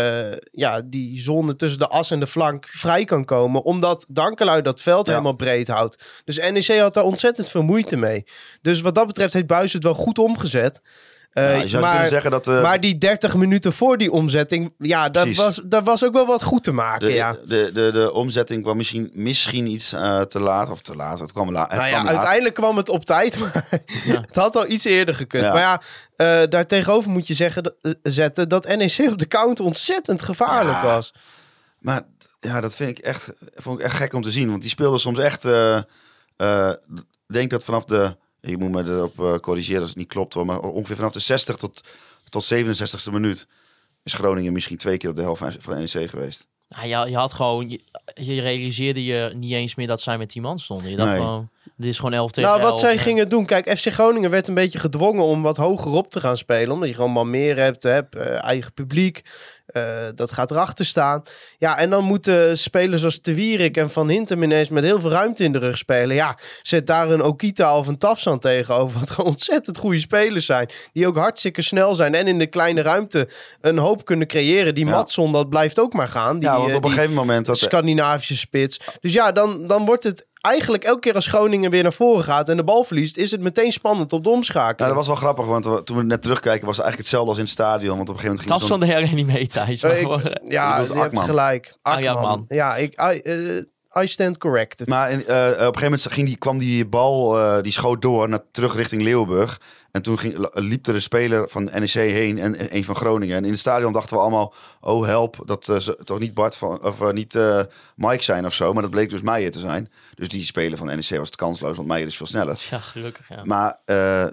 [0.52, 3.64] ja, die zone tussen de as en de flank vrij kan komen.
[3.64, 5.12] Omdat Dankelui dat veld Ja.
[5.12, 6.22] helemaal breed houdt.
[6.24, 8.24] Dus NEC had daar ontzettend veel moeite mee.
[8.62, 10.82] Dus wat dat betreft heeft Buis het wel goed omgezet.
[11.30, 12.48] Eh, Ja, je zou maar, kunnen zeggen dat...
[12.48, 15.44] eh, maar die 30 minuten voor die omzetting, ja, daar Precies.
[15.44, 17.08] was, daar was ook wel wat goed te maken.
[17.08, 17.36] de, ja.
[17.48, 20.70] de, de, de omzetting kwam misschien, misschien iets eh, te laat.
[20.70, 22.14] Of te laat, het kwam, la het Nou ja, kwam laat.
[22.16, 23.68] uiteindelijk kwam het op tijd, maar
[24.28, 25.44] het had al iets eerder gekund.
[25.44, 25.52] Ja.
[25.54, 25.82] Maar ja,
[26.16, 30.78] eh daar tegenover moet je zeggen, dat- zetten dat NEC op de counter ontzettend gevaarlijk
[30.78, 30.84] Ja.
[30.84, 31.14] was.
[31.80, 32.02] Maar
[32.40, 34.50] ja, dat vind ik echt, vond ik echt gek om te zien.
[34.50, 35.46] Want die speelde soms echt...
[35.46, 35.76] eh,
[36.38, 37.04] eh, Ik
[37.36, 38.16] denk dat vanaf de...
[38.42, 40.46] Je moet me erop eh, corrigeren als het niet klopt hoor.
[40.46, 41.84] Maar ongeveer vanaf de 60 tot,
[42.30, 43.48] tot 67ste minuut...
[44.04, 46.48] is Groningen misschien twee keer op de helft van- NEC geweest.
[46.70, 47.82] Nou, je, je had gewoon, je,
[48.14, 50.90] je realiseerde je niet eens meer dat zij met 10 man stonden.
[50.90, 51.20] Je dacht Nee.
[51.20, 53.02] gewoon, dit is gewoon 11 tegen Nou, wat 11, zij eh.
[53.02, 53.46] gingen doen.
[53.46, 56.72] Kijk, FC Groningen werd een beetje gedwongen om wat hoger op te gaan spelen.
[56.72, 59.22] Omdat je gewoon maar meer hebt, hebt eh, eigen publiek.
[59.72, 59.84] Eh,
[60.16, 61.24] dat gaat erachter staan.
[61.58, 65.10] Ja, en dan moeten spelers als De Wierik en Van Hintem ineens met heel veel
[65.10, 66.16] ruimte in de rug spelen.
[66.16, 69.00] Ja, zet daar een Okita of een Tafsan tegenover.
[69.00, 70.70] Wat gewoon ontzettend goede spelers zijn.
[70.94, 72.16] Die ook hartstikke snel zijn.
[72.16, 73.30] En in de kleine ruimte
[73.62, 74.76] een hoop kunnen creëren.
[74.76, 74.92] Die Ja.
[74.92, 76.40] Matson, dat blijft ook maar gaan.
[76.40, 77.46] Die, ja, want eh, op een gegeven moment...
[77.46, 78.80] Dat, Scandinavische spits.
[79.00, 82.50] Dus ja, dan, dan wordt het eigenlijk elke keer als Groningen weer naar voren gaat
[82.50, 84.88] en de bal verliest, is het meteen spannend op de Nou, omschakeling.
[84.88, 87.44] dat was wel grappig, want toen we net terugkijken was het eigenlijk hetzelfde als in
[87.44, 87.98] het stadion.
[87.98, 90.40] Want op een gegeven moment ging Tafsan de heren niet mee, Eh, maar ik- gewoon-
[90.44, 91.24] ja, je hebt Akman.
[91.24, 91.78] gelijk.
[91.82, 92.30] Ah, ja, Akman.
[92.30, 92.46] man.
[92.48, 94.88] Ja, ik, I, eh, I stand corrected.
[94.88, 98.02] Maar in, eh, op een gegeven moment ging die, kwam die bal, eh, die schoot
[98.02, 99.62] door naar, terug richting Leeuwburg.
[99.92, 103.36] En toen ging, liep er een speler van NEC heen en een van Groningen.
[103.38, 106.56] En in het stadion dachten we allemaal, oh help, dat eh, ze toch niet Bart
[106.58, 107.62] van, of niet eh,
[107.96, 108.74] Mike zijn of zo.
[108.74, 109.92] Maar dat bleek dus Meijer te zijn.
[110.16, 112.68] Dus die speler van NEC was het kansloos, want Meijer is veel sneller.
[112.70, 113.44] Ja, gelukkig, ja.
[113.44, 114.26] Maar eh,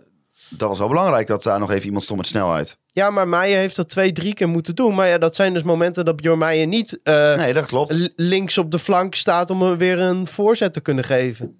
[0.49, 2.79] dat was wel belangrijk dat daar nog even iemand stond met snelheid.
[2.97, 4.95] Ja, maar Meijer heeft dat twee, drie keer moeten doen.
[4.95, 8.11] Maar ja, dat zijn dus momenten dat Bjorn Meijer niet eh, Nee, dat klopt.
[8.17, 11.57] links op de flank staat om er weer een voorzet te kunnen geven.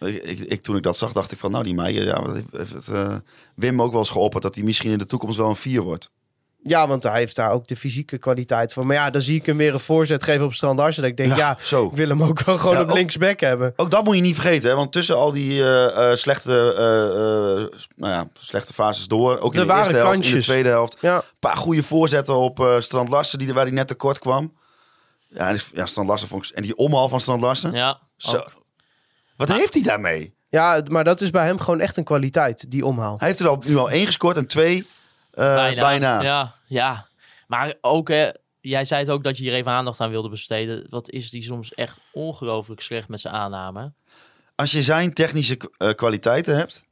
[0.00, 2.34] Ik, ik, ik- toen ik dat zag, dacht ik van, nou die Meijer, ja, wat
[2.34, 3.14] heeft, heeft het, eh,
[3.54, 6.10] Wim ook wel eens geopperd dat hij misschien in de toekomst wel een 4 wordt.
[6.64, 8.86] Ja, want hij heeft daar ook de fysieke kwaliteit van.
[8.86, 11.02] Maar ja, dan zie ik hem weer een voorzet geven op Strandarsen.
[11.02, 11.86] Dat ik denk, ja, Ja, zo.
[11.86, 13.72] ik wil hem ook wel gewoon Ja, op ook- linksback hebben.
[13.76, 14.76] Ook dat moet je niet vergeten, hè?
[14.76, 17.04] want tussen al die eh, eh, slechte, eh,
[17.62, 20.68] eh, nou ja, slechte fases door, ook in Er de eerste helft, in de tweede
[20.68, 24.18] helft, Ja, een paar goede voorzetten op eh, Strand Larsen, die, waar hij net tekort
[24.18, 24.52] kwam.
[25.28, 27.70] Ja, en, ja Strand Larsen vond ik, en die omhaal van Strand Larsen.
[27.72, 28.36] Ja, Zo.
[28.36, 28.50] ook.
[29.36, 30.34] Wat heeft hij daarmee?
[30.48, 33.16] ja, maar dat is bij hem gewoon echt een kwaliteit, die omhaal.
[33.18, 34.86] Hij heeft er al, nu al één gescoord en twee
[35.32, 36.22] eh, bijna.
[36.22, 37.08] Ja, ja.
[37.46, 38.30] Maar ook, hè,
[38.60, 40.86] jij zei het ook dat je hier even aandacht aan wilde besteden.
[40.90, 43.92] Wat is die soms echt ongelooflijk slecht met zijn aanname.
[44.54, 46.84] Als je zijn technische eh, kwaliteiten hebt,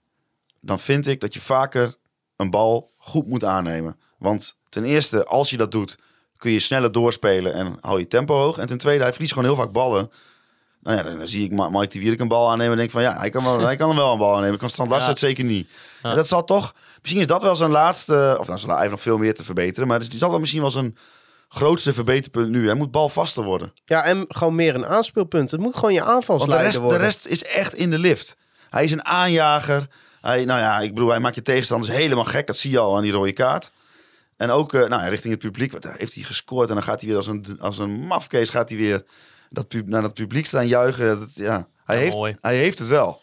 [0.60, 1.94] dan vind ik dat je vaker
[2.36, 4.00] een bal goed moet aannemen.
[4.18, 5.98] Want ten eerste, als je dat doet,
[6.36, 8.58] kun je sneller doorspelen en hou je tempo hoog.
[8.58, 10.10] En ten tweede, hij verliest gewoon heel vaak ballen.
[10.82, 13.18] Nou ja, dan, zie ik Mike de Wierik een bal aannemen en denk van ja,
[13.18, 14.58] hij kan, wel, hij kan hem wel een bal aannemen.
[14.58, 15.12] Kan Strand Larsen Ja.
[15.14, 15.70] het zeker niet.
[16.02, 16.10] Ja.
[16.10, 18.90] En dat zal toch, misschien is dat wel zijn laatste, of dan zal hij heeft
[18.90, 19.88] nog veel meer te verbeteren.
[19.88, 20.96] Maar dus die zal wel misschien wel zijn
[21.48, 22.66] grootste verbeterpunt nu.
[22.66, 23.72] Hij moet balvaster worden.
[23.84, 25.50] Ja, en gewoon meer een aanspeelpunt.
[25.50, 28.36] Het moet gewoon je Want de aanvalsleider rest, de rest is echt in de lift.
[28.70, 29.88] Hij is een aanjager.
[30.20, 32.46] Hij, nou ja, ik bedoel, hij maakt je tegenstanders helemaal gek.
[32.46, 33.70] Dat zie je al aan die rode kaart.
[34.36, 35.82] En ook eh, nou, ja, richting het publiek.
[35.82, 36.68] Daar heeft hij gescoord.
[36.68, 39.04] En dan gaat hij weer als een, als een mafkees gaat hij weer
[39.50, 41.18] dat naar dat publiek staan juichen.
[41.18, 42.36] Dat, ja, hij, Ja, heeft, mooi.
[42.40, 43.20] hij heeft het wel.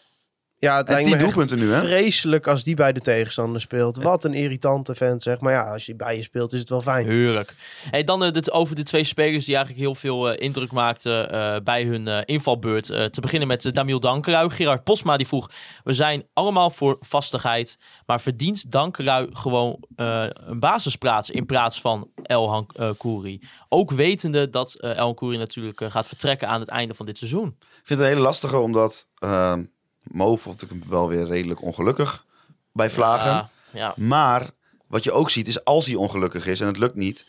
[0.60, 1.80] Ja, het En lijkt me doelpunten nu, hè?
[1.80, 4.02] vreselijk als die bij de tegenstander speelt.
[4.02, 5.40] Wat een irritante vent, zeg.
[5.40, 7.06] Maar ja, als hij bij je speelt is het wel fijn.
[7.06, 7.54] Heerlijk.
[7.90, 11.60] Hey, dan dit, over de twee spelers die eigenlijk heel veel eh, indruk maakten eh,
[11.62, 12.90] bij hun invalbeurt.
[12.90, 14.50] Eh, te beginnen met uh, Damiel Dankerui.
[14.50, 15.50] Gerard Posma die vroeg,
[15.84, 17.78] we zijn allemaal voor vastigheid.
[18.06, 23.40] Maar verdient Dankerui gewoon eh, een basisplaats in plaats van El uh, Kouri?
[23.68, 27.18] Ook wetende dat uh, El Kouri natuurlijk uh, gaat vertrekken aan het einde van dit
[27.18, 27.56] seizoen.
[27.60, 29.54] Ik vind het een hele lastige, omdat uh,
[30.08, 32.24] Mo vond ik hem wel weer redelijk ongelukkig
[32.72, 33.30] bij Vlagen.
[33.30, 33.94] Ja, ja.
[33.96, 34.50] Maar
[34.86, 37.26] wat je ook ziet is als hij ongelukkig is en het lukt niet.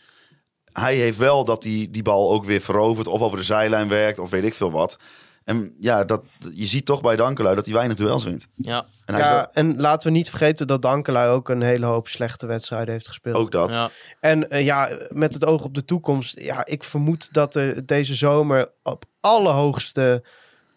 [0.72, 4.18] Hij heeft wel dat hij die bal ook weer verovert of over de zijlijn werkt
[4.18, 4.98] of weet ik veel wat.
[5.44, 6.22] En ja, dat,
[6.54, 8.48] je ziet toch bij Dankelui dat hij weinig duels wint.
[8.56, 8.86] Ja.
[9.04, 12.08] En, hij ja, wel, en laten we niet vergeten dat Dankelui ook een hele hoop
[12.08, 13.36] slechte wedstrijden heeft gespeeld.
[13.36, 13.72] ook dat.
[13.72, 13.90] Ja.
[14.20, 16.40] En uh, ja, met het oog op de toekomst.
[16.40, 20.24] Ja, ik vermoed dat er deze zomer op allerhoogste,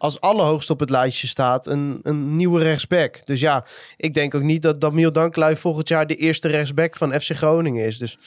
[0.04, 3.26] als allerhoogste op het lijstje staat, een, een nieuwe rechtsback.
[3.26, 3.66] Dus ja,
[3.98, 7.86] ik denk ook niet dat Damiel Dankelui volgend jaar de eerste rechtsback van FC Groningen
[7.86, 7.98] is.
[7.98, 8.18] Dus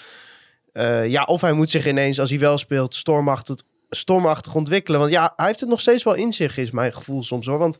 [0.73, 3.57] uh, ja, of hij moet zich ineens, als hij wel speelt, stormachtig,
[3.91, 5.01] stormachtig ontwikkelen.
[5.01, 7.59] Want ja, hij heeft het nog steeds wel in zich, is mijn gevoel soms hoor.
[7.59, 7.79] Want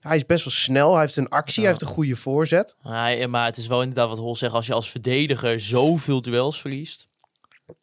[0.00, 1.68] hij is best wel snel, hij heeft een actie, ja.
[1.68, 2.74] hij heeft een goede voorzet.
[2.82, 6.60] Nee, maar het is wel inderdaad wat Hol zegt, als je als verdediger zoveel duels
[6.60, 7.08] verliest.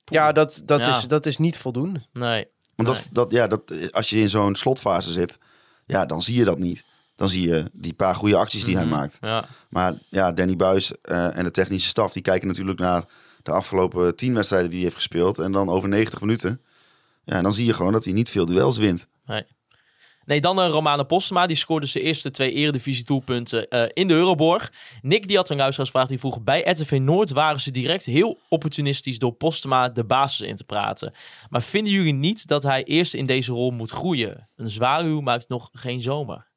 [0.06, 0.98] Ja, dat, dat, Ja.
[0.98, 2.02] Is, dat is niet voldoende.
[2.14, 2.54] Nee.
[2.76, 5.38] Want dat, dat, ja, dat, als je in zo'n slotfase zit,
[5.86, 6.84] ja, dan zie je dat niet.
[7.16, 8.94] dan zie je die paar goede acties die hij Mhm.
[8.94, 9.18] maakt.
[9.22, 9.46] Ja.
[9.70, 13.06] Maar ja, Danny Buis eh, en de technische staf, die kijken natuurlijk naar
[13.44, 15.40] de afgelopen tien wedstrijden die hij heeft gespeeld.
[15.40, 16.62] En dan over 90 minuten.
[17.24, 19.08] Ja, en dan zie je gewoon dat hij niet veel duels wint.
[19.26, 19.44] Nee,
[20.26, 21.48] dan een Romane Postma.
[21.48, 24.72] Die scoorde zijn eerste twee eredivisie doelpunten eh, in de Euroborg.
[25.02, 26.42] Nick die had een luisteraarsvraag die vroeg...
[26.42, 29.20] Bij RTV Noord waren ze direct heel opportunistisch...
[29.20, 31.14] door Postma de basis in te praten.
[31.50, 34.50] Maar vinden jullie niet dat hij eerst in deze rol moet groeien?
[34.56, 36.48] Een zwaluw maakt nog geen zomer.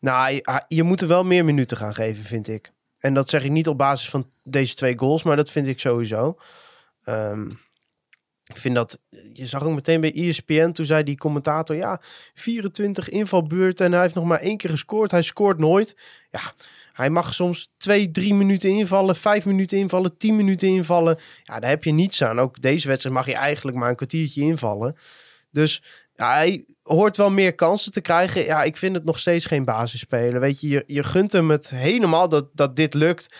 [0.00, 2.72] Nou, je, moet er wel meer minuten gaan geven, vind ik.
[2.98, 5.80] En dat zeg ik niet op basis van deze twee goals, maar dat vind ik
[5.80, 6.38] sowieso.
[7.04, 7.50] Ehm,
[8.50, 9.00] ik vind dat,
[9.32, 12.00] je zag ook meteen bij ESPN, toen zei die commentator, ja,
[12.34, 15.10] 24 invalbeurten en hij heeft nog maar één keer gescoord.
[15.10, 15.96] Hij scoort nooit.
[16.30, 16.40] Ja,
[16.92, 21.18] hij mag soms twee, drie minuten invallen, vijf minuten invallen, tien minuten invallen.
[21.44, 22.40] Ja, daar heb je niets aan.
[22.40, 24.96] Ook deze wedstrijd mag je eigenlijk maar een kwartiertje invallen.
[25.50, 25.82] Dus
[26.14, 28.44] hij hoort wel meer kansen te krijgen.
[28.44, 30.40] Ja, ik vind het nog steeds geen basisspeler.
[30.40, 33.34] Weet je, je, je gunt hem het helemaal dat, dat dit lukt.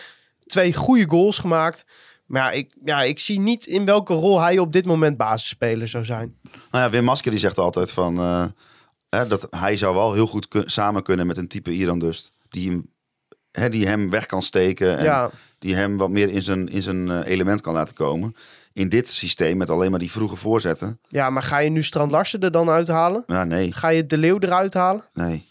[0.45, 1.85] Twee goede goals gemaakt.
[2.31, 5.87] Maar ja ik, ja, ik zie niet in welke rol hij op dit moment basisspeler
[5.87, 6.35] zou zijn.
[6.71, 8.17] Nou ja, Wim Masker die zegt altijd van...
[8.17, 8.45] eh,
[9.09, 12.31] hè, dat hij zou wel heel goed kun- samen kunnen met een type Iran Dust.
[12.49, 12.89] Die hem,
[13.51, 14.97] hè, die hem weg kan steken.
[14.97, 15.29] En Ja,
[15.59, 18.35] die hem wat meer in zijn, in zijn eh, element kan laten komen.
[18.73, 20.99] In dit systeem met alleen maar die vroege voorzetten.
[21.07, 23.23] ja, maar ga je nu Strand Larsen er dan uithalen?
[23.27, 25.03] Ja, nee, Ga je De Leeuw eruit halen?
[25.13, 25.49] nee.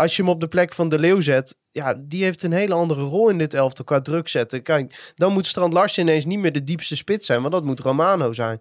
[0.00, 2.74] Als je hem op de plek van De Leeuw zet, ja, die heeft een hele
[2.74, 4.62] andere rol in dit elftal qua druk zetten.
[4.62, 7.80] Kijk, dan moet Strand Larsen ineens niet meer de diepste spits zijn, want dat moet
[7.80, 8.60] Romano zijn.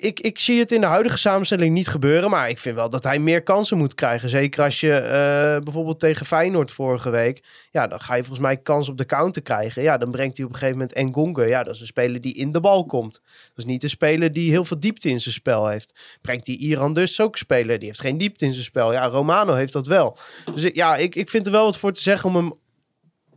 [0.00, 3.04] Ik, ik zie het in de huidige samenstelling niet gebeuren, maar ik vind wel dat
[3.04, 4.28] hij meer kansen moet krijgen.
[4.28, 8.56] Zeker als je eh, bijvoorbeeld tegen Feyenoord vorige week, ja, dan ga je volgens mij
[8.56, 9.82] kans op de counter krijgen.
[9.82, 11.46] Ja, dan brengt hij op een gegeven moment Ngonge.
[11.46, 13.20] Ja, dat is een speler die in de bal komt.
[13.22, 16.18] Dat is niet een speler die heel veel diepte in zijn spel heeft.
[16.20, 18.92] Brengt die Iran dus ook speler, die heeft geen diepte in zijn spel.
[18.92, 20.18] Ja, Romano heeft dat wel.
[20.54, 22.52] Dus ik- ja, ik, ik vind er wel wat voor te zeggen om hem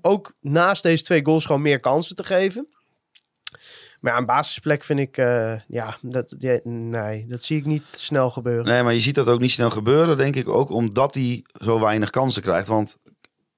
[0.02, 2.68] ook naast deze twee goals gewoon meer kansen te geven.
[4.06, 7.88] Maar ja, een basisplek vind ik, eh, ja, dat, ja, nee, dat zie ik niet
[7.88, 8.66] snel gebeuren.
[8.66, 11.80] Nee, maar je ziet dat ook niet snel gebeuren, denk ik ook, omdat hij zo
[11.80, 12.68] weinig kansen krijgt.
[12.68, 12.98] Want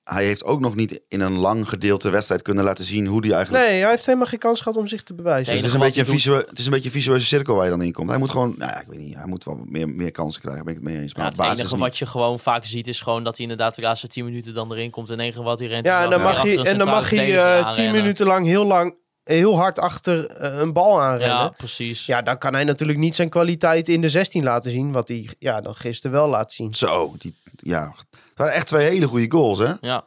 [0.03, 3.31] hij heeft ook nog niet in een lang gedeelte wedstrijd kunnen laten zien hoe hij
[3.31, 3.65] eigenlijk...
[3.65, 5.53] Nee, hij heeft helemaal geen kans gehad om zich te bewijzen.
[5.53, 7.55] Dus het, is een beetje een hij visuele, het is een beetje een visueuze cirkel
[7.55, 8.09] waar je dan in komt.
[8.09, 10.65] Hij moet gewoon, nou ja, ik weet niet, hij moet wel meer, meer kansen krijgen,
[10.65, 11.13] ben ik het mee eens.
[11.13, 11.83] Maar Ja, op het basis enige niet.
[11.83, 14.71] wat je gewoon vaak ziet is gewoon dat hij inderdaad de laatste 10 minuten dan
[14.71, 15.09] erin komt.
[15.09, 15.85] En enige wat hij rent.
[15.85, 17.95] Ja, is en dan mag hij, en dan mag hij verdediger eh, tien aanrennen.
[17.95, 18.95] minuten lang heel lang,
[19.27, 21.37] heel hard achter eh, een bal aanrennen.
[21.37, 21.49] Ja, Ja.
[21.49, 22.05] precies.
[22.23, 25.61] dan kan hij natuurlijk niet zijn kwaliteit in de 16 laten zien, wat hij ja,
[25.61, 26.73] dan gisteren wel laat zien.
[26.75, 27.93] Zo, die, ja.
[28.09, 29.71] Het waren echt twee hele goede goals, hè?
[29.81, 30.03] Ja,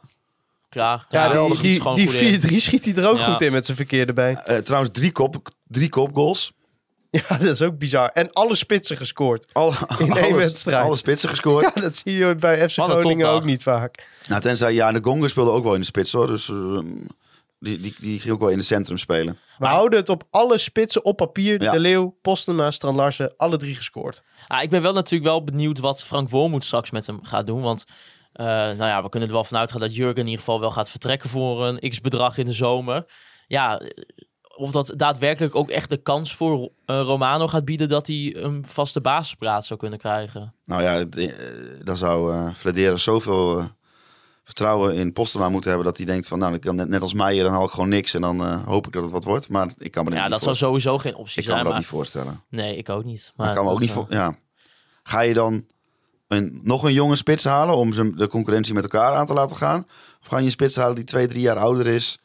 [0.69, 1.05] klaar.
[1.09, 2.51] Ja, Ja, die, die, gewoon die goed in.
[2.51, 3.31] 4-3 schiet hij er ook Ja.
[3.31, 4.37] goed in met zijn verkeerde been.
[4.37, 6.51] Eh, trouwens, drie, kop, drie kopgoals.
[7.11, 8.09] Ja, dat is ook bizar.
[8.09, 9.47] En alle spitsen gescoord.
[9.53, 10.85] Alle, In één alle- wedstrijd.
[10.85, 11.63] Alle spitsen gescoord.
[11.75, 14.03] Ja, dat zie je bij FC Groningen ook niet vaak.
[14.27, 16.27] Nou, tenzij, ja, de Gonga speelde ook wel in de spits, hoor.
[16.27, 16.79] Dus eh,
[17.61, 19.37] die, die, die ging ook wel in het centrum spelen.
[19.57, 21.63] We houden het op alle spitsen op papier.
[21.63, 21.71] Ja.
[21.71, 24.23] De Leeuw, Postema, Strand Larsen, alle drie gescoord.
[24.47, 27.61] Ah, ik ben wel natuurlijk wel benieuwd wat Frank Wormoed straks met hem gaat doen.
[27.61, 27.85] Want
[28.33, 30.71] eh, nou ja, we kunnen er wel van uitgaan dat Jurgen in ieder geval wel
[30.71, 33.05] gaat vertrekken voor een x-bedrag in de zomer.
[33.47, 33.87] Ja, eh,
[34.55, 38.65] of dat daadwerkelijk ook echt de kans voor eh, Romano gaat bieden dat hij een
[38.67, 40.53] vaste basisplaats zou kunnen krijgen.
[40.63, 41.05] Nou ja,
[41.83, 43.69] dan zou eh Flederis zoveel
[44.51, 45.87] vertrouwen in Postema moeten hebben...
[45.87, 47.89] dat hij denkt van, nou, ik kan net, net als Meijer, dan haal ik gewoon
[47.89, 48.13] niks...
[48.13, 49.49] en dan eh, hoop ik dat het wat wordt.
[49.49, 51.63] Maar ik kan me Ja, niet dat zou sowieso geen optie Ik kan me zijn.
[51.63, 51.81] dat Maar...
[51.81, 52.43] niet voorstellen.
[52.49, 53.33] Nee, ik ook niet.
[53.35, 54.05] Maar ik kan me ook niet eh, voor...
[54.09, 54.35] Ja.
[55.03, 55.65] Ga je dan
[56.27, 59.55] een, nog een jonge spits halen om ze, de concurrentie met elkaar aan te laten
[59.57, 59.85] gaan?
[60.21, 62.19] Of ga je een spits halen die twee, drie jaar ouder is...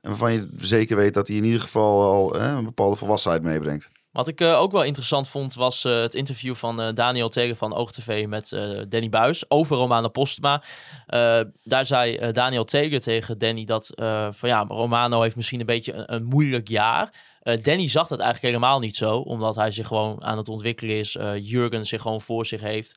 [0.00, 3.42] en waarvan je zeker weet dat hij in ieder geval al eh, een bepaalde volwassenheid
[3.42, 3.90] meebrengt?
[4.16, 7.56] Wat ik eh, ook wel interessant vond, was eh, het interview van eh, Daniel Tegen
[7.56, 8.48] van OogTV met
[8.88, 10.62] Danny Buis over Romano Postma.
[11.62, 13.90] Daar zei Daniel Tegen tegen Danny dat
[14.30, 17.12] van ja, Romano heeft misschien een beetje een, moeilijk jaar.
[17.42, 21.16] Danny zag dat eigenlijk helemaal niet zo, omdat hij zich gewoon aan het ontwikkelen is.
[21.40, 22.94] Jurgen zich gewoon voor zich heeft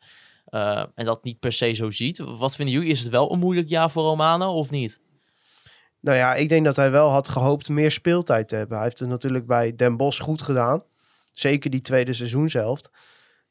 [0.96, 2.20] en dat niet per se zo ziet.
[2.20, 2.92] Wat vinden jullie?
[2.92, 5.02] Is het wel een moeilijk jaar voor Romano of niet?
[6.02, 8.76] Nou ja, ik denk dat hij wel had gehoopt meer speeltijd te hebben.
[8.76, 10.84] Hij heeft het natuurlijk bij Den Bosch goed gedaan.
[11.34, 12.90] Zeker die tweede seizoenshelft.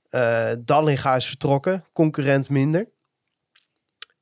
[0.08, 2.88] Eh Dallinga is vertrokken, concurrent minder.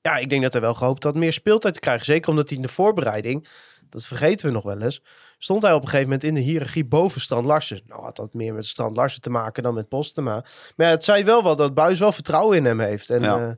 [0.01, 2.05] Ja, ik denk dat hij wel gehoopt had meer speeltijd te krijgen.
[2.05, 3.49] Zeker omdat hij in de voorbereiding,
[3.91, 5.03] dat vergeten we nog wel eens,
[5.39, 7.81] stond hij op een gegeven moment in de hiërarchie boven Strand Larsen.
[7.87, 10.45] Nou had dat meer met Strand Larsen te maken dan met Postema.
[10.77, 13.11] Maar ja, het zei wel wel dat Buis wel vertrouwen in hem heeft.
[13.11, 13.39] En Ja.
[13.39, 13.57] ja,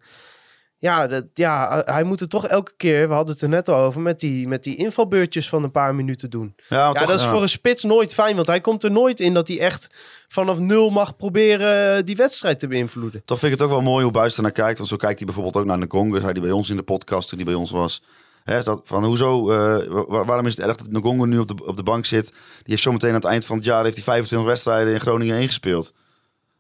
[0.80, 3.76] Ja, dat, ja, hij moet het toch elke keer, we hadden het er net al
[3.84, 6.54] over, met die, met die invalbeurtjes van een paar minuten doen.
[6.68, 7.30] Ja, Ja, toch, dat is ja.
[7.30, 9.90] voor een spits nooit fijn, want hij komt er nooit in dat hij echt
[10.28, 13.22] vanaf nul mag proberen eh, die wedstrijd te beïnvloeden.
[13.24, 14.78] Toch vind ik het ook wel mooi hoe Buis naar kijkt.
[14.78, 16.20] Want zo kijkt hij bijvoorbeeld ook naar de Congo.
[16.20, 18.02] Hij bij ons in de podcast hij bij ons was.
[18.44, 21.64] Hè, dat, van hoezo, eh, wa- waarom is het erg dat Ngongo nu op de,
[21.66, 22.26] op de bank zit?
[22.28, 25.40] Die heeft zometeen aan het eind van het jaar heeft hij 25 wedstrijden in Groningen
[25.40, 25.92] ingespeeld.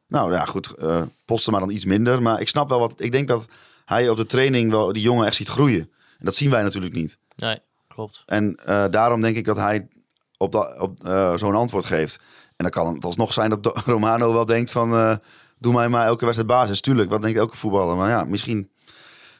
[0.08, 0.74] Nou ja, goed.
[0.74, 2.22] eh posten maar dan iets minder.
[2.22, 2.92] Maar ik snap wel wat.
[2.96, 3.46] Ik denk dat
[3.88, 5.80] hij op de training wel die jongen echt ziet groeien.
[6.18, 7.18] En dat zien wij natuurlijk niet.
[7.36, 7.58] Nee,
[7.88, 8.22] klopt.
[8.26, 9.88] En eh, daarom denk ik dat hij
[10.36, 12.16] op, dat- op eh, zo'n antwoord geeft.
[12.56, 14.92] En dan kan het alsnog zijn dat Romano wel denkt van...
[14.94, 15.14] eh,
[15.58, 16.80] doe mij maar elke wedstrijd basis.
[16.80, 17.96] Tuurlijk, wat denkt elke voetballer?
[17.96, 18.70] Maar ja, misschien,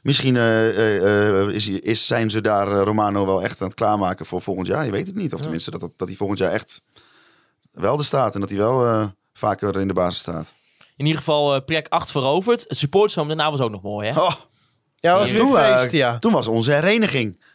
[0.02, 0.36] misschien
[1.54, 4.84] is, is, zijn ze daar Romano wel echt aan het klaarmaken voor volgend jaar.
[4.84, 5.34] Je weet het niet.
[5.34, 6.82] Of tenminste, dat, dat, dat hij volgend jaar echt
[7.72, 8.34] wel er staat.
[8.34, 10.52] En dat hij wel vaker in de basis staat.
[10.98, 12.64] In ieder geval eh plek 8 veroverd.
[12.68, 14.20] Het supportershome daarna was ook nog mooi, hè?
[14.20, 14.34] Oh,
[15.00, 16.18] Ja, was toen, eh, feest, ja.
[16.18, 17.46] toen was onze hereniging.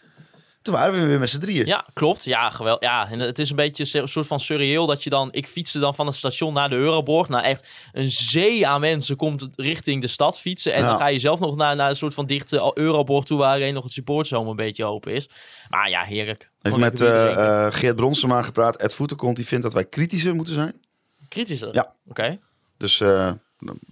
[0.62, 1.66] Toen waren we weer met z'n drieën.
[1.66, 2.24] Ja, klopt.
[2.24, 2.89] Ja, geweldig.
[2.89, 5.28] Ja, en het is een beetje een soort van surreëel dat je dan...
[5.32, 7.28] Ik fietste dan van het station naar de Euroborg.
[7.30, 10.74] Nou, echt een zee aan mensen komt richting de stad fietsen.
[10.74, 10.88] En Ja.
[10.88, 13.38] dan ga je zelf nog naar, naar een soort van dichte Euroborg toe...
[13.38, 15.30] waar alleen nog het supporterzone een beetje open is.
[15.70, 16.50] Maar ja, heerlijk.
[16.62, 17.66] Even met eh, drinken.
[17.66, 18.76] eh, Geert Bronsema gepraat.
[18.76, 20.82] Ed Voetenkont die vindt dat wij kritischer moeten zijn.
[21.28, 21.70] Kritischer?
[21.74, 21.94] Ja.
[22.10, 22.38] Oké.
[22.78, 23.32] Dus eh,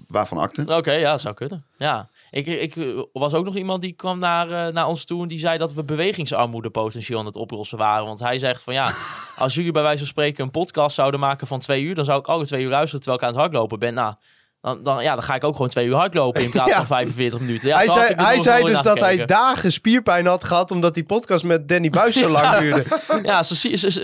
[0.07, 0.77] waarvan akte?
[0.77, 1.65] Oké, ja, dat zou kunnen.
[1.77, 2.09] Ja.
[2.31, 2.75] Ik, ik
[3.13, 5.73] was ook nog iemand die kwam naar, eh, naar ons toe en die zei dat
[5.73, 8.05] we bewegingsarmoede potentieel aan het oplossen waren.
[8.05, 8.91] Want hij zegt van ja,
[9.37, 12.19] als jullie bij wijze van spreken een podcast zouden maken van twee uur, dan zou
[12.19, 13.93] ik alle twee uur luisteren terwijl ik aan het hardlopen ben.
[13.93, 14.15] Nou,
[14.61, 16.75] dan, dan, ja, dan ga ik ook gewoon twee uur hardlopen in plaats Ja.
[16.77, 17.69] van 45 minuten.
[17.69, 21.67] Ja, hij zei, hij dus dat hij dagen spierpijn had gehad omdat die podcast met
[21.67, 22.83] Danny Buis zo lang duurde.
[23.23, 23.43] Ja,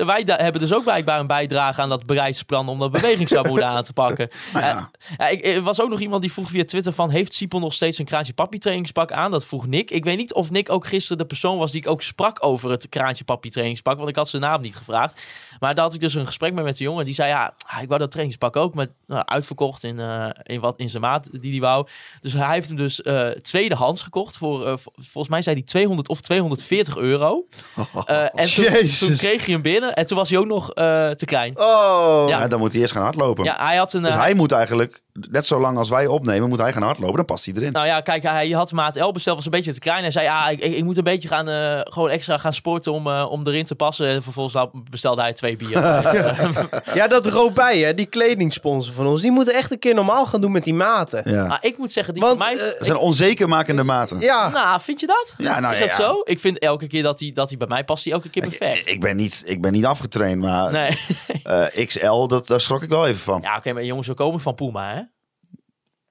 [0.05, 3.93] wij hebben dus ook blijkbaar een bijdrage aan dat bereidsplan om dat bewegingsarmoede aan te
[3.93, 4.29] pakken.
[4.53, 4.89] Ja.
[5.17, 7.73] Ja, ik, er was ook nog iemand die vroeg via Twitter van, heeft Sipon nog
[7.73, 9.31] steeds een kraantje papi trainingspak aan?
[9.31, 9.91] Dat vroeg Nick.
[9.91, 12.69] Ik weet niet of Nick ook gisteren de persoon was die ik ook sprak over
[12.69, 15.21] het kraantje papi trainingspak, want ik had zijn naam niet gevraagd.
[15.59, 17.05] Maar daar had ik dus een gesprek mee met de jongen.
[17.05, 20.59] Die zei, ja, ah, ik wou dat trainingspak ook, maar nou, uitverkocht in, eh, in,
[20.59, 21.87] wat, in zijn maat die hij wou.
[22.21, 26.09] Dus hij heeft hem dus eh tweedehands gekocht voor, eh, volgens mij zei hij 200
[26.09, 27.43] of 240 euro.
[28.05, 28.53] Eh, en
[28.97, 31.59] toen, kreeg hij hem binnen en toen was hij ook nog eh, te klein.
[31.59, 32.25] Oh.
[32.27, 32.39] Ja.
[32.39, 33.43] Ja, dan moet hij eerst gaan hardlopen.
[33.43, 34.01] Ja, hij had een...
[34.01, 37.15] Dus hij moet eigenlijk, net zo lang als wij opnemen, moet hij gaan hardlopen.
[37.15, 37.71] Dan past hij erin.
[37.71, 40.01] Nou ja, kijk, hij had maat L besteld, was een beetje te klein.
[40.01, 42.93] Hij zei, ja, ik, ik, ik moet een beetje gaan, eh, gewoon extra gaan sporten
[42.93, 44.07] om, om erin te passen.
[44.07, 45.79] En vervolgens nou, bestelde hij twee bier.
[46.93, 50.41] Ja, dat Robij, hè, die kledingsponsor van ons, die moeten echt een keer normaal gaan
[50.41, 51.31] doen met die maten.
[51.31, 51.45] ja.
[51.45, 52.65] maar ik moet zeggen, die Want, van mij...
[52.65, 54.19] eh, Dat zijn onzekermakende maten.
[54.19, 55.35] Ja, nou, vind je dat?
[55.37, 55.95] Ja, nou is dat ja.
[55.95, 56.21] zo?
[56.23, 58.87] Ik vind elke keer dat hij, dat hij bij mij past, hij elke keer perfect.
[58.87, 60.97] Ik ben niet, ik ben niet afgetraind, maar Nee.
[61.43, 63.41] eh, XL, dat, daar schrok ik wel even van.
[63.41, 64.99] Ja, oké, maar jongens, we komen van Puma, hè?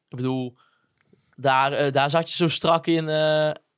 [0.08, 0.56] Ik bedoel,
[1.36, 3.08] daar, eh, daar zat je zo strak in...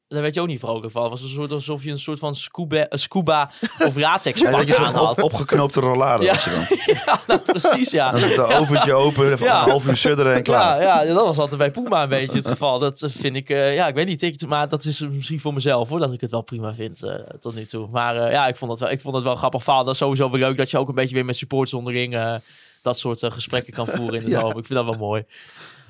[0.08, 1.02] eh, daar werd je ook niet vrolijk van.
[1.02, 3.50] Het was een soort alsof je een soort van scuba, een scuba
[3.86, 5.18] of latex Ja, pak dat aan had.
[5.18, 6.32] op, opgeknoopte rollade Ja.
[6.32, 6.96] was je dan.
[7.06, 8.10] Ja, nou, precies, ja.
[8.10, 9.62] Dan zit het oventje open, even Ja.
[9.62, 10.80] een half uur sudderen en klaar.
[10.82, 12.78] Ja, ja, dat was altijd bij Puma een beetje het geval.
[12.78, 15.54] Dat eh, vind ik, eh, ja, ik weet niet, ik, maar dat is misschien voor
[15.54, 17.88] mezelf hoor, dat ik het wel prima vind eh, tot nu toe.
[17.90, 19.84] Maar eh, ja, ik vond, het wel, ik vond het wel een grappig verhaal.
[19.84, 22.34] Dat is sowieso weer leuk dat je ook een beetje weer met supporters onderling eh,
[22.82, 24.56] dat soort eh, gesprekken kan voeren in de zomer.
[24.58, 25.24] Ik vind dat wel mooi.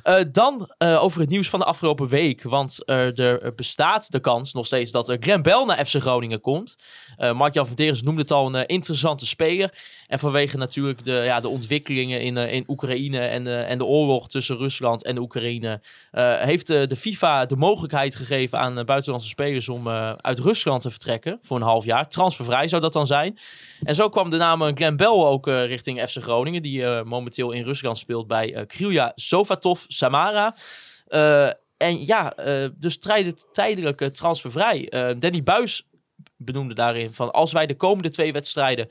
[0.09, 2.43] Eh, dan eh, over het nieuws van de afgelopen week.
[2.43, 6.77] Want eh, er bestaat de kans nog steeds dat Glenn Bell naar FC Groningen komt.
[7.35, 9.75] Mark-Jan noemde het al een interessante speler.
[10.07, 14.57] En vanwege natuurlijk de, ja, de ontwikkelingen in, in Oekraïne en, en de oorlog tussen
[14.57, 15.81] Rusland en Oekraïne...
[16.41, 21.57] heeft de FIFA de mogelijkheid gegeven aan buitenlandse spelers om uit Rusland te vertrekken voor
[21.57, 22.09] een half jaar.
[22.09, 23.39] Transfervrij zou dat dan zijn.
[23.83, 27.99] En zo kwam de naam Glenn Bell ook richting FC Groningen, die momenteel in Rusland
[27.99, 30.57] speelt bij Krylia Sovatov Samara.
[31.07, 31.47] Eh,
[31.77, 34.89] en ja, eh, dus tijde- tijdelijk transfervrij.
[34.89, 35.89] Eh, Danny Buis
[36.37, 38.89] benoemde daarin van als wij de komende twee wedstrijden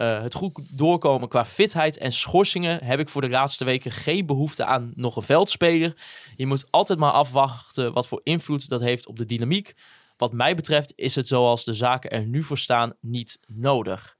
[0.00, 4.64] het goed doorkomen qua fitheid en schorsingen, heb ik voor de laatste weken geen behoefte
[4.64, 5.96] aan nog een veldspeler.
[6.36, 9.74] Je moet altijd maar afwachten wat voor invloed dat heeft op de dynamiek.
[10.16, 14.18] Wat mij betreft is het zoals de zaken er nu voor staan niet nodig.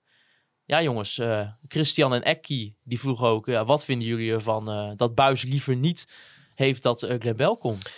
[0.71, 4.91] Ja, jongens, eh, Christian en Ekki die vroegen ook: ja, wat vinden jullie ervan eh,
[4.97, 6.07] dat Buis liever niet
[6.55, 7.91] heeft dat uh, Glenn Bell komt?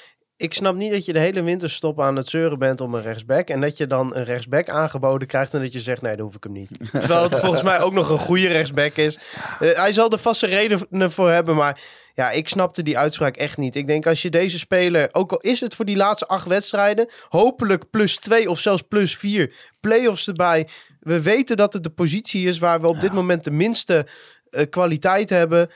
[0.42, 3.48] ik snap niet dat je de hele winterstop aan het zeuren bent om een rechtsback.
[3.48, 6.34] En dat je dan een rechtsback aangeboden krijgt en dat je zegt, nee, dan hoef
[6.34, 6.70] ik hem niet.
[6.92, 9.18] Terwijl het volgens mij ook nog een goede rechtsback is.
[9.60, 11.80] Uh, hij zal er vaste redenen voor hebben, maar
[12.14, 13.76] ja, ik snapte die uitspraak echt niet.
[13.76, 17.08] Ik denk als je deze speler, ook al is het voor die laatste acht wedstrijden,
[17.28, 20.68] hopelijk plus twee of zelfs plus vier play-offs erbij.
[21.02, 24.06] We weten dat het de positie is waar we op dit moment de minste
[24.50, 25.70] uh, kwaliteit hebben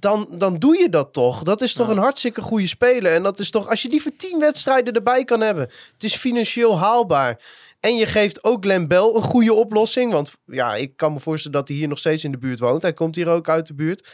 [0.00, 1.42] dan, dan doe je dat toch.
[1.42, 1.92] Dat is toch Ja.
[1.92, 3.12] een hartstikke goede speler.
[3.12, 5.68] En dat is toch, als je die voor tien wedstrijden erbij kan hebben.
[5.92, 7.40] Het is financieel haalbaar.
[7.80, 10.12] En je geeft ook Glenn Bell een goede oplossing.
[10.12, 12.82] Want ja, ik kan me voorstellen dat hij hier nog steeds in de buurt woont.
[12.82, 14.08] Hij komt hier ook uit de buurt.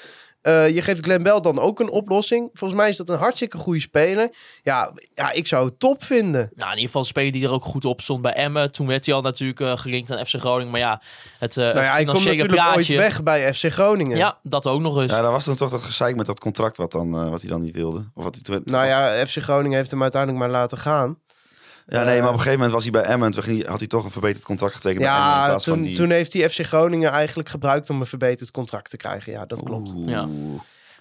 [0.45, 2.51] Eh, je geeft Glenn Bell dan ook een oplossing.
[2.53, 4.35] Volgens mij is dat een hartstikke goede speler.
[4.63, 6.51] Ja, ja ik zou het top vinden.
[6.55, 8.73] Nou, in ieder geval een speler die er ook goed op stond bij Emmen.
[8.73, 10.71] Toen werd hij al natuurlijk eh, gelinkt aan FC Groningen.
[10.71, 11.03] Maar ja,
[11.39, 14.17] het, uh, Nou ja, hij komt natuurlijk ooit weg bij FC Groningen.
[14.17, 15.13] Ja, dat ook nog eens.
[15.13, 17.51] Ja, daar was toen toch dat gezeik met dat contract wat, dan, uh, wat hij
[17.51, 18.05] dan niet wilde.
[18.15, 21.19] Of wat hij nou ja, FC Groningen heeft hem uiteindelijk maar laten gaan.
[21.87, 23.33] Ja, nee, maar op een gegeven moment was hij bij Emmen.
[23.33, 25.41] Toen had hij toch een verbeterd contract getekend ja, bij Emmen.
[25.41, 25.97] In plaats toen, van die...
[25.97, 29.33] toen heeft hij FC Groningen eigenlijk gebruikt om een verbeterd contract te krijgen.
[29.33, 29.91] Ja, dat klopt.
[29.95, 30.09] Oeh.
[30.11, 30.29] Ja.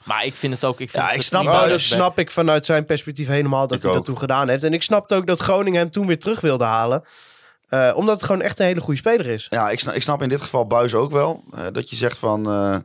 [0.03, 0.79] Maar ik vind het ook...
[0.79, 3.77] Ik vind Ja, het ik snap Oh, dat snap ik vanuit zijn perspectief helemaal dat
[3.77, 4.63] Ik hij dat toen gedaan heeft.
[4.63, 7.03] En ik snapte ook dat Groningen hem toen weer terug wilde halen.
[7.67, 9.45] Eh, omdat het gewoon echt een hele goede speler is.
[9.49, 11.43] Ja, ik snap, ik snap in dit geval Buis ook wel.
[11.51, 12.45] eh, dat je zegt van...
[12.49, 12.75] eh,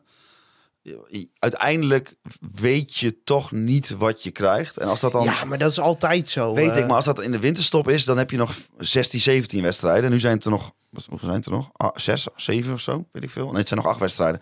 [1.39, 2.15] uiteindelijk
[2.55, 4.77] weet je toch niet wat je krijgt.
[4.77, 5.25] En als dat dan...
[5.25, 6.55] Ja, maar dat is altijd zo.
[6.55, 6.77] Weet eh.
[6.77, 10.11] ik, maar als dat in de winterstop is, dan heb je nog 16, 17 wedstrijden.
[10.11, 11.71] Nu zijn het er nog, hoeveel zijn het er nog?
[11.73, 13.47] Ah, zes, zeven of zo, weet ik veel.
[13.47, 14.41] Nee, het zijn nog acht wedstrijden.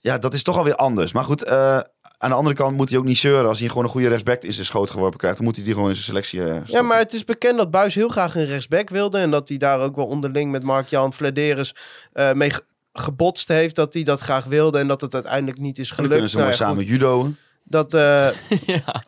[0.00, 1.12] Ja, dat is toch alweer anders.
[1.12, 1.80] Maar goed, eh,
[2.18, 3.48] aan de andere kant moet hij ook niet zeuren.
[3.48, 5.74] Als hij gewoon een goede rechtsback in zijn schoot geworpen krijgt, dan moet hij die
[5.74, 8.46] gewoon in zijn selectie eh, Ja, maar het is bekend dat Buis heel graag een
[8.46, 9.18] rechtsback wilde.
[9.18, 11.74] En dat hij daar ook wel onderling met Mark-Jan Vladeris
[12.12, 12.50] eh mee
[12.98, 13.74] gebotst heeft.
[13.74, 16.12] Dat hij dat graag wilde en dat het uiteindelijk niet is En dan gelukt.
[16.12, 17.36] kunnen ze mooi Nou ja, samen goed, judoën.
[17.70, 18.28] Dat, eh,
[18.76, 19.02] ja.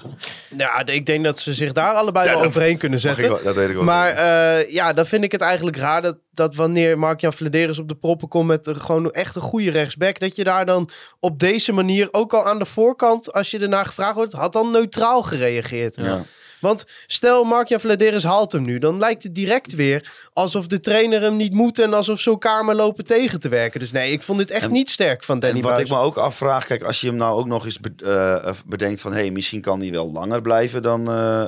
[0.57, 3.28] ja, ik denk dat ze zich daar allebei Ja, wel overheen kunnen zetten.
[3.28, 3.84] wel- dat weet ik wel.
[3.84, 7.88] Maar eh, ja, dan vind ik het eigenlijk raar dat, dat wanneer Mark-Jan Vladeris op
[7.88, 10.88] de proppen komt met een, gewoon echt een goede rechtsback, dat je daar dan
[11.20, 14.70] op deze manier ook al aan de voorkant, als je ernaar gevraagd wordt, had dan
[14.70, 15.97] neutraal gereageerd.
[15.97, 16.22] ja.
[16.61, 21.21] Want stel Mark-Jan Vladeris haalt hem nu, dan lijkt het direct weer alsof de trainer
[21.21, 23.81] hem niet moet en alsof ze elkaar maar lopen tegen te werken.
[23.81, 25.99] Dus nee, ik vond dit echt En- niet sterk van Danny En wat ik me
[25.99, 28.05] ook afvraag, kijk, als je hem nou ook nog eens be-
[28.45, 29.13] eh, bedenkt van...
[29.13, 31.43] hé, hey, misschien kan hij wel langer blijven dan, eh,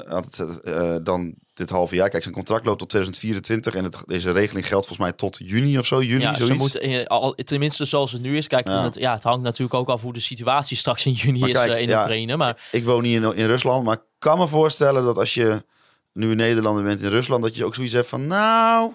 [0.65, 2.09] eh, dan dit halve jaar.
[2.09, 5.79] Kijk, zijn contract loopt tot 2024 en het, deze regeling geldt volgens mij tot juni
[5.79, 6.47] of zo, juni, Ja, zoiets.
[6.53, 8.47] ze moeten, eh, al, tenminste zoals het nu is.
[8.47, 8.83] Kijk, Ja.
[8.85, 11.55] Het, ja, het hangt natuurlijk ook af hoe de situatie straks in juni Maar is
[11.55, 12.01] kijk, eh, in ja.
[12.01, 12.37] Oekraïne.
[12.37, 15.64] Maar Ik woon niet in, in Rusland, maar ik kan me voorstellen dat als je
[16.12, 17.43] nu een Nederlander bent in Rusland...
[17.43, 18.93] dat je ook zoiets hebt van, nou,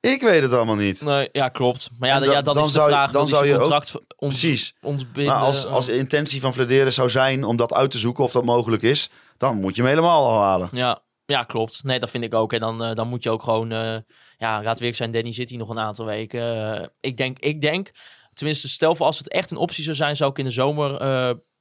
[0.00, 1.02] ik weet het allemaal niet.
[1.02, 1.88] nee, ja, klopt.
[1.98, 3.10] Maar ja, da- ja dat dan is de zou vraag.
[3.10, 4.74] dan zou je ook- contract ont, Precies.
[4.80, 5.34] ontbinden.
[5.34, 8.32] Maar als, als de intentie van Vladeren zou zijn om dat uit te zoeken of
[8.32, 9.10] dat mogelijk is...
[9.36, 10.68] dan moet je hem helemaal al halen.
[10.72, 11.82] Ja, ja, klopt.
[11.84, 12.52] Nee, dat vind ik ook.
[12.52, 13.72] En dan, eh, dan moet je ook gewoon...
[13.72, 13.96] eh
[14.38, 16.74] ja, laat weer zijn, Danny zit hier nog een aantal weken.
[16.80, 17.90] Eh, ik, denk, ik denk,
[18.32, 20.16] tenminste, stel voor als het echt een optie zou zijn...
[20.16, 21.00] zou ik in de zomer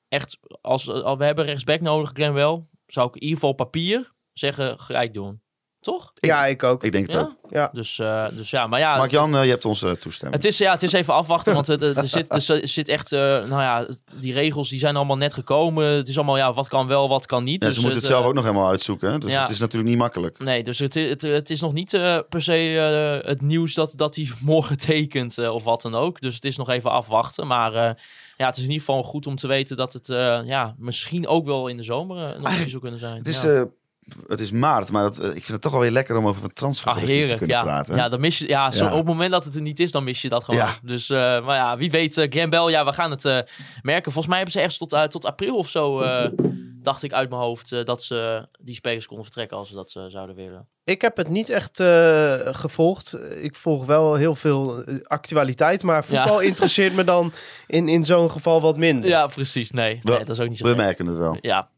[0.10, 0.38] echt...
[0.62, 2.68] Als, als we hebben rechtsback nodig, Glenn wel...
[2.88, 5.42] zou ik in ieder geval papier zeggen, gelijk doen.
[5.88, 6.12] Toch?
[6.14, 6.84] Ja, ik ook.
[6.84, 7.20] Ik denk het Ja?
[7.20, 7.32] ook.
[7.50, 7.70] Ja.
[7.74, 8.98] Dus, eh, dus ja, maar ja...
[8.98, 10.44] Mark-Jan, eh, je hebt onze toestemming.
[10.44, 13.20] Het is, ja, het is even afwachten, want het, er, zit, er zit echt, eh,
[13.20, 13.88] nou ja,
[14.20, 15.86] die regels die zijn allemaal net gekomen.
[15.86, 17.62] Het is allemaal, ja, wat kan wel, wat kan niet.
[17.62, 19.12] Ja, Dus ze moeten het zelf ook nog helemaal uitzoeken.
[19.12, 19.18] hè.
[19.18, 19.42] Dus ja.
[19.42, 20.40] het is natuurlijk niet makkelijk.
[20.40, 22.78] Nee, dus het, het, het is nog niet eh, per se
[23.22, 26.22] eh, het nieuws dat, dat hij morgen tekent of wat dan ook.
[26.22, 27.48] Dus het is nog even afwachten.
[27.48, 27.92] Maar eh,
[28.38, 31.28] ja, het is in ieder geval goed om te weten dat het eh, ja, misschien
[31.28, 33.18] ook wel in de zomer een optie zou kunnen zijn.
[33.18, 33.50] Het is, ja.
[33.50, 33.62] eh,
[34.28, 36.42] het is maart, maar dat, eh, ik vind het toch wel weer lekker om over
[36.44, 37.96] een Ach, transfergeruchtje te kunnen Ja, praten.
[37.96, 38.92] ja, dan mis je, ja, zo, Ja.
[38.92, 40.60] op het moment dat het er niet is, dan mis je dat gewoon.
[40.60, 40.78] Ja.
[40.82, 43.40] Dus, eh, maar ja, wie weet, uh, Glenn Bell, ja, we gaan het eh,
[43.82, 44.12] merken.
[44.12, 46.30] Volgens mij hebben ze ergens tot, tot april of zo, eh,
[46.82, 50.36] dacht ik uit mijn hoofd, dat ze die spelers konden vertrekken als ze dat zouden
[50.36, 50.68] willen.
[50.84, 53.18] Ik heb het niet echt eh, gevolgd.
[53.42, 57.32] Ik volg wel heel veel actualiteit, maar voetbal interesseert me dan
[57.68, 59.10] in, in zo'n geval wat minder.
[59.10, 59.72] Ja, precies.
[59.72, 61.38] Nee, We- nee dat is ook niet zo We merken het wel.
[61.42, 61.70] Ja.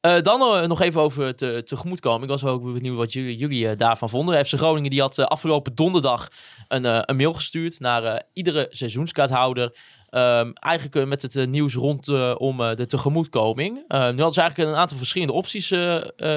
[0.00, 2.22] Eh, dan eh, nog even over te, tegemoetkomen.
[2.22, 4.46] Ik was ook benieuwd wat jullie, jullie eh, daarvan vonden.
[4.46, 6.28] FC Groningen die had afgelopen donderdag
[6.68, 9.76] een, een mail gestuurd naar iedere seizoenskaarthouder.
[10.08, 13.74] Ehm, eigenlijk met het nieuws rondom de tegemoetkoming.
[13.88, 15.68] Nu hadden ze eigenlijk een aantal verschillende opties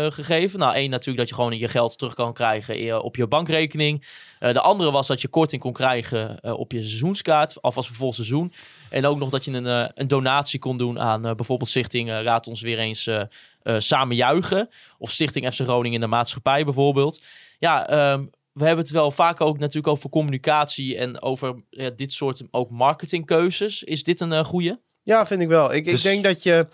[0.09, 0.59] gegeven.
[0.59, 4.05] Nou, één natuurlijk dat je gewoon je geld terug kan krijgen op je bankrekening.
[4.39, 8.53] De andere was dat je korting kon krijgen op je seizoenskaart, alvast voor vol seizoen.
[8.89, 12.61] En ook nog dat je een, een donatie kon doen aan bijvoorbeeld Stichting Raad ons
[12.61, 13.09] weer eens
[13.63, 14.69] eh, eh, samen juichen.
[14.97, 17.21] Of Stichting FC Groningen in de maatschappij bijvoorbeeld.
[17.59, 22.13] Ja, ehm, we hebben het wel vaak ook natuurlijk over communicatie en over ja, dit
[22.13, 23.83] soort ook marketingkeuzes.
[23.83, 24.79] Is dit een eh goede?
[25.03, 25.73] Ja, vind ik wel.
[25.73, 26.67] Ik, Dus- ik denk dat je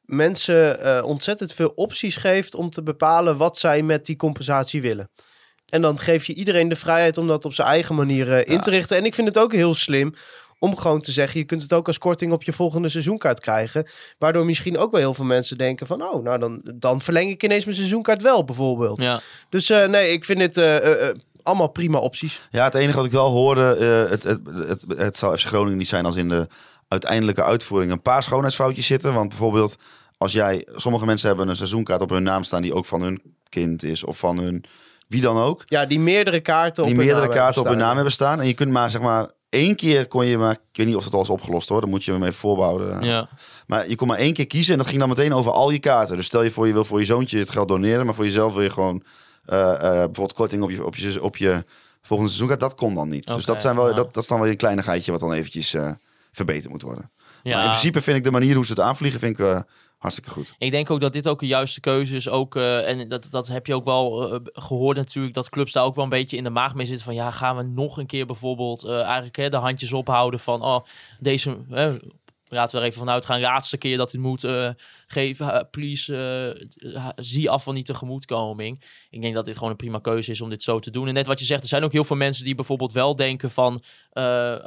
[0.00, 5.10] mensen eh, ontzettend veel opties geeft om te bepalen wat zij met die compensatie willen.
[5.68, 8.70] En dan geef je iedereen de vrijheid om dat op zijn eigen manier in te
[8.70, 8.96] richten.
[8.96, 10.14] En ik vind het ook heel slim
[10.58, 13.88] om gewoon te zeggen, je kunt het ook als korting op je volgende seizoenkaart krijgen.
[14.18, 17.42] Waardoor misschien ook wel heel veel mensen denken van, oh, nou dan, dan verleng ik
[17.42, 19.00] ineens mijn seizoenkaart wel bijvoorbeeld.
[19.00, 22.40] Ja, Dus eh, nee, ik vind dit eh, eh, allemaal prima opties.
[22.50, 25.78] Ja, het enige wat ik wel hoorde, eh, het, het, het, het zou FC Groningen
[25.78, 26.46] niet zijn als in de
[26.88, 29.14] uiteindelijke uitvoering een paar schoonheidsfoutjes zitten.
[29.14, 29.76] Want bijvoorbeeld,
[30.18, 33.22] als jij, sommige mensen hebben een seizoenkaart op hun naam staan die ook van hun
[33.48, 34.64] kind is of van hun
[35.08, 35.62] wie dan ook.
[35.66, 38.40] Ja, die meerdere kaarten op die hun meerdere naam kaarten op hun naam hebben staan.
[38.40, 41.04] En je kunt maar zeg maar één keer kon je maar, ik weet niet of
[41.04, 43.04] het al is opgelost hoor, dan moet je hem even voorbouwen.
[43.04, 43.28] Ja.
[43.66, 45.78] Maar je kon maar één keer kiezen en dat ging dan meteen over al je
[45.78, 46.16] kaarten.
[46.16, 48.52] Dus stel je voor je wil voor je zoontje het geld doneren, maar voor jezelf
[48.52, 49.02] wil je gewoon
[49.44, 51.64] eh, eh, bijvoorbeeld korting op je, op, je, op je
[52.02, 52.58] volgende seizoen.
[52.58, 53.26] Dat kon dan niet.
[53.26, 53.94] dus dat, zijn wel, ja.
[53.94, 55.90] dat, dat is dan wel een kleinigheidje wat dan eventjes eh,
[56.32, 57.10] verbeterd moet worden.
[57.42, 57.54] Ja.
[57.54, 59.64] Maar in principe vind ik de manier hoe ze het aanvliegen vind ik,
[59.98, 60.54] hartstikke goed.
[60.58, 62.28] Ik denk ook dat dit ook een juiste keuze is.
[62.28, 65.34] Ook, eh, en dat, dat heb je ook wel eh, gehoord natuurlijk.
[65.34, 67.04] Dat clubs daar ook wel een beetje in de maag mee zitten.
[67.04, 70.62] Van ja, gaan we nog een keer bijvoorbeeld eh, eigenlijk hè, de handjes ophouden van...
[70.62, 70.84] Oh,
[71.20, 71.56] deze...
[72.50, 73.40] Laten we er even vanuit gaan.
[73.40, 74.46] Laatste keer dat dit moet
[75.06, 75.68] geven.
[75.70, 76.68] please,
[77.16, 78.84] zie af van die tegemoetkoming.
[79.10, 81.08] Ik denk dat dit gewoon een prima keuze is om dit zo te doen.
[81.08, 83.50] En net wat je zegt, er zijn ook heel veel mensen die bijvoorbeeld wel denken
[83.50, 83.82] van...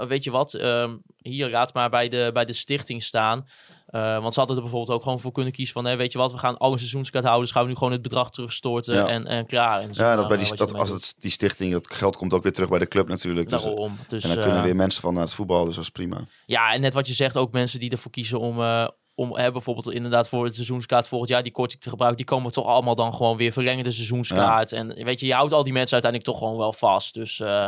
[0.08, 3.48] weet je wat, ehm, hier laat maar bij de, bij de stichting staan.
[3.92, 5.98] Eh, want ze hadden er bijvoorbeeld ook gewoon voor kunnen kiezen van...
[5.98, 7.52] Weet je wat, we gaan alle seizoenskaarthouders...
[7.52, 9.08] gaan we nu gewoon het bedrag terugstorten Ja.
[9.08, 9.82] en, en klaar.
[9.82, 12.52] En Ja, dat bij die, dat, als het, die stichting, dat geld komt ook weer
[12.52, 13.50] terug bij de club natuurlijk.
[13.50, 13.98] Dus, Daarom.
[14.08, 16.18] Dus, en dan kunnen eh, weer mensen van naar het voetbal, dus dat is prima.
[16.46, 19.52] Ja, en net wat je zegt, ook mensen die ervoor kiezen om, eh, om hè,
[19.52, 22.96] bijvoorbeeld inderdaad voor het seizoenskaart volgend jaar die korting te gebruiken, die komen toch allemaal
[22.96, 24.72] dan gewoon weer verlengen de seizoenskaart.
[24.72, 27.14] En weet je, je houdt al die mensen uiteindelijk toch gewoon wel vast.
[27.14, 27.68] Dus eh,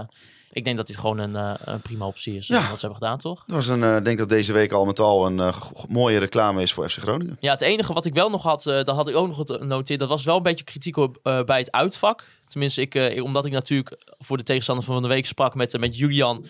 [0.53, 2.47] ik denk dat dit gewoon een, eh, een prima optie is.
[2.47, 2.69] Ja.
[2.69, 3.43] Wat ze hebben gedaan, toch?
[3.47, 6.61] Dat was een, eh, denk dat deze week al met al een eh, mooie reclame
[6.61, 7.37] is voor FC Groningen.
[7.39, 10.09] Ja, het enige wat ik wel nog had, dat had ik ook nog genoteerd, dat
[10.09, 12.27] was wel een beetje kritiek op, bij het uitvak.
[12.47, 16.45] Tenminste, ik, omdat ik natuurlijk voor de tegenstander van de week sprak met, met Julian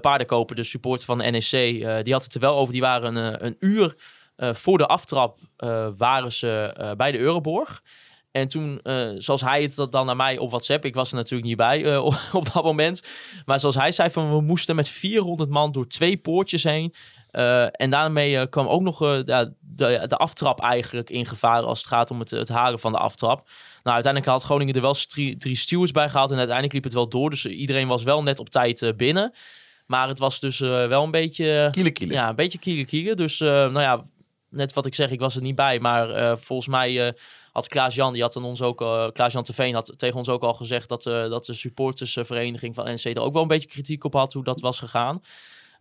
[0.00, 1.50] Paardenkoper, de supporter van de NEC.
[2.04, 2.72] die had het er wel over.
[2.72, 3.94] Die waren een, een uur
[4.36, 5.38] voor de aftrap
[5.96, 7.82] waren ze bij de Euroborg.
[8.36, 11.16] En toen, eh, zoals hij het dat dan naar mij op WhatsApp, ik was er
[11.16, 13.02] natuurlijk niet bij eh, op, op dat moment.
[13.44, 16.94] Maar zoals hij zei, van we moesten met 400 man door twee poortjes heen.
[17.30, 19.54] Eh, en daarmee kwam ook nog de,
[20.06, 23.38] de aftrap eigenlijk in gevaar als het gaat om het, het halen van de aftrap.
[23.82, 26.94] Nou, uiteindelijk had Groningen er wel drie, drie stewards bij gehaald en uiteindelijk liep het
[26.94, 27.30] wel door.
[27.30, 29.32] Dus iedereen was wel net op tijd binnen.
[29.86, 31.68] Maar het was dus wel een beetje...
[31.72, 32.12] Kiele kiele.
[32.12, 33.16] Ja, een beetje kieren.
[33.16, 34.04] Dus nou ja,
[34.56, 35.80] net wat ik zeg, ik was er niet bij.
[35.80, 37.12] Maar eh, volgens mij eh,
[37.52, 40.54] had Klaas-Jan, die had aan ons ook, eh Klaas-Jan Teveen had tegen ons ook al
[40.54, 44.32] gezegd dat, dat de supportersvereniging van NC er ook wel een beetje kritiek op had
[44.32, 45.22] hoe dat was gegaan.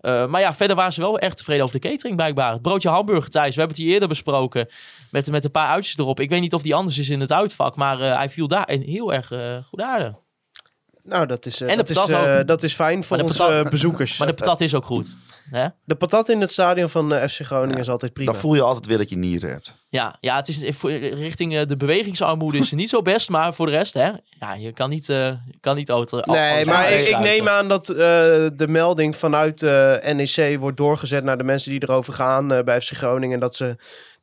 [0.01, 2.51] Maar ja, verder waren ze wel erg tevreden over de catering blijkbaar.
[2.51, 4.67] Het broodje hamburger thuis, we hebben het hier eerder besproken.
[5.11, 6.19] Met, met een paar uitjes erop.
[6.19, 9.13] Ik weet niet of die anders is in het uitvak, maar hij viel daar heel
[9.13, 9.27] erg
[9.69, 10.24] goed aardig.
[11.05, 12.47] Nou, dat is, eh, En dat, is, eh, ook.
[12.47, 14.17] dat is fijn voor onze patat- eh, bezoekers.
[14.19, 15.15] Maar de patat is ook goed.
[15.49, 15.67] Hè?
[15.83, 18.31] De patat in het stadion van FC Groningen is altijd prima.
[18.31, 19.75] Dan voel je altijd weer dat je nieren hebt.
[19.89, 20.61] Ja, ja, het is
[21.13, 24.71] richting de bewegingsarmoede is het niet zo best, maar voor de rest, hè, ja, je
[24.71, 26.19] kan niet, eh, je kan niet auto.
[26.23, 27.95] Nee, maar ik, ik neem aan dat eh,
[28.55, 32.91] de melding vanuit eh NEC wordt doorgezet naar de mensen die erover gaan bij FC
[32.91, 33.33] Groningen.
[33.33, 33.75] En dat ze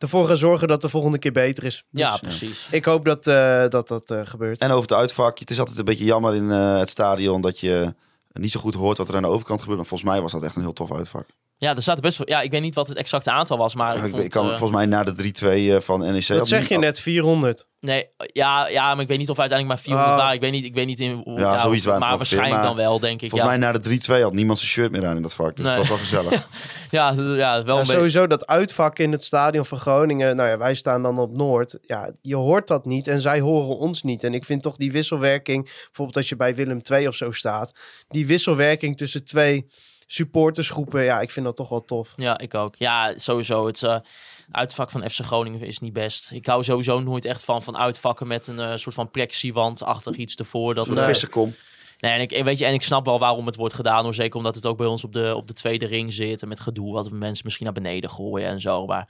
[0.03, 1.85] ervoor gaan zorgen dat de volgende keer beter is.
[1.91, 2.69] Dus Ja, precies.
[2.71, 4.61] ik hoop dat eh, dat, dat eh, gebeurt.
[4.61, 7.61] En over het uitvak, het is altijd een beetje jammer in eh, het stadion dat
[7.61, 7.95] je
[8.33, 9.79] niet zo goed hoort wat er aan de overkant gebeurt.
[9.79, 11.27] Maar volgens mij was dat echt een heel tof uitvak.
[11.63, 12.29] Ja, er staat best wel.
[12.29, 14.43] Ja, ik weet niet wat het exacte aantal was, maar ik, ik, vond, ik kan
[14.43, 16.27] eh, volgens mij na de 3-2 eh, van NEC...
[16.27, 17.67] dat zeg je net, 400.
[17.81, 20.17] nee, ja, ja, maar ik weet niet of uiteindelijk maar 400 Oh.
[20.19, 20.35] waren.
[20.35, 21.39] Ik weet niet, ik weet niet in hoe.
[21.39, 23.31] Ja, zoiets waren maar waarschijnlijk maar dan wel, denk ik.
[23.31, 25.57] Volgens Ja, mij na de 3-2 had niemand zijn shirt meer aan in dat vak.
[25.57, 25.75] Dus Nee.
[25.79, 26.49] het was wel gezellig.
[26.91, 27.85] ja, ja, wel Ja, een beetje.
[27.93, 30.37] sowieso dat uitvak in het stadion van Groningen.
[30.37, 31.79] Nou ja, wij staan dan op Noord.
[31.83, 34.25] Ja, je hoort dat niet en zij horen ons niet.
[34.25, 37.73] En ik vind toch die wisselwerking, bijvoorbeeld als je bij Willem II of zo staat,
[38.09, 39.67] die wisselwerking tussen twee
[40.13, 42.13] supportersgroepen, ja, ik vind dat toch wel tof.
[42.17, 42.75] Ja, ik ook.
[42.77, 43.67] Ja, sowieso.
[43.67, 43.97] Het eh,
[44.51, 46.31] uitvak van FC Groningen is niet best.
[46.31, 50.15] Ik hou sowieso nooit echt van, van uitvakken met een eh, soort van plexiwand achter
[50.15, 50.75] iets ervoor.
[50.75, 51.55] Dat, de eh, vissenkom.
[51.99, 54.03] Nee, en ik, weet je, en ik snap wel waarom het wordt gedaan.
[54.03, 54.15] Hoor.
[54.15, 56.43] Zeker omdat het ook bij ons op de, op de tweede ring zit.
[56.43, 58.87] En met gedoe wat mensen misschien naar beneden gooien en zo.
[58.87, 59.09] Maar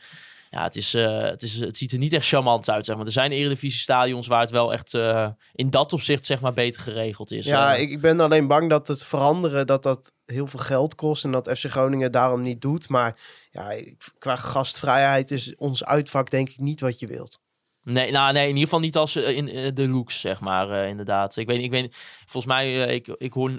[0.54, 2.84] ja, het, is, eh, het, is, het ziet er niet echt charmant uit.
[2.86, 3.06] Zeg maar.
[3.06, 6.82] Er zijn eredivisie stadions waar het wel echt eh, in dat opzicht zeg maar, beter
[6.82, 7.46] geregeld is.
[7.46, 10.94] Ja, Eh, ik, ik ben alleen bang dat het veranderen, dat dat heel veel geld
[10.94, 12.88] kost en dat FC Groningen daarom niet doet.
[12.88, 17.38] Maar ja, ik- qua gastvrijheid is ons uitvak denk ik niet wat je wilt.
[17.84, 21.36] Nee, nou, nee, in ieder geval niet als in de looks, zeg maar, inderdaad.
[21.36, 21.94] Ik weet, ik weet,
[22.26, 23.58] volgens mij, ik, ik hoor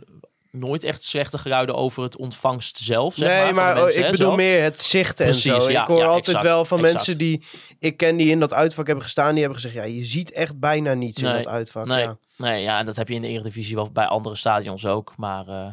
[0.57, 3.75] nooit echt slechte geluiden over het ontvangst zelf, zeg nee, maar.
[3.75, 4.35] de mensen, ik hè, bedoel zo.
[4.35, 5.71] meer het zicht en Precies, zo.
[5.71, 6.95] ja, ik hoor ja, altijd exact, wel van exact.
[6.95, 7.43] mensen die
[7.79, 10.59] ik ken die in dat uitvak hebben gestaan, die hebben gezegd, ja, je ziet echt
[10.59, 11.85] bijna niets in dat uitvak.
[11.85, 12.17] Nee, Ja.
[12.37, 15.13] nee, ja, en dat heb je in de Eredivisie wel bij andere stadions ook.
[15.17, 15.65] Maar eh,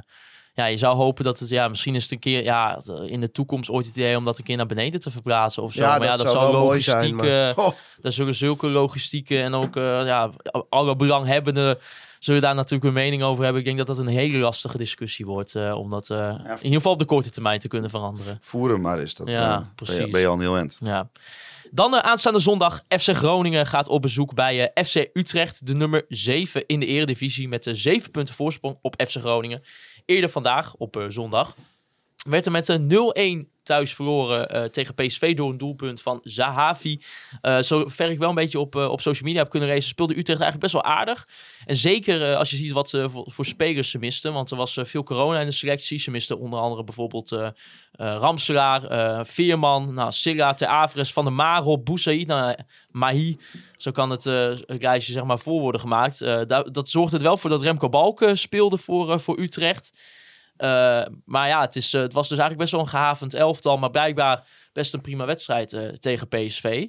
[0.55, 3.31] ja, je zou hopen dat het, ja, misschien is het een keer, ja, in de
[3.31, 5.83] toekomst ooit het idee om dat een keer naar beneden te verplaatsen of zo.
[5.83, 7.69] Ja, maar ja, dat dat zou mooi zijn, maar- eh, Oh.
[8.01, 10.31] daar zullen zulke logistieke en ook, eh, ja,
[10.69, 11.79] alle belanghebbenden
[12.21, 13.61] zullen daar natuurlijk een mening over hebben.
[13.61, 16.77] Ik denk dat dat een hele lastige discussie wordt, eh, om dat eh, in ieder
[16.77, 18.39] geval op de korte termijn te kunnen veranderen.
[18.41, 19.27] Voeren maar is dat.
[19.27, 20.11] Ja, eh, ben, je, precies.
[20.11, 20.79] ben je al een heel eind.
[20.81, 21.11] Ja.
[21.71, 26.67] Dan eh, aanstaande zondag, FC Groningen gaat op bezoek bij FC Utrecht, de nummer 7
[26.67, 29.63] in de eredivisie, met de 7 punten voorsprong op FC Groningen.
[30.05, 31.57] Eerder vandaag, op zondag,
[32.29, 37.01] werd er met een 0-1 thuis verloren eh, tegen PSV door een doelpunt van Zahavi.
[37.41, 40.19] Eh zover ik wel een beetje op, eh, op social media heb kunnen lezen, speelde
[40.19, 41.29] Utrecht eigenlijk best wel aardig.
[41.65, 44.33] En zeker als je ziet wat ze voor, spelers ze misten.
[44.33, 45.99] Want er was veel corona in de selectie.
[45.99, 47.37] Ze misten onder andere bijvoorbeeld
[47.93, 52.57] Ramselaar, Veerman, nou, Silla, Ter Averes, Van der Marel, Boussaïd, nou,
[52.91, 53.37] Mahi.
[53.77, 56.19] Zo kan het eh lijstje zeg maar voor worden gemaakt.
[56.73, 59.93] Dat, zorgde er wel voor dat Remco Balken speelde voor, voor Utrecht.
[60.61, 63.79] Eh, maar ja, het, is, eh, het was dus eigenlijk best wel een gehavend elftal.
[63.79, 66.87] Maar blijkbaar best een prima wedstrijd eh, tegen PSV.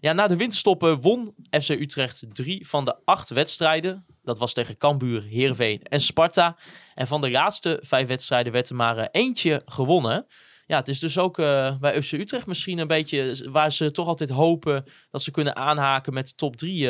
[0.00, 4.06] Ja, na de winterstoppen won FC Utrecht drie van de acht wedstrijden.
[4.22, 6.56] Dat was tegen Cambuur, Heerenveen en Sparta.
[6.94, 10.26] En van de laatste vijf wedstrijden werd er maar eentje gewonnen.
[10.66, 11.36] Ja, het is dus ook
[11.80, 16.12] bij FC Utrecht misschien een beetje waar ze toch altijd hopen dat ze kunnen aanhaken
[16.12, 16.88] met de top drie.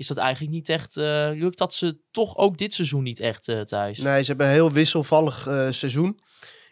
[0.00, 3.48] Is dat eigenlijk niet echt, eh, lukt dat ze toch ook dit seizoen niet echt
[3.48, 3.98] eh thuis?
[3.98, 6.20] Nee, ze hebben een heel wisselvallig eh, seizoen.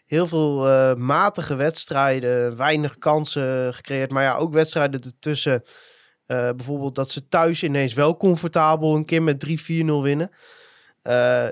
[0.05, 4.11] Heel veel matige wedstrijden, weinig kansen gecreëerd.
[4.11, 5.63] Maar ja, ook wedstrijden ertussen.
[6.25, 10.31] Bijvoorbeeld dat ze thuis ineens wel comfortabel een keer met 3-4-0 winnen.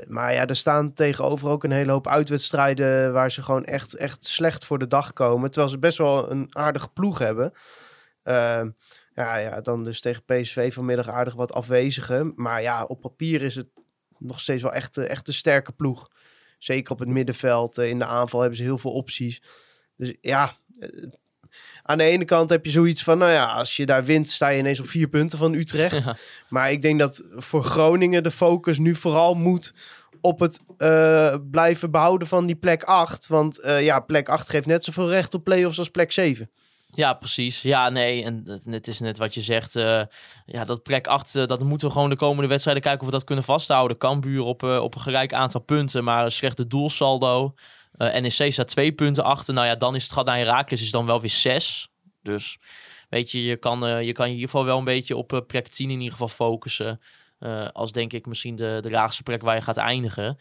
[0.07, 4.25] Maar ja, er staan tegenover ook een hele hoop uitwedstrijden waar ze gewoon echt, echt
[4.25, 5.51] slecht voor de dag komen.
[5.51, 7.53] Terwijl ze best wel een aardige ploeg hebben.
[9.17, 12.33] Ja, ja, dan dus tegen PSV vanmiddag aardig wat afwezigen.
[12.35, 13.67] Maar ja, op papier is het
[14.17, 16.09] nog steeds wel echt, eh, echt een sterke ploeg.
[16.59, 17.77] Zeker op het middenveld.
[17.77, 19.41] eh, in de aanval hebben ze heel veel opties.
[19.95, 20.89] Dus ja, eh,
[21.83, 23.17] aan de ene kant heb je zoiets van...
[23.17, 26.03] Nou ja, als je daar wint, sta je ineens op vier punten van Utrecht.
[26.05, 26.17] Ja.
[26.49, 29.73] Maar ik denk dat voor Groningen de focus nu vooral moet
[30.21, 30.59] op het
[31.51, 33.27] blijven behouden van die plek 8.
[33.27, 36.49] Want ja, plek 8 geeft net zoveel recht op play-offs als plek 7.
[36.89, 37.61] Ja, precies.
[37.61, 38.23] Ja, nee.
[38.23, 39.75] En het, is net wat je zegt.
[39.75, 40.01] eh,
[40.45, 43.11] ja, dat plek 8, eh, dat moeten we gewoon de komende wedstrijden kijken of we
[43.13, 43.97] dat kunnen vasthouden.
[43.97, 47.53] Cambuur op, eh, op een gelijk aantal punten, maar een slechte doelsaldo.
[47.97, 49.53] NEC staat twee punten achter.
[49.53, 51.89] Nou ja, dan is het gat naar Herakles is dan wel weer zes.
[52.23, 52.57] Dus
[53.09, 55.89] weet je, je kan, je kan in ieder geval wel een beetje op plek 10
[55.89, 57.01] in ieder geval focussen.
[57.73, 60.37] Als denk ik misschien de, de laagste plek waar je gaat eindigen.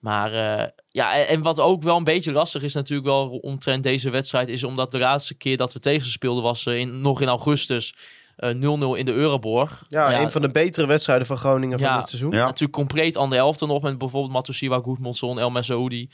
[0.00, 4.10] Maar eh, ja, en, wat ook wel een beetje lastig is natuurlijk wel omtrent deze
[4.10, 4.48] wedstrijd...
[4.48, 7.28] is omdat de laatste keer dat we tegen ze speelden was eh, in, nog in
[7.28, 7.94] augustus
[8.36, 8.58] eh, 0-0
[8.98, 9.84] in de Euroborg.
[9.88, 11.88] Ja, een van de betere wedstrijden van Groningen Ja.
[11.88, 12.32] van dit seizoen.
[12.32, 12.44] Ja.
[12.44, 16.08] Natuurlijk compleet andere elftal nog met bijvoorbeeld Matusiwa, Goedmondson, El Mazoudi.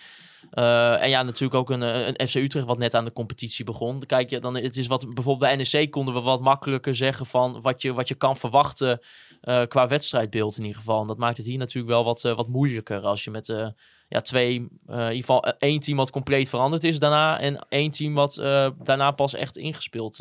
[0.51, 3.65] Eh, en ja, natuurlijk ook een, eh, een FC Utrecht wat net aan de competitie
[3.65, 4.07] begon.
[4.07, 7.61] Kijk, je, dan, het is wat, bijvoorbeeld bij NEC konden we wat makkelijker zeggen van
[7.63, 9.01] wat je, wat je kan verwachten
[9.47, 11.01] eh, qua wedstrijdbeeld in ieder geval.
[11.01, 13.69] En dat maakt het hier natuurlijk wel wat, eh, wat moeilijker als je met eh,
[14.09, 18.15] ja, twee, in ieder geval één team wat compleet veranderd is daarna en één team
[18.15, 18.35] wat
[18.83, 20.19] daarna pas echt ingespeeld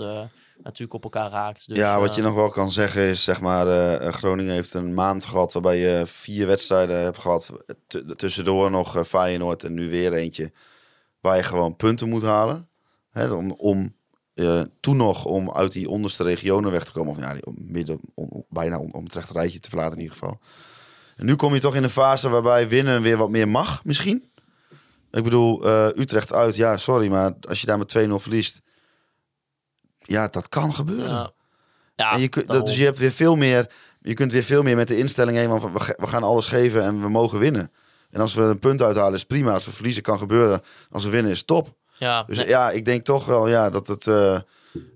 [0.64, 1.68] natuurlijk op elkaar raakt.
[1.68, 3.68] Dus, ja, wat je nog wel kan zeggen is, zeg maar,
[4.14, 7.52] Groningen heeft een maand gehad waarbij je vier wedstrijden hebt gehad.
[8.16, 10.52] Tussendoor nog Feyenoord en nu weer eentje
[11.20, 12.70] waar je gewoon punten moet halen.
[13.12, 13.96] Hè, om om
[14.36, 17.12] eh, toen nog om uit die onderste regionen weg te komen.
[17.12, 20.18] Of ja, die midden, om, bijna om, om het rechte rijtje te verlaten in ieder
[20.18, 20.40] geval.
[21.16, 24.32] En nu kom je toch in een fase waarbij winnen weer wat meer mag, misschien.
[25.12, 28.62] Ik bedoel, eh, Utrecht uit, ja, sorry, maar als je daar met 2-0 verliest...
[30.00, 31.10] Ja, dat kan gebeuren.
[31.10, 31.32] ja.
[31.96, 32.66] Ja, En je daarom.
[32.66, 33.72] dus je hebt weer veel meer.
[34.02, 36.84] Je kunt weer veel meer met de instelling heen van we, we gaan alles geven
[36.84, 37.72] en we mogen winnen.
[38.10, 39.54] En als we een punt uithalen is prima.
[39.54, 40.62] Als we verliezen kan gebeuren.
[40.90, 41.76] Als we winnen is top.
[41.98, 42.48] Ja, Dus nee.
[42.48, 44.40] ja, ik denk toch wel ja, dat, het, eh,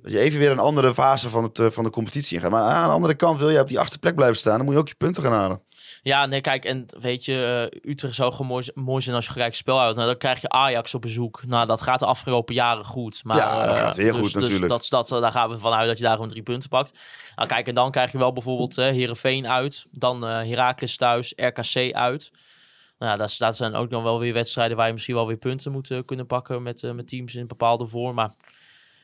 [0.01, 2.51] dat je even weer een andere fase van, het, eh, van de competitie ingaat.
[2.51, 4.55] Maar aan de andere kant wil je op die achtste plek blijven staan.
[4.55, 5.61] Dan moet je ook je punten gaan halen.
[6.03, 9.31] Ja, nee, kijk, en weet je, eh, Utrecht zou gewoon mooi, mooi zijn als je
[9.31, 9.95] gelijk spel houdt.
[9.95, 11.41] Nou, dan krijg je Ajax op bezoek.
[11.47, 13.21] Nou, dat gaat de afgelopen jaren goed.
[13.23, 14.69] Maar, Ja, dat gaat weer dus- goed dus natuurlijk.
[14.69, 16.93] Dat, is dat, daar gaan we vanuit dat je daar gewoon drie punten pakt.
[17.35, 19.85] Nou, kijk, en dan krijg je wel bijvoorbeeld eh Heerenveen uit.
[19.91, 22.31] Dan eh Heracles thuis, RKC uit.
[22.99, 25.37] Nou, ja, dat, dat zijn ook dan wel weer wedstrijden waar je misschien wel weer
[25.37, 28.15] punten moet eh, kunnen pakken met, eh, met teams in bepaalde vorm.
[28.15, 28.31] Maar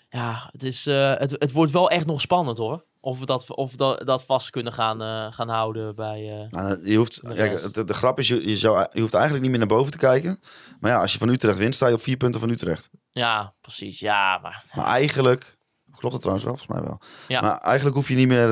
[0.09, 2.85] ja, het, is, eh, het, het wordt wel echt nog spannend hoor.
[2.99, 6.47] Of we dat, of dat, dat vast kunnen gaan, gaan houden bij...
[6.49, 9.43] Nou, je hoeft, De kijk, de, de grap is, je, je, zou, je hoeft eigenlijk
[9.43, 10.39] niet meer naar boven te kijken.
[10.79, 12.89] Maar ja, als je van Utrecht wint, sta je op vier punten van Utrecht.
[13.11, 13.99] ja, precies.
[13.99, 15.57] Ja, maar Maar eigenlijk,
[15.95, 16.99] klopt dat trouwens wel, volgens mij wel.
[17.27, 17.41] Ja.
[17.41, 18.47] Maar eigenlijk hoef je niet meer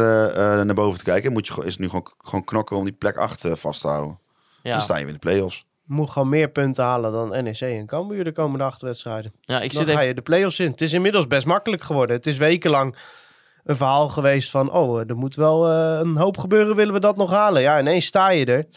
[0.66, 1.32] naar boven te kijken.
[1.32, 4.22] Moet je, is het nu gewoon, gewoon knokken om die plek 8 vast te houden.
[4.64, 4.72] Ja.
[4.72, 5.66] Dan sta je weer in de play-offs.
[5.86, 9.34] moet gewoon meer punten halen dan NEC en Cambuur de komende acht wedstrijden.
[9.42, 10.08] Ja, ik Dan zit ga even...
[10.08, 10.72] je de play-offs in.
[10.72, 12.16] Het is inmiddels best makkelijk geworden.
[12.16, 12.96] Het is wekenlang
[13.64, 14.72] een verhaal geweest van...
[14.72, 17.62] oh, er moet wel eh, een hoop gebeuren, willen we dat nog halen?
[17.62, 18.68] Ja, ineens sta je er.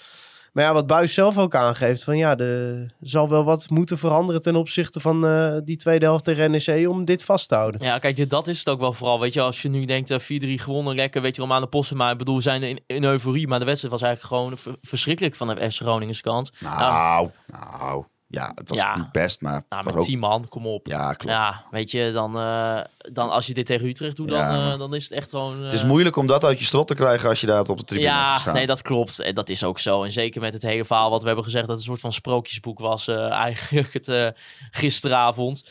[0.56, 2.04] Maar ja, wat Buis zelf ook aangeeft...
[2.04, 4.42] van ja, er zal wel wat moeten veranderen...
[4.42, 6.88] ten opzichte van eh, die tweede helft tegen NEC...
[6.88, 7.84] om dit vast te houden.
[7.84, 9.20] Ja, kijk, dit, dat is het ook wel vooral.
[9.20, 10.24] Weet je, als je nu denkt eh, 4-3
[10.62, 11.96] gewonnen, lekker, weet je, om aan de posten.
[11.96, 13.48] Maar ik bedoel, we zijn in, in euforie.
[13.48, 16.50] Maar de wedstrijd was eigenlijk gewoon verschrikkelijk van de FC Groningen's kant.
[16.60, 18.96] Nou, nou, ja, het was Ja.
[18.96, 20.04] niet best, maar Nou, met ook...
[20.04, 20.86] 10 man, kom op.
[20.86, 21.34] Ja, klopt.
[21.34, 22.80] Ja, weet je, dan, eh,
[23.12, 25.62] dan als je dit tegen Utrecht doet, dan, eh, dan is het echt gewoon...
[25.62, 27.78] Het is eh, moeilijk om dat uit je strot te krijgen als je daar op
[27.78, 29.18] de tribune hebt Ja, nee, dat klopt.
[29.18, 30.02] En dat is ook zo.
[30.04, 31.66] En zeker met het hele verhaal wat we hebben gezegd...
[31.66, 33.08] dat het een soort van sprookjesboek was
[33.48, 34.34] eigenlijk het
[34.70, 35.70] gisteravond.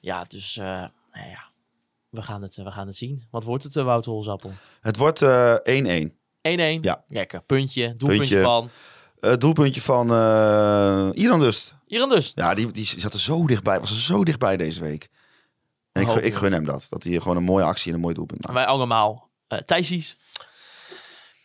[0.00, 1.52] Ja, dus nou ja,
[2.14, 3.26] we gaan, het, we gaan het zien.
[3.30, 4.50] Wat wordt het, Wouter Holzappel?
[4.50, 4.54] 1-1.
[4.80, 5.54] Het wordt eh,
[6.78, 6.80] 1-1.
[6.80, 7.04] Ja.
[7.08, 7.42] Lekker.
[7.42, 7.94] Puntje.
[7.94, 8.42] Doelpuntje Puntje.
[8.42, 8.70] van...
[9.24, 11.74] Het doelpuntje van eh Iran dus.
[11.86, 12.32] Hier en dus.
[12.34, 13.80] Ja, die, die zat er zo dichtbij.
[13.80, 15.08] Was er zo dichtbij deze week.
[15.92, 16.86] En ik, ik gun hem dat.
[16.90, 18.54] Dat hij gewoon een mooie actie en een mooi doelpunt maakt.
[18.58, 19.28] Wij allemaal.
[19.48, 20.16] eh Thijsies.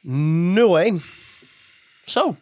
[0.08, 0.10] 0-1.
[2.06, 2.36] Zo.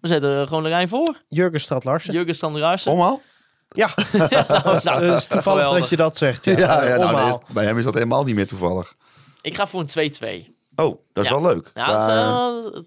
[0.00, 1.22] We zetten er gewoon de lijn voor.
[1.28, 2.14] Jurgen Stad Larsen.
[2.14, 2.92] Jurgen Standeraarsen.
[2.92, 3.20] Omhaal?
[3.68, 5.78] Ja, Nou, nou, het is toevallig geweldig.
[5.80, 6.44] dat je dat zegt.
[6.44, 8.94] Ja, Ja, ja, nou, nee, bij hem is dat helemaal niet meer toevallig.
[9.40, 10.12] Ik ga voor een
[10.48, 10.51] 2-2.
[10.76, 11.40] Oh, dat is Ja.
[11.40, 11.70] wel leuk.
[11.74, 12.00] Ja, het,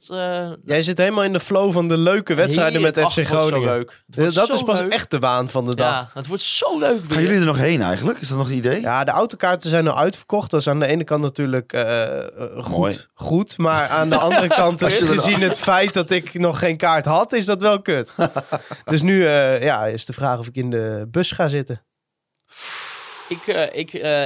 [0.01, 2.97] is, eh, het, eh, Jij zit helemaal in de flow van de leuke wedstrijden met.
[2.97, 3.73] FC Ach, het wordt zo Groningen.
[3.73, 4.03] leuk.
[4.05, 4.91] Het wordt Dat zo is pas leuk.
[4.91, 5.95] echt de waan van de dag.
[5.99, 7.11] Ja, het wordt zo leuk weer.
[7.13, 8.19] Gaan jullie er nog heen eigenlijk?
[8.19, 8.81] Is dat nog een idee?
[8.81, 10.51] Ja, de autokaarten zijn al uitverkocht.
[10.51, 12.27] Dat is aan de ene kant natuurlijk eh, eh,
[12.69, 12.91] Mooi.
[12.93, 13.57] goed, goed.
[13.57, 16.77] Maar aan de andere kant, Als je er- gezien het feit dat ik nog geen
[16.77, 18.11] kaart had, is dat wel kut.
[18.85, 21.83] dus nu eh, ja, is de vraag of ik in de bus ga zitten.
[23.29, 24.25] Ik, eh, ik, eh,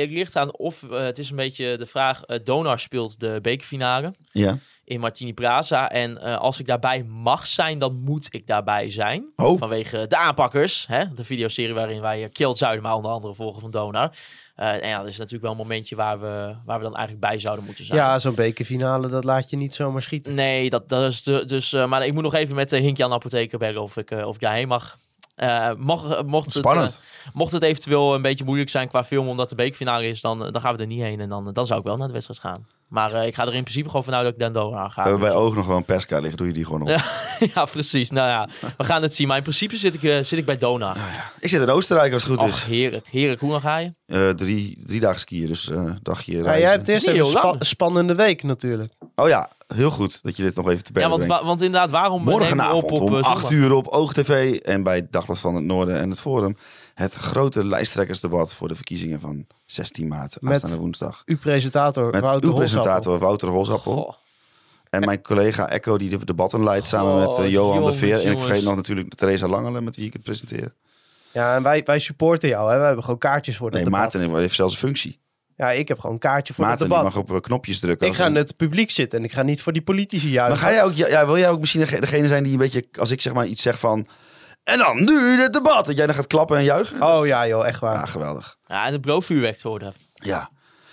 [0.00, 2.22] het ligt aan of eh, het is een beetje de vraag.
[2.22, 4.58] eh Donar speelt de bekerfinale Ja.
[4.84, 5.90] in Martini Plaza.
[5.90, 9.24] En eh, als ik daarbij mag zijn, dan moet ik daarbij zijn.
[9.36, 9.58] Oh.
[9.58, 10.86] Vanwege de aanpakkers.
[10.88, 11.04] Hè?
[11.14, 14.12] De videoserie waarin wij Kjeld Zuidema onder andere volgen van Donar.
[14.54, 17.26] Eh, en ja, dat is natuurlijk wel een momentje waar we, waar we dan eigenlijk
[17.26, 17.98] bij zouden moeten zijn.
[17.98, 20.34] Ja, zo'n bekerfinale, dat laat je niet zomaar schieten.
[20.34, 21.72] Nee, dat, dat is de, dus.
[21.72, 24.10] eh, maar ik moet nog even met de Hinkje aan de apotheker bellen of ik,
[24.10, 24.96] of ik daarheen mag.
[25.40, 26.86] Eh, mag, mocht, het, eh,
[27.32, 30.52] mocht het eventueel een beetje moeilijk zijn qua film, omdat de bekerfinale is, dan, eh,
[30.52, 31.20] dan gaan we er niet heen.
[31.20, 32.66] En dan, dan zou ik wel naar de wedstrijd gaan.
[32.90, 35.02] Maar eh, ik ga er in principe gewoon vanuit dat ik Den Donar ga.
[35.02, 36.36] We hebben bij oog nog wel een perska liggen.
[36.36, 36.88] Doe je die gewoon op.
[36.88, 37.02] Ja.
[37.54, 38.10] ja, precies.
[38.10, 39.28] Nou ja, we gaan het zien.
[39.28, 40.96] Maar in principe zit ik, eh, zit ik bij Donar.
[41.40, 42.62] Ik zit in Oostenrijk als het goed Och, is.
[42.64, 43.06] heerlijk.
[43.08, 43.40] Heerlijk.
[43.40, 43.90] Hoe lang ga je?
[44.06, 46.62] Eh, drie, drie dagen skiën, dus eh dagje Ja, reizen.
[46.62, 48.92] jij hebt eerst een spa- spannende week natuurlijk.
[49.14, 51.40] Oh ja, heel goed dat je dit nog even te Ja, berden want, brengt.
[51.42, 53.50] wa- want inderdaad, waarom Morgenavond op op om 8 zondag?
[53.50, 56.56] uur op OogTV en bij Dagblad van het Noorden en het Forum.
[57.00, 61.22] Het grote lijsttrekkersdebat voor de verkiezingen van 16 maart, aanstaande woensdag.
[61.26, 63.18] Uw presentator, Met Wouter uw presentator.
[63.18, 63.92] Wouter Holzappel.
[63.92, 64.12] Goh.
[64.90, 67.98] En mijn collega Echo die de debatten leidt samen Oh, met eh, Johan jongens, de
[67.98, 68.12] Veer.
[68.14, 68.44] En ik jongens.
[68.44, 70.74] vergeet nog natuurlijk Theresa Langelen met wie ik het presenteer.
[71.32, 72.70] Ja, en wij, wij supporten jou.
[72.72, 72.78] Hè?
[72.78, 74.00] We hebben gewoon kaartjes voor Nee, het debat.
[74.00, 75.18] Maarten heeft zelfs een functie.
[75.56, 77.12] Ja, ik heb gewoon een kaartje voor Maarten het debat.
[77.12, 78.06] mag op eh, knopjes drukken.
[78.06, 80.58] Ik ga in het publiek zitten en ik ga niet voor die politici juichen.
[80.60, 82.84] Maar ga jij ook, ja, wil jij ook misschien dege- degene zijn die een beetje,
[82.98, 84.06] als ik zeg maar iets zeg van...
[84.64, 85.86] En dan nu het debat.
[85.86, 87.02] Dat jij dan gaat klappen en juichen?
[87.02, 87.94] Oh ja joh, echt waar.
[87.94, 88.56] Ja, geweldig.
[88.66, 89.94] Ja, en het bloofvuurwerk worden.
[90.14, 90.50] Ja.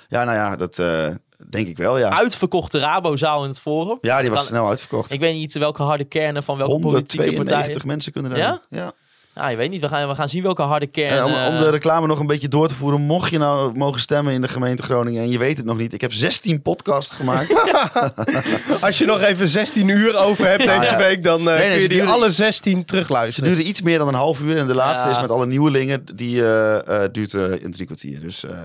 [0.07, 1.07] Ja, nou ja, dat eh,
[1.49, 2.09] denk ik wel, ja.
[2.09, 3.97] Uitverkochte Rabozaal in het Forum.
[4.01, 5.11] Ja, die was Dan- snel uitverkocht.
[5.11, 7.87] Ik weet niet welke harde kernen van welke politieke 192 partijen.
[7.87, 8.39] mensen kunnen daar.
[8.39, 8.61] Ja?
[8.69, 8.91] ja.
[9.37, 9.81] Ja, je weet niet.
[9.81, 11.25] We gaan, we gaan zien welke harde En kernen...
[11.25, 14.33] om, om de reclame nog een beetje door te voeren, mocht je nou mogen stemmen
[14.33, 17.55] in de gemeente Groningen en je weet het nog niet, ik heb 16 podcasts gemaakt.
[18.81, 20.97] Als je nog even 16 uur over hebt deze ja.
[20.97, 23.49] week, dan eh, nee, kun je ze die alle 16 Ze terugluisteren.
[23.49, 25.13] duurde iets meer dan een half uur en de laatste Ja.
[25.15, 28.21] is met alle nieuwelingen, die eh, eh, duurt eh, een drie kwartier.
[28.21, 28.57] Dus eh,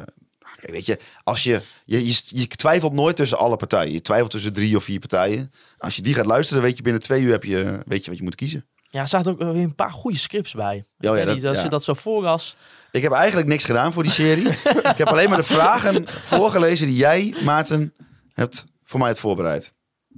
[0.60, 3.92] kijk, weet je, als je, je, je, je twijfelt nooit tussen alle partijen.
[3.92, 5.52] Je twijfelt tussen drie of vier partijen.
[5.78, 8.18] Als je die gaat luisteren, weet je binnen twee uur heb je, weet je wat
[8.18, 8.64] je moet kiezen.
[8.92, 10.76] Ja, er zaten ook weer een paar goede scripts bij.
[10.76, 11.62] Ik ja, weet dat- niet, als ja.
[11.62, 12.56] je dat zo voorlas...
[12.90, 14.48] Ik heb eigenlijk niks gedaan voor die serie.
[14.48, 17.94] ik heb alleen maar de vragen voorgelezen die jij, Maarten,
[18.32, 19.72] hebt voor mij het voorbereid.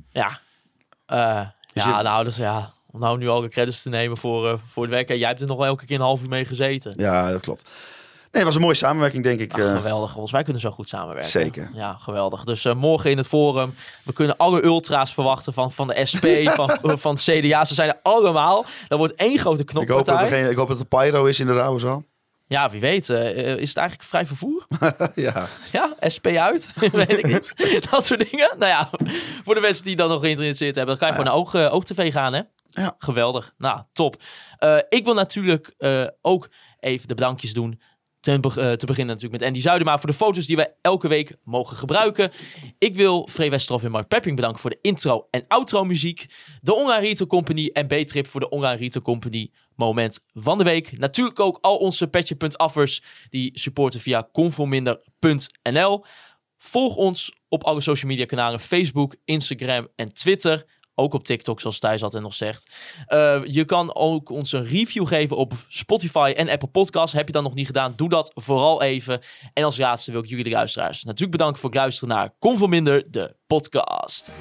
[0.08, 0.40] Ja.
[1.06, 2.70] Eh, Dus ja, je- nou, dus ja...
[2.90, 5.08] Om nou nu al de credits te nemen voor, eh, voor het werk.
[5.10, 6.92] En jij hebt er nog wel elke keer een half uur mee gezeten.
[6.96, 7.68] Ja, dat klopt.
[8.34, 9.52] Nee, het was een mooie samenwerking, denk ik.
[9.52, 9.76] Ach, eh.
[9.76, 10.30] geweldig, Ros.
[10.30, 11.30] Wij kunnen zo goed samenwerken.
[11.30, 11.70] Zeker.
[11.74, 12.44] Ja, geweldig.
[12.44, 13.74] Dus eh, morgen in het forum.
[14.04, 16.26] We kunnen alle ultra's verwachten van, van de SP,
[16.58, 17.64] van, van CDA.
[17.64, 18.64] Ze zijn er allemaal.
[18.88, 21.40] Dat wordt één grote ik, hoop dat er geen, ik hoop dat er Pyro is
[21.40, 22.04] in de Rabozaal.
[22.46, 23.10] Ja, wie weet.
[23.10, 24.66] eh, is het eigenlijk vrij vervoer?
[25.14, 25.46] ja.
[25.72, 26.70] Ja, SP uit?
[26.92, 27.52] weet ik niet.
[27.90, 28.54] Dat soort dingen.
[28.58, 28.90] Nou ja,
[29.44, 32.12] voor de mensen die dan nog geïnteresseerd hebben, dan kan je gewoon naar Oog, OogTV
[32.12, 32.42] gaan, hè?
[32.68, 32.94] Ja.
[32.98, 33.52] Geweldig.
[33.58, 34.16] Nou, top.
[34.88, 35.74] Ik wil natuurlijk
[36.20, 36.48] ook
[36.80, 37.80] even de bedankjes doen.
[38.26, 41.76] Eh, te beginnen natuurlijk met Andy Zuidema voor de foto's die we elke week mogen
[41.76, 42.30] gebruiken.
[42.78, 46.26] Ik wil Free Westerhof en Mark Pepping bedanken voor de intro en outro muziek.
[46.60, 50.98] De Online Retail Company en B-Trip voor de Online Retail Company moment van de week.
[50.98, 56.04] Natuurlijk ook al onze petje.affers die supporten via conforminder.nl.
[56.56, 60.64] Volg ons op alle social media kanalen Facebook, Instagram en Twitter.
[60.94, 62.74] Ook op TikTok, zoals Thijs altijd nog zegt.
[63.08, 67.12] Uh, je kan ook ons een review geven op Spotify en Apple Podcasts.
[67.12, 67.92] Heb je dat nog niet gedaan?
[67.96, 69.20] Doe dat vooral even.
[69.52, 73.10] En als laatste wil ik jullie de luisteraars natuurlijk bedanken voor het luisteren naar Conforminder,
[73.10, 74.32] de podcast.